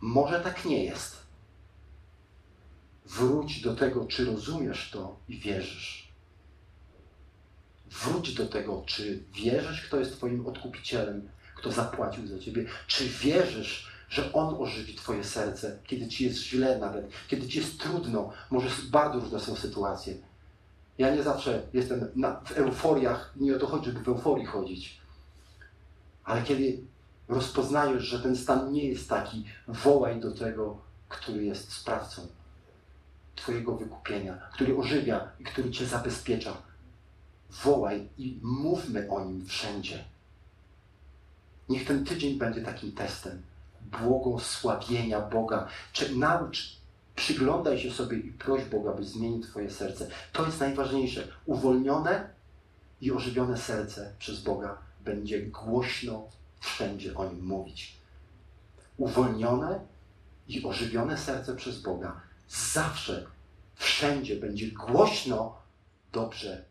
Może 0.00 0.40
tak 0.40 0.64
nie 0.64 0.84
jest. 0.84 1.24
Wróć 3.06 3.60
do 3.60 3.74
tego, 3.74 4.06
czy 4.06 4.24
rozumiesz 4.24 4.90
to 4.90 5.16
i 5.28 5.38
wierzysz. 5.38 6.08
Wróć 7.90 8.34
do 8.34 8.46
tego, 8.46 8.82
czy 8.86 9.22
wierzysz, 9.32 9.86
kto 9.86 9.98
jest 9.98 10.16
Twoim 10.16 10.46
odkupicielem, 10.46 11.28
kto 11.64 11.72
zapłacił 11.72 12.26
za 12.26 12.38
Ciebie. 12.38 12.64
Czy 12.86 13.08
wierzysz, 13.08 13.88
że 14.08 14.32
On 14.32 14.54
ożywi 14.58 14.94
Twoje 14.94 15.24
serce, 15.24 15.78
kiedy 15.84 16.08
Ci 16.08 16.24
jest 16.24 16.38
źle 16.38 16.78
nawet, 16.78 17.08
kiedy 17.28 17.48
Ci 17.48 17.58
jest 17.58 17.80
trudno. 17.80 18.32
Może 18.50 18.68
bardzo 18.90 19.20
różne 19.20 19.40
są 19.40 19.56
sytuacje. 19.56 20.14
Ja 20.98 21.14
nie 21.14 21.22
zawsze 21.22 21.62
jestem 21.72 22.08
na, 22.16 22.40
w 22.40 22.58
euforiach, 22.58 23.32
nie 23.36 23.56
o 23.56 23.58
to 23.58 23.66
chodzi, 23.66 23.84
żeby 23.84 24.04
w 24.04 24.08
euforii 24.08 24.46
chodzić. 24.46 25.00
Ale 26.24 26.42
kiedy 26.42 26.80
rozpoznajesz, 27.28 28.02
że 28.02 28.20
ten 28.20 28.36
stan 28.36 28.72
nie 28.72 28.84
jest 28.84 29.08
taki, 29.08 29.44
wołaj 29.68 30.20
do 30.20 30.32
tego, 30.32 30.78
który 31.08 31.44
jest 31.44 31.72
sprawcą 31.72 32.26
Twojego 33.36 33.76
wykupienia, 33.76 34.38
który 34.52 34.76
ożywia 34.76 35.28
i 35.40 35.44
który 35.44 35.70
Cię 35.70 35.86
zabezpiecza. 35.86 36.56
Wołaj 37.50 38.08
i 38.18 38.38
mówmy 38.42 39.10
o 39.10 39.24
nim 39.24 39.46
wszędzie. 39.46 40.13
Niech 41.68 41.86
ten 41.86 42.04
tydzień 42.04 42.38
będzie 42.38 42.62
takim 42.62 42.92
testem 42.92 43.42
błogosławienia 43.80 45.20
Boga. 45.20 45.68
Czy 45.92 46.16
naucz, 46.16 46.76
przyglądaj 47.16 47.78
się 47.78 47.90
sobie 47.90 48.16
i 48.16 48.32
proś 48.32 48.64
Boga, 48.64 48.92
by 48.92 49.04
zmienił 49.04 49.42
Twoje 49.42 49.70
serce. 49.70 50.08
To 50.32 50.46
jest 50.46 50.60
najważniejsze. 50.60 51.28
Uwolnione 51.46 52.28
i 53.00 53.12
ożywione 53.12 53.58
serce 53.58 54.12
przez 54.18 54.40
Boga 54.42 54.78
będzie 55.04 55.42
głośno 55.42 56.28
wszędzie 56.60 57.16
o 57.16 57.32
nim 57.32 57.44
mówić. 57.44 57.96
Uwolnione 58.96 59.80
i 60.48 60.64
ożywione 60.64 61.18
serce 61.18 61.56
przez 61.56 61.82
Boga 61.82 62.20
zawsze, 62.48 63.26
wszędzie 63.74 64.36
będzie 64.36 64.70
głośno 64.70 65.58
dobrze. 66.12 66.64